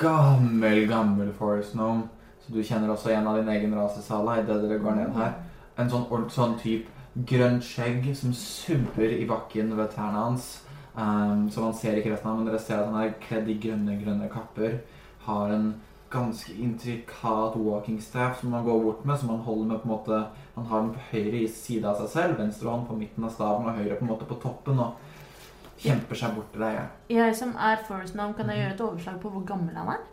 gammel, 0.00 0.84
gammel 0.90 1.32
Forest 1.38 1.76
Gnome. 1.76 2.08
Så 2.42 2.52
du 2.54 2.60
kjenner 2.62 2.90
også 2.92 3.14
en 3.14 3.26
av 3.26 3.38
din 3.40 3.48
egen 3.54 3.74
rase, 3.78 4.02
Sala, 4.02 4.40
idet 4.42 4.60
dere 4.62 4.78
går 4.82 4.98
ned 4.98 5.16
her. 5.16 5.32
En 5.78 5.90
sånn, 5.90 6.06
sånn 6.32 6.58
type 6.60 6.92
grønt 7.26 7.64
skjegg 7.64 8.10
som 8.16 8.34
subber 8.36 9.14
i 9.16 9.24
bakken 9.28 9.72
ved 9.78 9.94
tærne 9.94 10.22
hans. 10.26 10.50
Um, 10.96 11.48
så 11.52 11.64
man 11.64 11.74
ser 11.76 11.98
ikke 11.98 12.14
resten 12.14 12.30
av 12.30 12.38
men 12.38 12.48
dere 12.48 12.60
ser 12.60 12.80
at 12.80 12.88
han 12.88 13.00
er 13.02 13.16
kledd 13.20 13.50
i 13.52 13.58
grønne, 13.60 13.98
grønne 14.00 14.28
kapper. 14.32 14.78
Har 15.26 15.52
en 15.52 15.74
ganske 16.16 16.54
intrikat 16.54 17.56
walking 17.56 18.00
staff 18.00 18.40
som 18.40 18.50
man 18.50 18.64
går 18.64 18.82
bort 18.84 19.04
med, 19.04 19.18
som 19.20 19.28
man 19.28 19.44
holder 19.44 19.68
med 19.72 19.82
på 19.82 19.88
en 19.88 19.94
måte 19.94 20.24
Man 20.56 20.66
har 20.66 20.80
den 20.80 20.94
på 20.94 21.04
høyre 21.10 21.48
side 21.52 21.84
av 21.84 22.00
seg 22.00 22.08
selv, 22.08 22.38
venstre 22.40 22.72
hånd 22.72 22.86
på 22.88 22.96
midten 22.96 23.24
av 23.28 23.34
staven 23.34 23.68
og 23.68 23.76
høyre 23.76 23.98
på 23.98 24.06
en 24.06 24.08
måte 24.08 24.28
på 24.28 24.38
toppen, 24.40 24.80
og 24.80 25.82
kjemper 25.82 26.16
seg 26.16 26.32
bort 26.32 26.48
til 26.54 26.64
deg. 26.64 26.78
Jeg 27.12 27.36
som 27.36 27.52
er 27.60 27.82
Forest 27.84 28.16
Gnome, 28.16 28.32
kan 28.38 28.48
jeg 28.48 28.62
gjøre 28.62 28.74
et 28.78 28.84
overslag 28.86 29.18
på 29.20 29.32
hvor 29.34 29.44
gammel 29.50 29.76
han 29.76 29.92
er? 29.92 30.06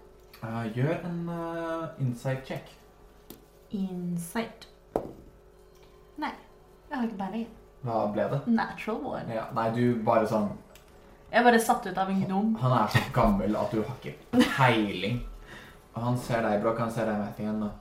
Uh, 0.43 0.65
gjør 0.75 0.97
en 1.07 1.21
uh, 1.31 1.85
insight 2.03 2.43
check. 2.47 2.75
Insight. 3.71 4.67
Nei, 6.19 6.33
jeg 6.89 6.97
har 6.97 7.07
ikke 7.07 7.21
peiling. 7.23 7.47
Hva 7.83 8.05
ble 8.11 8.27
det? 8.31 8.41
Natural 8.51 8.99
one. 9.15 9.27
Ja, 9.31 9.47
nei, 9.55 9.69
du 9.75 10.03
bare 10.07 10.27
sånn 10.27 10.51
Jeg 11.33 11.43
bare 11.43 11.59
satt 11.59 11.87
ut 11.87 11.97
av 11.99 12.11
en 12.11 12.21
gnom. 12.27 12.53
Han 12.61 12.75
er 12.77 12.91
så 12.93 13.07
gammel 13.15 13.55
at 13.59 13.71
du 13.71 13.81
har 13.81 13.95
ikke 13.95 14.43
peiling. 14.57 15.23
Og 15.93 16.01
han 16.03 16.17
ser 16.17 16.41
deg, 16.41 16.61
Brokk. 16.63 16.79
han 16.79 16.91
ser 16.91 17.05
deg, 17.05 17.19
Mathien, 17.21 17.63
og 17.63 17.71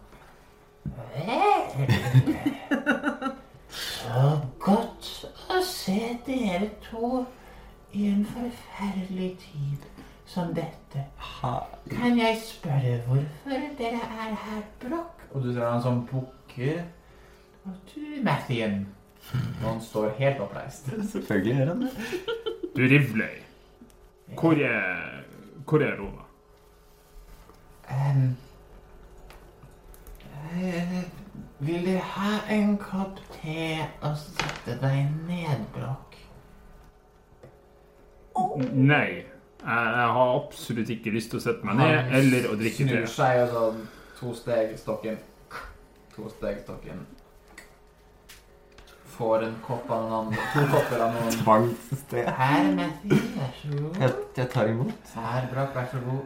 Så 3.73 4.25
godt 4.61 5.09
å 5.53 5.61
se 5.65 5.99
dere 6.27 6.69
to 6.85 7.23
i 7.97 8.09
en 8.11 8.25
forferdelig 8.29 9.31
tid 9.41 9.87
som 10.29 10.53
dette. 10.57 11.05
Kan 11.93 12.19
jeg 12.19 12.41
spørre 12.45 12.99
hvorfor 13.07 13.65
dere 13.79 14.01
er 14.01 14.35
her, 14.45 14.63
Brokk? 14.83 15.23
Og 15.33 15.45
du 15.45 15.53
ser 15.53 15.65
han 15.69 15.83
som 15.85 16.03
bukker. 16.11 16.83
Og 17.65 17.73
du, 17.93 18.01
Mathien. 18.27 18.87
Og 19.33 19.69
han 19.69 19.81
står 19.81 20.13
helt 20.19 20.41
oppreist. 20.43 20.91
Selvfølgelig 21.13 21.57
gjør 21.57 21.73
han 21.73 21.83
det. 21.87 21.93
Du 22.73 22.81
Rivløy, 22.89 23.39
Hvor 24.41 24.53
er 24.53 25.23
Hvor 25.69 25.83
er 25.85 25.97
Rona? 26.01 26.25
Ehm, 27.93 28.37
eh, 30.53 31.03
vil 31.59 31.87
du 31.87 31.97
ha 32.15 32.33
en 32.51 32.77
kopp 32.81 33.21
te 33.37 33.79
og 34.01 34.17
sette 34.19 34.79
deg 34.83 35.13
ned, 35.29 35.67
Broch? 35.75 36.19
Nei. 38.73 39.25
Jeg, 39.63 39.91
jeg 39.95 40.13
har 40.17 40.31
absolutt 40.35 40.89
ikke 40.91 41.13
lyst 41.15 41.31
til 41.31 41.39
å 41.39 41.43
sette 41.45 41.67
meg 41.69 41.77
ned 41.79 42.15
eller 42.19 42.49
å 42.51 42.57
drikke 42.59 42.83
te. 42.83 42.87
Snur 42.89 43.11
seg 43.13 43.43
og 43.45 43.53
sånn 43.53 43.83
to 44.19 44.33
steg 44.35 44.73
stokken. 44.81 45.21
To 46.17 46.31
steg 46.33 46.59
stokken. 46.65 47.05
Får 49.13 49.45
en 49.47 49.55
kopp 49.63 49.91
av 49.93 50.07
noen 50.09 50.15
andre. 50.19 50.45
To 50.55 50.65
kopper 50.73 51.05
av 51.05 51.15
noen. 51.15 51.35
Tvangssted. 51.45 52.29
Her, 52.41 52.69
Matthew, 52.75 53.23
vær 53.37 53.51
så 53.61 53.73
god. 53.77 53.99
Jeg, 54.03 54.15
jeg 54.41 54.51
tar 54.57 54.73
imot. 54.73 55.13
Her, 55.15 55.49
Brokk, 55.53 55.75
vær 55.77 55.91
så 55.93 56.01
god. 56.09 56.23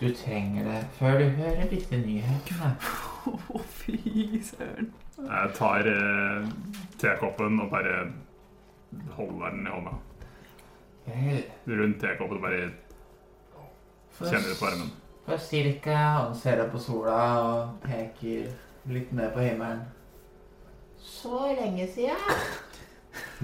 Du 0.00 0.06
trenger 0.16 0.64
det 0.64 0.78
før 0.96 1.18
du 1.20 1.26
hører 1.36 1.66
disse 1.68 1.98
nyhetene. 2.00 2.70
Å, 3.52 3.60
fy 3.82 4.40
søren. 4.46 4.86
Jeg 5.20 5.50
tar 5.58 5.88
eh, 5.90 6.46
tekoppen 7.02 7.60
og 7.60 7.68
bare 7.74 7.98
holder 9.18 9.52
den 9.52 9.66
i 9.68 9.74
hånda. 9.74 9.92
Vel, 11.10 11.42
Rundt 11.68 12.00
tekoppen 12.00 12.38
og 12.40 12.46
bare 12.46 12.62
kjenner 14.20 14.56
på 14.60 14.70
armen. 14.70 14.90
for 15.26 15.36
cirka 15.40 15.96
Han 15.96 16.34
ser 16.34 16.62
opp 16.64 16.72
på 16.74 16.80
sola 16.80 17.18
og 17.44 17.76
peker 17.84 18.48
litt 18.90 19.12
ned 19.12 19.32
på 19.36 19.44
himmelen. 19.44 19.84
så 21.00 21.44
lenge 21.60 21.86
siden. 21.92 22.16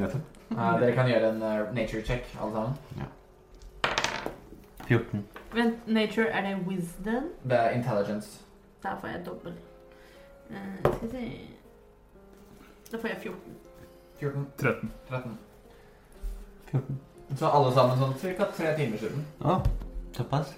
Nettopp. 0.01 0.33
Ja, 0.57 0.73
dere 0.81 0.95
kan 0.97 1.09
gjøre 1.11 1.35
en 1.35 1.43
eh, 1.43 1.73
nature 1.77 2.03
check, 2.07 2.25
alle 2.41 2.53
sammen. 2.53 3.13
14. 4.89 5.25
Vent, 5.57 5.87
nature, 5.89 6.29
er 6.29 6.41
det 6.49 6.67
wisdom? 6.67 7.31
Det 7.45 7.59
er 7.59 7.71
intelligence. 7.71 8.45
Der 8.83 8.99
får 9.01 9.09
jeg 9.09 9.23
dobbel. 9.27 9.53
Uh, 10.51 10.57
skal 10.81 11.03
vi 11.03 11.11
se 11.11 11.49
Da 12.93 13.01
får 13.01 13.09
jeg 13.09 13.17
14. 13.23 13.55
14, 14.21 14.47
13. 14.59 14.93
13. 15.09 15.39
14. 16.71 17.01
Så 17.37 17.49
alle 17.49 17.73
sammen 17.75 17.99
sånn 17.99 18.37
ca. 18.37 18.51
tre 18.59 18.75
timer 18.77 19.01
siden. 19.01 19.25
Å, 19.41 19.57
såpass. 20.15 20.53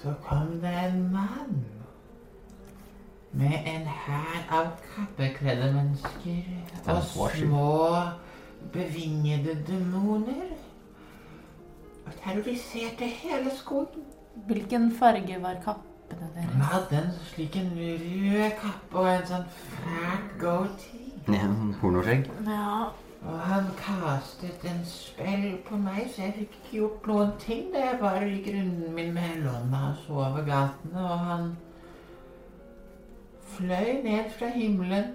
Så 0.00 0.14
kom 0.24 0.56
det 0.64 0.72
en 0.86 1.04
mann 1.12 1.60
med 3.36 3.68
en 3.68 3.86
hær 3.86 4.40
av 4.50 4.72
kappekledde 4.94 5.70
mennesker 5.76 6.88
og 6.88 7.36
små 7.36 7.68
bevingede 8.72 9.54
demoner. 9.68 10.56
Og 12.10 12.16
terroriserte 12.24 13.06
hele 13.20 13.50
skolen. 13.56 14.08
Hvilken 14.46 14.90
farge 14.98 15.36
var 15.42 15.54
kappene 15.64 16.26
Han 16.36 16.48
Hun 16.52 16.62
hadde 16.62 16.96
en 16.98 17.10
slik 17.28 17.56
en 17.56 17.70
rød 17.76 18.50
kappe 18.62 18.98
og 18.98 19.06
en 19.12 19.26
sånn 19.28 19.44
fæl 19.60 20.24
goatee. 20.40 21.12
Ja, 21.30 21.46
pornoskjegg. 21.80 22.26
Ja, 22.48 22.88
Og 23.22 23.40
han 23.40 23.66
kastet 23.76 24.64
en 24.64 24.80
spill 24.88 25.58
på 25.68 25.76
meg, 25.76 26.06
så 26.08 26.22
jeg 26.22 26.34
fikk 26.38 26.54
ikke 26.56 26.76
gjort 26.76 27.06
noen 27.10 27.32
ting. 27.38 27.66
Det 27.74 27.82
Jeg 27.84 27.98
bare 28.00 28.30
gikk 28.30 28.48
runden 28.54 28.94
min 28.96 29.12
med 29.14 29.22
Helonna 29.22 29.82
og 29.90 29.96
så 30.06 30.12
over 30.12 30.44
gatene, 30.46 31.04
og 31.04 31.18
han 31.18 31.50
fløy 33.44 34.00
ned 34.04 34.30
fra 34.38 34.48
himmelen. 34.54 35.12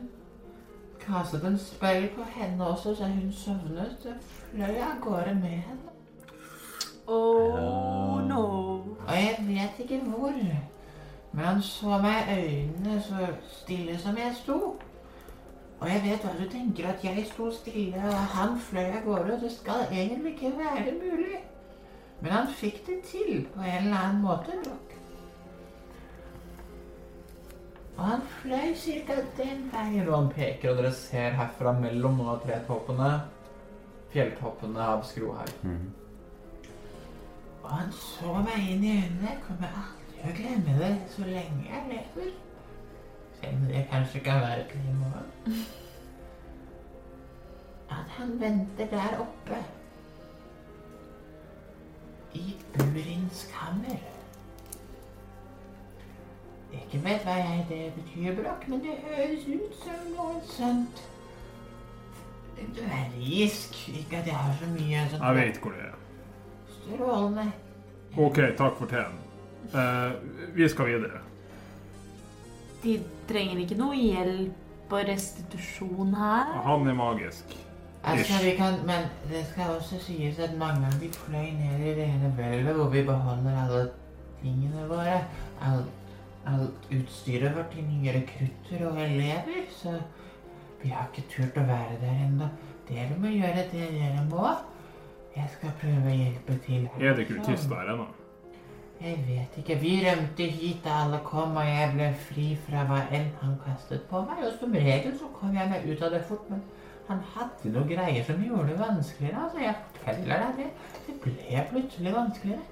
Kastet 1.02 1.43
en 1.46 1.58
spill 1.58 2.08
på 2.16 2.24
henne 2.36 2.68
også, 2.68 2.96
så 2.96 3.10
hun 3.10 3.34
sovnet. 3.34 3.98
Så 4.04 4.14
fløy 4.52 4.78
av 4.86 5.02
gårde 5.02 5.36
med 5.41 5.60
henne. 5.66 5.85
Oh 7.08 8.22
no. 8.28 8.43
Og 9.08 9.14
jeg 9.14 9.36
vet 9.47 9.80
ikke 9.80 9.99
hvor. 10.10 10.34
Men 11.32 11.45
han 11.45 11.62
så 11.62 11.97
meg 12.01 12.30
i 12.32 12.45
øynene 12.45 13.01
så 13.01 13.28
stille 13.51 13.97
som 13.99 14.18
jeg 14.18 14.36
sto. 14.36 14.76
Og 15.80 15.89
jeg 15.89 16.01
vet 16.03 16.24
hva 16.24 16.32
du 16.39 16.45
tenker, 16.49 16.88
at 16.88 17.03
jeg 17.03 17.26
sto 17.28 17.49
stille, 17.51 17.99
og 18.08 18.14
han 18.38 18.56
fløy 18.60 18.86
av 18.86 19.03
gårde. 19.06 19.41
Det 19.41 19.51
skal 19.51 19.86
egentlig 19.91 20.34
ikke 20.34 20.58
være 20.58 20.95
mulig. 21.01 21.43
Men 22.22 22.32
han 22.32 22.47
fikk 22.47 22.86
det 22.88 23.01
til 23.12 23.47
på 23.53 23.62
en 23.62 23.84
eller 23.84 23.97
annen 23.97 24.22
måte. 24.24 24.56
nok. 24.66 24.95
Og 27.97 28.03
han 28.03 28.22
fløy 28.41 28.74
ca. 28.76 29.22
den 29.38 29.72
veien. 29.74 30.10
Og 30.10 30.18
han 30.18 30.32
peker, 30.32 30.72
og 30.72 30.78
dere 30.78 30.91
ser 30.93 31.36
herfra 31.36 31.72
mellom 31.80 32.18
noen 32.18 32.30
av 32.30 32.41
tretoppene 32.47 33.12
fjelltoppene 34.16 34.80
av 34.80 35.03
Skrohaug. 35.03 35.53
Mhm. 35.64 36.05
Og 37.66 37.72
han 37.72 37.91
så 37.91 38.34
meg 38.45 38.68
inn 38.72 38.84
i 38.84 38.91
øynene. 38.91 39.30
Jeg 39.30 39.38
kommer 39.47 39.68
aldri 39.82 40.18
til 40.18 40.28
å 40.30 40.34
glemme 40.38 40.74
det 40.82 40.89
så 41.16 41.24
lenge 41.26 41.63
jeg 41.66 41.88
lever. 41.89 42.28
Selv 43.39 43.55
om 43.55 43.63
det 43.72 43.82
kanskje 43.89 44.20
ikke 44.20 44.36
er 44.36 44.43
verden 44.43 44.84
i 44.91 44.93
morgen. 44.99 45.63
At 47.89 48.13
han 48.20 48.36
venter 48.41 48.91
der 48.93 49.18
oppe. 49.26 49.63
I 52.38 52.45
Burins 52.78 53.47
kammer. 53.55 53.97
Ikke 56.76 57.03
vet 57.03 57.26
hva 57.26 57.41
jeg 57.41 57.66
det 57.70 57.84
betyr, 57.97 58.41
Brokk, 58.43 58.70
men 58.70 58.86
det 58.86 58.97
høres 59.09 59.49
ut 59.49 59.78
som 59.82 60.07
noe 60.13 60.39
sånt 60.53 61.05
dvergisk. 62.78 63.86
Ikke 63.89 64.22
at 64.22 64.28
jeg 64.28 64.36
har 64.36 64.57
så 64.61 64.74
mye 64.78 65.07
sånt 65.09 65.24
Jeg 65.24 65.36
vet 65.41 65.63
hvor 65.63 65.72
det 65.72 65.88
er. 65.89 66.05
Strålende 66.86 67.52
OK, 68.16 68.38
takk 68.56 68.78
for 68.80 68.88
teen. 68.88 69.18
Eh, 69.76 70.12
vi 70.56 70.70
skal 70.70 70.88
videre. 70.88 71.20
De 72.84 72.94
trenger 73.28 73.60
ikke 73.60 73.76
noe 73.76 73.98
hjelp 73.98 74.94
og 74.94 75.08
restitusjon 75.10 76.14
her. 76.16 76.54
Han 76.64 76.88
er 76.88 76.96
magisk. 76.96 77.56
Altså, 78.06 78.38
vi 78.44 78.54
kan, 78.56 78.78
men 78.86 79.08
det 79.32 79.42
skal 79.50 79.76
også 79.76 79.98
sies 80.00 80.40
at 80.40 80.54
mange 80.58 80.86
av 80.86 81.00
de 81.02 81.10
fløy 81.10 81.50
ned 81.58 81.82
i 81.82 81.94
det 81.98 82.06
hele 82.06 82.30
hvelvet, 82.38 82.76
hvor 82.78 82.92
vi 82.94 83.02
beholder 83.04 83.58
alle 83.64 83.82
tingene 84.44 84.86
våre. 84.88 85.18
Alt, 85.66 85.90
alt 86.46 86.88
utstyret 86.94 87.56
vårt 87.58 87.74
til 87.74 87.88
nye 87.90 88.14
rekrutter 88.14 88.86
og 88.92 89.02
elever, 89.02 89.66
så 89.74 89.98
vi 90.84 90.94
har 90.94 91.10
ikke 91.10 91.26
turt 91.34 91.58
å 91.58 91.66
være 91.66 91.98
der 92.04 92.24
ennå. 92.28 92.48
Dere 92.88 93.18
må 93.18 93.34
gjøre 93.34 93.66
det 93.74 93.90
dere 93.98 94.24
må. 94.30 94.54
Jeg 95.36 95.50
skal 95.58 95.74
prøve 95.82 96.12
å 96.12 96.16
hjelpe 96.16 96.60
til. 96.64 96.86
Er 97.00 97.18
det 97.18 97.28
kultister 97.28 97.76
her 97.76 97.92
ennå? 97.94 98.06
Jeg 99.02 99.18
vet 99.28 99.58
ikke. 99.60 99.76
Vi 99.82 99.96
rømte 100.06 100.46
hit 100.48 100.86
da 100.86 101.02
alle 101.04 101.20
kom, 101.26 101.58
og 101.60 101.68
jeg 101.68 101.90
ble 101.94 102.08
fri 102.30 102.46
fra 102.68 102.86
hva 102.88 103.02
enn 103.14 103.28
han 103.42 103.58
kastet 103.66 104.06
på 104.12 104.22
meg. 104.24 104.40
Og 104.48 104.56
som 104.60 104.78
regel 104.88 105.18
så 105.20 105.28
kom 105.36 105.58
jeg 105.58 105.72
meg 105.72 105.90
ut 105.90 106.06
av 106.08 106.16
det 106.16 106.22
fort, 106.30 106.46
men 106.50 106.64
han 107.10 107.20
hadde 107.34 107.74
noen 107.74 107.90
greier 107.90 108.24
som 108.26 108.40
gjorde 108.42 108.72
det 108.72 108.80
vanskeligere. 108.80 109.44
Altså, 109.44 109.60
jeg 109.66 109.76
forteller 109.90 110.46
deg 110.46 110.62
det. 110.62 110.70
Det 111.08 111.18
ble 111.26 111.66
plutselig 111.74 112.16
vanskeligere. 112.16 112.64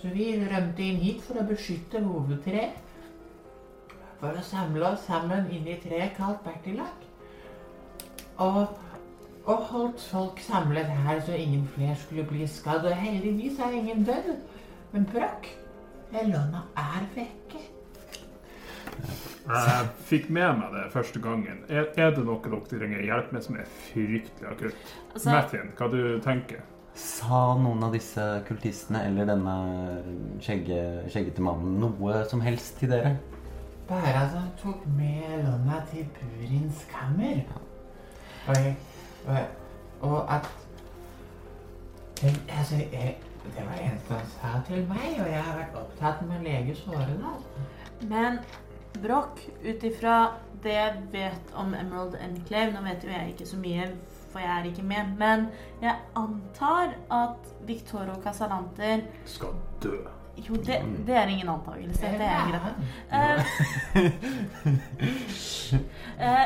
Så 0.00 0.10
vi 0.12 0.26
rømte 0.42 0.84
inn 0.84 1.00
hit 1.00 1.22
for 1.24 1.40
å 1.40 1.46
beskytte 1.48 2.02
hovedtreet. 2.04 2.82
For 4.20 4.36
å 4.36 4.44
samle 4.44 4.90
oss 4.90 5.06
sammen 5.06 5.48
inn 5.52 5.68
i 5.68 5.78
treet 5.80 6.16
kalt 6.18 6.42
Bertilak. 6.44 7.06
Og, 8.42 8.74
og 9.46 9.62
holdt 9.70 10.02
folk 10.10 10.40
samlet 10.42 10.90
her 11.06 11.20
så 11.22 11.32
ingen 11.38 11.68
flere 11.74 11.96
skulle 11.96 12.26
bli 12.26 12.46
skadd. 12.50 12.84
Og 12.84 12.96
heldigvis 12.96 13.58
er 13.62 13.78
ingen 13.78 14.04
død. 14.04 14.34
Men 14.92 15.08
brakk, 15.12 15.48
Elona 16.12 16.64
er 16.76 17.06
vekke. 17.14 17.62
Jeg 19.46 19.88
fikk 20.08 20.30
med 20.30 20.56
meg 20.58 20.72
det 20.74 20.86
første 20.90 21.20
gangen. 21.22 21.60
Er, 21.68 21.90
er 21.96 22.14
det 22.16 22.24
noe 22.26 22.40
dere 22.42 22.62
trenger 22.70 23.04
hjelp 23.04 23.34
med 23.34 23.44
som 23.44 23.58
er 23.60 23.68
fryktelig 23.90 24.48
akutt? 24.50 24.94
Altså, 25.12 25.30
Mathien, 25.30 25.70
hva 25.78 25.90
du 25.92 26.00
tenker 26.24 26.64
Sa 26.96 27.42
noen 27.60 27.82
av 27.84 27.92
disse 27.92 28.22
kultistene 28.48 29.02
eller 29.04 29.28
denne 29.28 29.54
skjegge, 30.40 30.78
skjeggete 31.12 31.44
mannen 31.44 31.76
noe 31.82 32.22
som 32.30 32.40
helst 32.40 32.78
til 32.80 32.94
dere? 32.94 33.18
Bare 33.86 34.14
at 34.24 34.32
han 34.32 34.48
tok 34.62 34.86
med 34.96 35.26
Elona 35.36 35.82
til 35.90 36.08
Burins 36.16 36.86
kammer. 36.88 37.44
Og, 38.48 38.56
jeg, 38.56 38.72
og, 39.26 40.10
og 40.10 40.34
at 40.34 40.48
jeg, 42.22 42.34
Altså, 42.58 42.76
jeg, 42.76 43.16
det 43.44 43.64
var 43.66 43.72
det 43.76 43.84
eneste 43.84 44.14
han 44.14 44.26
sa 44.26 44.60
til 44.66 44.88
meg, 44.88 45.20
og 45.20 45.30
jeg 45.30 45.42
har 45.42 45.58
vært 45.58 45.76
opptatt 45.80 46.22
med 46.26 46.38
å 46.40 46.44
lege 46.46 46.74
sårene. 46.78 47.32
altså. 47.34 47.66
Men 48.08 48.38
Broch, 49.02 49.42
ut 49.64 49.84
ifra 49.84 50.16
det 50.64 50.72
jeg 50.72 51.02
vet 51.12 51.54
om 51.54 51.74
Emerald 51.76 52.16
Enclave 52.20 52.72
Nå 52.72 52.80
vet 52.86 53.04
jo 53.04 53.12
jeg 53.12 53.34
ikke 53.34 53.46
så 53.46 53.58
mye, 53.60 53.88
for 54.32 54.40
jeg 54.40 54.52
er 54.58 54.68
ikke 54.70 54.82
med, 54.82 55.12
men 55.18 55.48
jeg 55.82 55.94
antar 56.16 56.96
at 57.12 57.50
Victoro 57.68 58.16
Casalanter 58.24 59.04
skal 59.24 59.54
dø. 59.82 59.96
Jo, 60.36 60.54
det, 60.54 60.82
det 61.06 61.16
er 61.16 61.26
ingen 61.32 61.48
antakelse. 61.48 62.00
Det 62.02 62.26
er 62.28 62.50
greit. 62.50 62.74
Uh, 63.12 63.38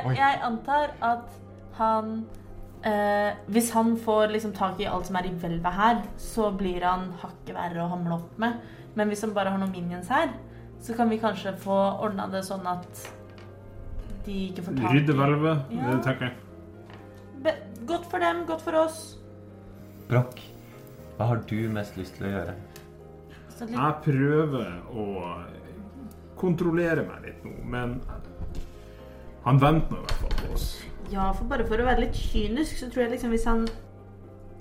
uh, 0.06 0.16
jeg 0.22 0.40
antar 0.46 0.92
at 1.02 1.40
han 1.74 2.26
eh, 2.84 3.32
Hvis 3.48 3.70
han 3.74 3.96
får 3.96 4.32
liksom 4.34 4.52
tak 4.56 4.80
i 4.80 4.86
alt 4.86 5.06
som 5.06 5.16
er 5.16 5.26
i 5.28 5.34
hvelvet 5.34 5.72
her, 5.76 6.02
så 6.18 6.50
blir 6.56 6.84
han 6.86 7.10
hakket 7.22 7.54
verre 7.56 7.84
å 7.84 7.88
hamle 7.92 8.14
opp 8.20 8.38
med. 8.38 8.60
Men 8.94 9.08
hvis 9.08 9.22
han 9.26 9.34
bare 9.34 9.50
har 9.50 9.58
noen 9.58 9.72
minions 9.72 10.08
her, 10.08 10.32
så 10.80 10.96
kan 10.96 11.10
vi 11.10 11.18
kanskje 11.20 11.52
få 11.60 11.76
ordna 12.00 12.26
det 12.32 12.42
sånn 12.46 12.66
at 12.66 13.02
de 14.24 14.36
ikke 14.50 14.64
får 14.64 14.76
tak 14.78 14.90
i 14.90 14.94
Rydde 14.96 15.16
hvelvet, 15.16 15.62
Ja. 15.72 15.90
det 15.90 16.02
tenker 16.04 16.30
jeg. 16.30 16.34
Be 17.42 17.54
Godt 17.86 18.04
for 18.10 18.18
dem, 18.20 18.44
godt 18.46 18.60
for 18.62 18.76
oss. 18.76 19.16
Brokk, 20.08 20.40
hva 21.16 21.26
har 21.30 21.40
du 21.48 21.68
mest 21.72 21.96
lyst 21.96 22.16
til 22.18 22.26
å 22.28 22.30
gjøre? 22.30 22.54
Jeg 23.60 23.94
prøver 24.04 24.68
å 24.96 25.06
kontrollere 26.40 27.04
meg 27.04 27.24
litt 27.26 27.44
nå, 27.44 27.52
men 27.64 28.00
han 29.44 29.58
venter 29.60 29.92
nå 29.92 29.98
i 30.00 30.06
hvert 30.06 30.20
fall 30.22 30.36
på 30.40 30.52
oss. 30.54 30.68
Ja, 31.10 31.30
for 31.34 31.44
bare 31.50 31.66
for 31.66 31.82
å 31.82 31.86
være 31.86 32.06
litt 32.06 32.16
kynisk, 32.16 32.78
så 32.78 32.90
tror 32.90 33.04
jeg 33.04 33.16
liksom 33.16 33.34
hvis 33.34 33.48
han 33.50 33.64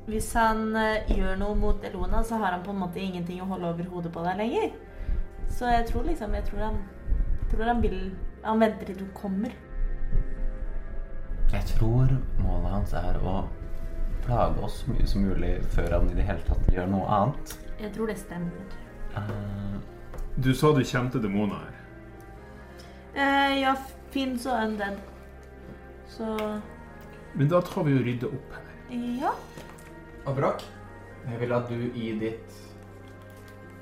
hvis 0.10 0.32
han 0.34 0.76
eh, 0.76 1.10
gjør 1.14 1.36
noe 1.38 1.56
mot 1.58 1.84
Elona, 1.86 2.24
så 2.26 2.39
har 2.41 2.56
han 2.56 2.64
på 2.66 2.74
en 2.74 2.82
måte 2.82 3.02
ingenting 3.02 3.43
å 3.43 3.50
holde 3.52 3.70
over 3.70 3.89
hodet 3.91 4.12
på 4.14 4.24
deg 4.26 4.39
lenger. 4.39 4.72
Så 5.50 5.70
jeg 5.70 5.86
tror 5.89 6.06
liksom 6.06 6.34
Jeg 6.38 6.45
tror 6.45 6.60
han, 6.62 6.76
tror 7.50 7.64
han 7.66 7.80
vil 7.82 8.12
Han 8.43 8.60
venter 8.62 8.86
til 8.86 9.00
du 9.00 9.06
kommer. 9.18 9.54
Jeg 11.50 11.66
tror 11.66 12.12
målet 12.43 12.72
hans 12.72 12.93
er 12.93 13.18
å 13.26 13.39
plage 14.26 14.62
oss 14.62 14.84
så 14.84 14.93
mye 14.93 15.08
som 15.10 15.26
mulig 15.26 15.56
før 15.74 15.95
han 15.97 16.12
i 16.12 16.18
det 16.18 16.28
hele 16.28 16.45
tatt 16.45 16.70
gjør 16.74 16.89
noe 16.91 17.08
annet. 17.10 17.56
Jeg 17.82 17.93
tror 17.95 18.12
det 18.12 18.18
stemmer. 18.22 18.76
Uh, 19.18 19.80
Du 20.38 20.54
sa 20.54 20.70
du 20.74 20.84
kjente 20.86 21.22
demoner 21.22 21.58
her. 21.66 21.80
Uh, 23.18 23.56
ja, 23.58 23.74
fins 24.14 24.45
og 24.45 24.62
undead. 24.62 25.02
Så 26.10 26.26
Men 27.34 27.47
da 27.51 27.62
tar 27.62 27.86
vi 27.86 27.93
og 27.99 28.05
rydder 28.07 28.34
opp 28.34 28.55
her. 28.57 28.66
ja. 29.22 29.32
Broch, 30.30 30.66
jeg 31.30 31.39
vil 31.39 31.53
at 31.53 31.70
du 31.70 31.76
i 31.97 32.12
ditt 32.20 32.57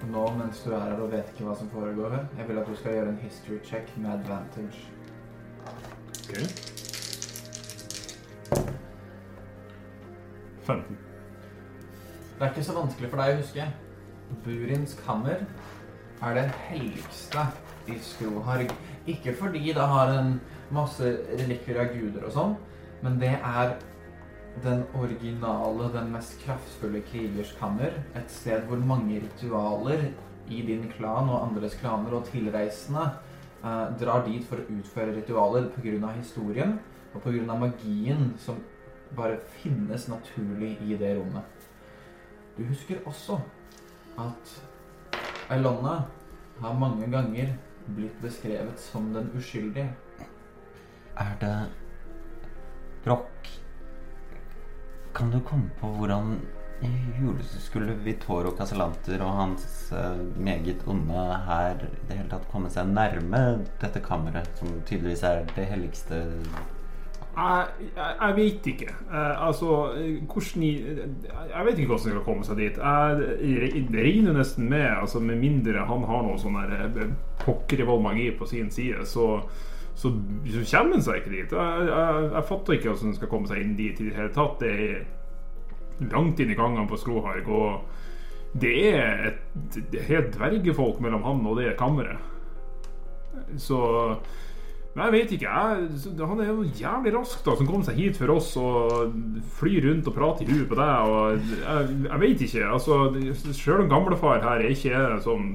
Nå 0.08 0.24
mens 0.38 0.60
du 0.64 0.70
er 0.72 0.80
her 0.86 1.00
og 1.02 1.10
vet 1.12 1.32
ikke 1.34 1.48
hva 1.48 1.56
som 1.58 1.70
foregår 1.74 2.14
her, 2.14 2.26
jeg 2.38 2.48
vil 2.48 2.60
at 2.62 2.68
du 2.70 2.76
skal 2.78 2.94
gjøre 2.94 3.10
en 3.10 3.18
history 3.18 3.58
check 3.66 3.90
med 3.98 4.12
advantage. 4.14 4.84
Ok. 6.28 6.38
15. 10.68 10.98
Det 12.38 12.46
er 12.46 12.50
ikke 12.52 12.64
så 12.68 12.76
vanskelig 12.78 13.10
for 13.10 13.24
deg 13.24 13.34
å 13.34 13.40
huske. 13.42 13.66
Burins 14.46 14.94
kammer 15.06 15.42
er 16.22 16.38
det 16.38 16.46
helligste 16.68 17.48
i 17.90 17.98
Skroharg. 18.04 18.74
Ikke 19.08 19.34
fordi 19.40 19.72
det 19.74 19.88
har 19.96 20.14
en 20.20 20.36
masse 20.74 21.12
relikvier 21.38 21.82
av 21.84 21.94
guder 21.94 22.28
og 22.28 22.34
sånn, 22.36 22.56
men 23.04 23.20
det 23.22 23.36
er 23.36 23.78
den 24.64 24.84
originale, 24.98 25.92
den 25.94 26.12
mest 26.14 26.40
kraftfulle 26.42 27.04
krigers 27.12 27.54
kammer. 27.60 27.94
Et 28.18 28.32
sted 28.34 28.66
hvor 28.70 28.82
mange 28.82 29.20
ritualer 29.22 30.08
i 30.50 30.62
din 30.66 30.88
klan 30.96 31.30
og 31.30 31.44
andres 31.44 31.76
klaner 31.82 32.16
og 32.18 32.26
tilreisende 32.32 33.04
eh, 33.62 33.86
drar 34.02 34.26
dit 34.26 34.46
for 34.48 34.62
å 34.62 34.80
utføre 34.80 35.14
ritualer 35.20 35.70
pga. 35.76 36.14
historien 36.16 36.80
og 37.14 37.22
pga. 37.22 37.54
magien 37.54 38.34
som 38.40 38.64
bare 39.16 39.38
finnes 39.62 40.08
naturlig 40.08 40.78
i 40.82 40.98
det 40.98 41.16
rommet. 41.20 41.70
Du 42.58 42.64
husker 42.66 42.98
også 43.06 43.40
at 44.18 44.58
Elonna 45.54 46.08
har 46.60 46.74
mange 46.74 47.08
ganger 47.12 47.54
blitt 47.96 48.18
beskrevet 48.22 48.80
som 48.80 49.14
den 49.14 49.30
uskyldige. 49.38 49.94
Er 51.18 51.34
det 51.42 51.56
Broch 53.06 53.50
Kan 55.16 55.32
du 55.34 55.40
komme 55.42 55.70
på 55.80 55.90
hvordan 55.98 56.38
huleste 57.18 57.58
skulle 57.62 57.96
Vittorio 58.06 58.52
Casalanter 58.58 59.22
og 59.26 59.34
hans 59.34 59.92
eh, 59.92 60.20
meget 60.38 60.84
onde 60.86 61.24
her 61.48 61.80
i 61.82 61.88
det 62.06 62.18
hele 62.20 62.30
tatt 62.30 62.46
komme 62.52 62.70
seg 62.70 62.92
nærme 62.92 63.64
dette 63.82 64.02
kammeret, 64.06 64.52
som 64.60 64.76
tydeligvis 64.86 65.24
er 65.26 65.48
det 65.56 65.66
helligste 65.72 66.20
Jeg, 67.38 67.66
jeg, 67.96 68.14
jeg 68.22 68.36
vet 68.38 68.70
ikke. 68.74 68.94
Eh, 69.10 69.48
altså, 69.48 69.72
eh, 69.98 70.20
hvordan 70.30 70.68
Jeg 70.68 71.66
vet 71.66 71.82
ikke 71.82 71.92
hvordan 71.96 72.06
han 72.06 72.14
skal 72.14 72.26
komme 72.28 72.46
seg 72.46 72.62
dit. 72.62 72.78
Jeg 72.78 73.90
det 73.90 74.06
regner 74.06 74.38
nesten 74.38 74.70
med, 74.70 74.86
altså 75.00 75.24
med 75.24 75.42
mindre 75.42 75.88
han 75.90 76.06
har 76.12 76.28
noe 76.28 76.38
sånn 76.42 76.62
pokker 76.62 77.02
i 77.02 77.10
pokkervoll 77.42 78.06
magi 78.06 78.30
på 78.38 78.46
sin 78.50 78.70
side, 78.74 79.06
så, 79.10 79.42
så, 79.98 80.12
så 80.54 80.64
kommer 80.78 80.98
han 80.98 81.06
seg 81.06 81.22
ikke 81.22 81.34
dit. 81.34 81.54
Jeg, 81.58 81.86
jeg, 81.90 82.26
jeg 82.36 82.48
fatter 82.52 82.78
ikke 82.78 82.92
hvordan 82.92 83.10
han 83.10 83.18
skal 83.18 83.32
komme 83.32 83.50
seg 83.50 83.62
inn 83.64 83.78
dit 83.78 84.02
i 84.02 84.10
det 84.10 84.18
hele 84.18 84.34
tatt. 84.36 84.60
Det 84.62 84.74
er 84.88 86.12
langt 86.14 86.42
inn 86.44 86.54
i 86.54 86.58
gangene 86.58 86.90
på 86.90 87.00
Skrohaug, 87.02 87.48
og 87.50 88.58
det 88.62 88.76
er 88.92 89.24
et, 89.32 89.80
er 89.98 90.10
helt 90.12 90.36
dvergefolk 90.36 91.02
mellom 91.04 91.26
han 91.26 91.46
og 91.50 91.58
det 91.58 91.74
kammeret. 91.80 92.22
Så 93.62 93.80
men 94.98 95.12
jeg 95.12 95.14
vet 95.14 95.34
ikke. 95.36 95.50
Jeg, 95.54 96.14
han 96.26 96.40
er 96.42 96.48
jo 96.50 96.64
jævlig 96.74 97.12
rask, 97.14 97.44
da, 97.46 97.54
som 97.54 97.68
kom 97.70 97.84
seg 97.86 98.00
hit 98.02 98.18
for 98.18 98.34
oss 98.34 98.48
og 98.58 99.12
flyr 99.60 99.86
rundt 99.86 100.10
og 100.10 100.16
prater 100.16 100.48
i 100.48 100.56
huet 100.56 100.72
på 100.72 100.78
deg. 100.80 101.12
Jeg, 101.62 101.98
jeg 102.08 102.22
vet 102.24 102.42
ikke. 102.48 102.64
altså 102.66 103.54
Sjøl 103.54 103.86
gamlefar 103.92 104.42
her 104.42 104.64
er 104.64 104.74
ikke 104.74 105.04
sånn 105.22 105.52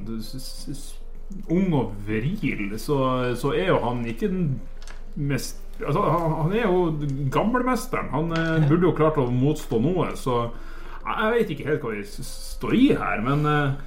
ung 1.52 1.72
og 1.76 1.94
vril, 2.06 2.72
så, 2.80 2.98
så 3.38 3.52
er 3.56 3.72
jo 3.72 3.80
han 3.84 4.04
ikke 4.08 4.30
den 4.32 4.46
mest 5.14 5.58
Altså, 5.82 6.02
han, 6.04 6.34
han 6.36 6.52
er 6.54 6.66
jo 6.68 6.82
gammelmesteren. 7.32 8.10
Han 8.12 8.28
eh, 8.36 8.68
burde 8.68 8.86
jo 8.86 8.92
klart 8.94 9.16
å 9.18 9.24
motstå 9.32 9.80
noe, 9.82 10.12
så 10.20 10.44
jeg, 11.02 11.30
vet 11.34 11.50
ikke 11.50 11.66
helt 11.66 11.82
hva 11.82 11.94
vi 11.96 12.04
står 12.28 12.76
i 12.76 12.84
her, 13.00 13.22
men 13.24 13.48
eh, 13.50 13.80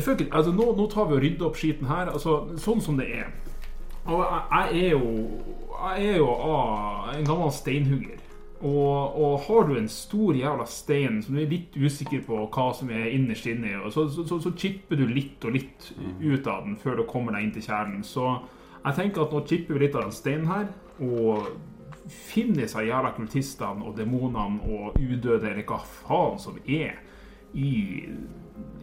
ikke, 0.00 0.26
altså, 0.32 0.50
nå, 0.56 0.72
nå 0.74 0.88
tar 0.90 1.06
vi 1.06 1.18
og 1.18 1.22
rydder 1.22 1.46
opp 1.50 1.60
skiten 1.60 1.86
her. 1.90 2.10
Altså, 2.10 2.40
sånn 2.58 2.82
som 2.82 2.98
det 2.98 3.06
er. 3.20 3.30
Og 4.08 4.24
jeg, 4.24 4.42
jeg 4.50 4.88
er 4.88 4.96
jo 4.96 5.12
Jeg 5.78 6.06
er 6.08 6.16
jo 6.18 6.30
ah, 6.32 7.10
en 7.14 7.28
gammel 7.28 7.52
steinhugger. 7.54 8.18
Og, 8.58 9.14
og 9.22 9.38
har 9.46 9.68
du 9.68 9.76
en 9.78 9.88
stor 9.88 10.34
jævla 10.34 10.64
stein 10.66 11.20
som 11.22 11.36
du 11.36 11.44
er 11.44 11.52
litt 11.52 11.76
usikker 11.78 12.24
på 12.26 12.40
hva 12.50 12.64
som 12.74 12.90
er 12.90 13.12
innerst 13.14 13.46
inni, 13.46 13.70
så, 13.94 14.08
så, 14.10 14.24
så, 14.26 14.40
så 14.42 14.50
chipper 14.58 14.98
du 14.98 15.04
litt 15.06 15.44
og 15.46 15.54
litt 15.54 15.92
ut 16.18 16.46
av 16.50 16.64
den 16.66 16.74
før 16.80 16.98
du 16.98 17.04
kommer 17.06 17.36
deg 17.36 17.46
inn 17.46 17.54
til 17.54 17.68
kjernen. 17.68 18.02
Så 18.02 18.26
jeg 18.82 18.96
tenker 18.98 19.24
at 19.24 19.34
nå 19.34 19.44
chipper 19.46 19.78
vi 19.78 19.84
litt 19.84 19.94
av 19.94 20.08
den 20.08 20.16
steinen 20.16 20.50
her, 20.50 20.72
og 20.98 21.52
finner 22.08 22.64
disse 22.64 22.82
jævla 22.82 23.12
kultistene 23.14 23.86
og 23.86 23.94
demonene 23.98 24.58
og 24.66 24.98
udøde, 24.98 25.52
eller 25.52 25.62
hva 25.68 25.78
faen 25.84 26.42
som 26.42 26.58
er 26.64 26.98
i, 27.54 28.08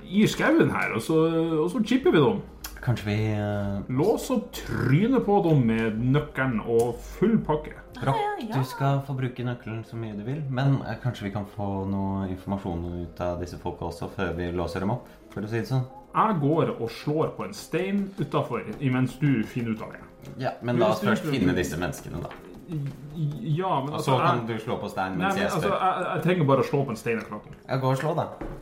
i 0.07 0.23
skauen 0.29 0.71
her, 0.71 0.95
og 0.95 1.03
så, 1.03 1.19
og 1.59 1.67
så 1.73 1.83
chipper 1.83 2.15
vi 2.15 2.23
dem. 2.23 2.43
Kanskje 2.85 3.05
vi 3.05 3.33
uh... 3.33 3.97
Lås 3.97 4.29
opp 4.29 4.51
trynet 4.53 5.25
på 5.25 5.39
dem 5.41 5.63
med 5.65 5.97
nøkkelen 6.13 6.59
og 6.61 6.99
full 7.01 7.39
pakke. 7.41 7.73
Rock, 8.05 8.19
ja, 8.19 8.33
ja. 8.43 8.59
du 8.59 8.67
skal 8.67 8.99
få 9.07 9.15
bruke 9.17 9.45
nøkkelen 9.47 9.79
så 9.87 9.97
mye 9.97 10.13
du 10.13 10.21
vil, 10.27 10.43
men 10.53 10.75
uh, 10.83 10.91
kanskje 11.01 11.25
vi 11.25 11.31
kan 11.33 11.47
få 11.49 11.69
noe 11.89 12.27
informasjon 12.29 12.83
ut 12.99 13.21
av 13.25 13.39
disse 13.41 13.57
folka 13.61 13.87
også 13.87 14.11
før 14.13 14.35
vi 14.37 14.51
låser 14.53 14.83
dem 14.85 14.91
opp, 14.93 15.07
for 15.33 15.47
å 15.47 15.49
si 15.49 15.63
det 15.63 15.69
sånn? 15.71 15.87
Jeg 16.11 16.35
går 16.43 16.75
og 16.75 16.91
slår 16.93 17.31
på 17.39 17.47
en 17.47 17.55
stein 17.57 18.03
utafor 18.19 18.67
imens 18.77 19.15
du 19.21 19.31
finner 19.49 19.73
ut 19.73 19.81
av 19.87 19.95
det. 19.95 20.03
Ja, 20.43 20.51
men 20.61 20.77
la 20.77 20.91
oss 20.93 21.01
først 21.01 21.25
finne 21.25 21.55
disse 21.57 21.79
menneskene, 21.81 22.21
da. 22.21 22.29
Ja, 22.65 23.79
men 23.81 23.95
altså, 23.95 23.95
Og 23.95 23.95
altså 23.95 24.11
så 24.11 24.19
kan 24.19 24.43
jeg, 24.43 24.59
du 24.59 24.61
slå 24.67 24.77
på 24.81 24.91
stein 24.93 25.17
nei, 25.17 25.23
mens 25.23 25.33
men, 25.33 25.41
jeg 25.41 25.49
altså, 25.53 25.71
spør. 25.71 25.81
jeg, 25.81 26.05
jeg 26.11 26.27
trenger 26.27 26.47
bare 26.51 26.61
å 26.61 26.69
slå 26.69 26.83
på 26.85 26.93
en 26.93 27.01
stein 27.01 27.23
Jeg 27.23 27.81
går 27.81 27.97
og 27.97 27.99
slår, 28.03 28.21
da. 28.21 28.53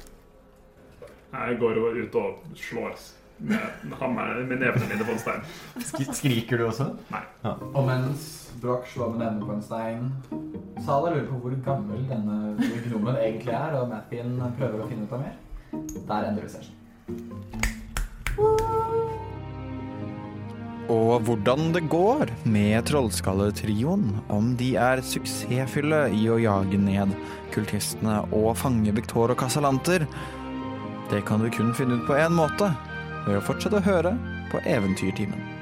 Jeg 1.33 1.59
går 1.59 1.83
ut 1.99 2.17
og 2.23 2.57
slår 2.63 2.95
med 3.39 3.59
med 4.47 4.59
nevene 4.59 4.87
mine 4.89 5.05
på 5.05 5.11
en 5.11 5.19
stein. 5.19 5.41
Sk 5.79 6.13
skriker 6.13 6.57
du 6.57 6.67
også? 6.67 6.89
Nei. 7.11 7.23
Og 7.73 7.85
mens 7.87 8.51
Broch 8.61 8.87
slår 8.93 9.15
med 9.15 9.25
nevene 9.25 9.45
på 9.45 9.53
en 9.57 9.63
stein, 9.63 10.11
Sala 10.83 11.13
lurer 11.13 11.27
på 11.29 11.39
hvor 11.39 11.55
gammel 11.65 12.05
denne 12.09 12.55
gnomen 12.87 13.15
egentlig 13.15 13.53
er, 13.55 13.77
og 13.79 13.89
Mathien 13.91 14.35
prøver 14.57 14.83
å 14.83 14.87
finne 14.89 15.07
ut 15.07 15.13
av 15.15 15.23
mer. 15.23 15.35
Der 16.07 16.29
ender 16.29 16.43
vi 16.43 16.49
session. 16.51 16.75
Og 20.91 21.23
hvordan 21.23 21.71
det 21.71 21.85
går 21.87 22.31
med 22.43 22.83
Trollskalletrioen, 22.89 24.09
om 24.27 24.51
de 24.59 24.73
er 24.75 25.01
suksessfulle 25.07 26.09
i 26.11 26.25
å 26.27 26.39
jage 26.41 26.79
ned 26.81 27.13
kultistene 27.55 28.19
og 28.35 28.57
fange 28.59 28.91
Victor 28.95 29.31
og 29.31 29.39
Casalanter, 29.39 30.03
det 31.11 31.23
kan 31.27 31.39
du 31.39 31.47
kun 31.53 31.71
finne 31.77 32.01
ut 32.01 32.07
på 32.09 32.17
én 32.19 32.35
måte, 32.35 32.73
ved 33.25 33.39
å 33.39 33.43
fortsette 33.43 33.79
å 33.79 33.85
høre 33.85 34.15
på 34.51 34.61
Eventyrtimen. 34.67 35.52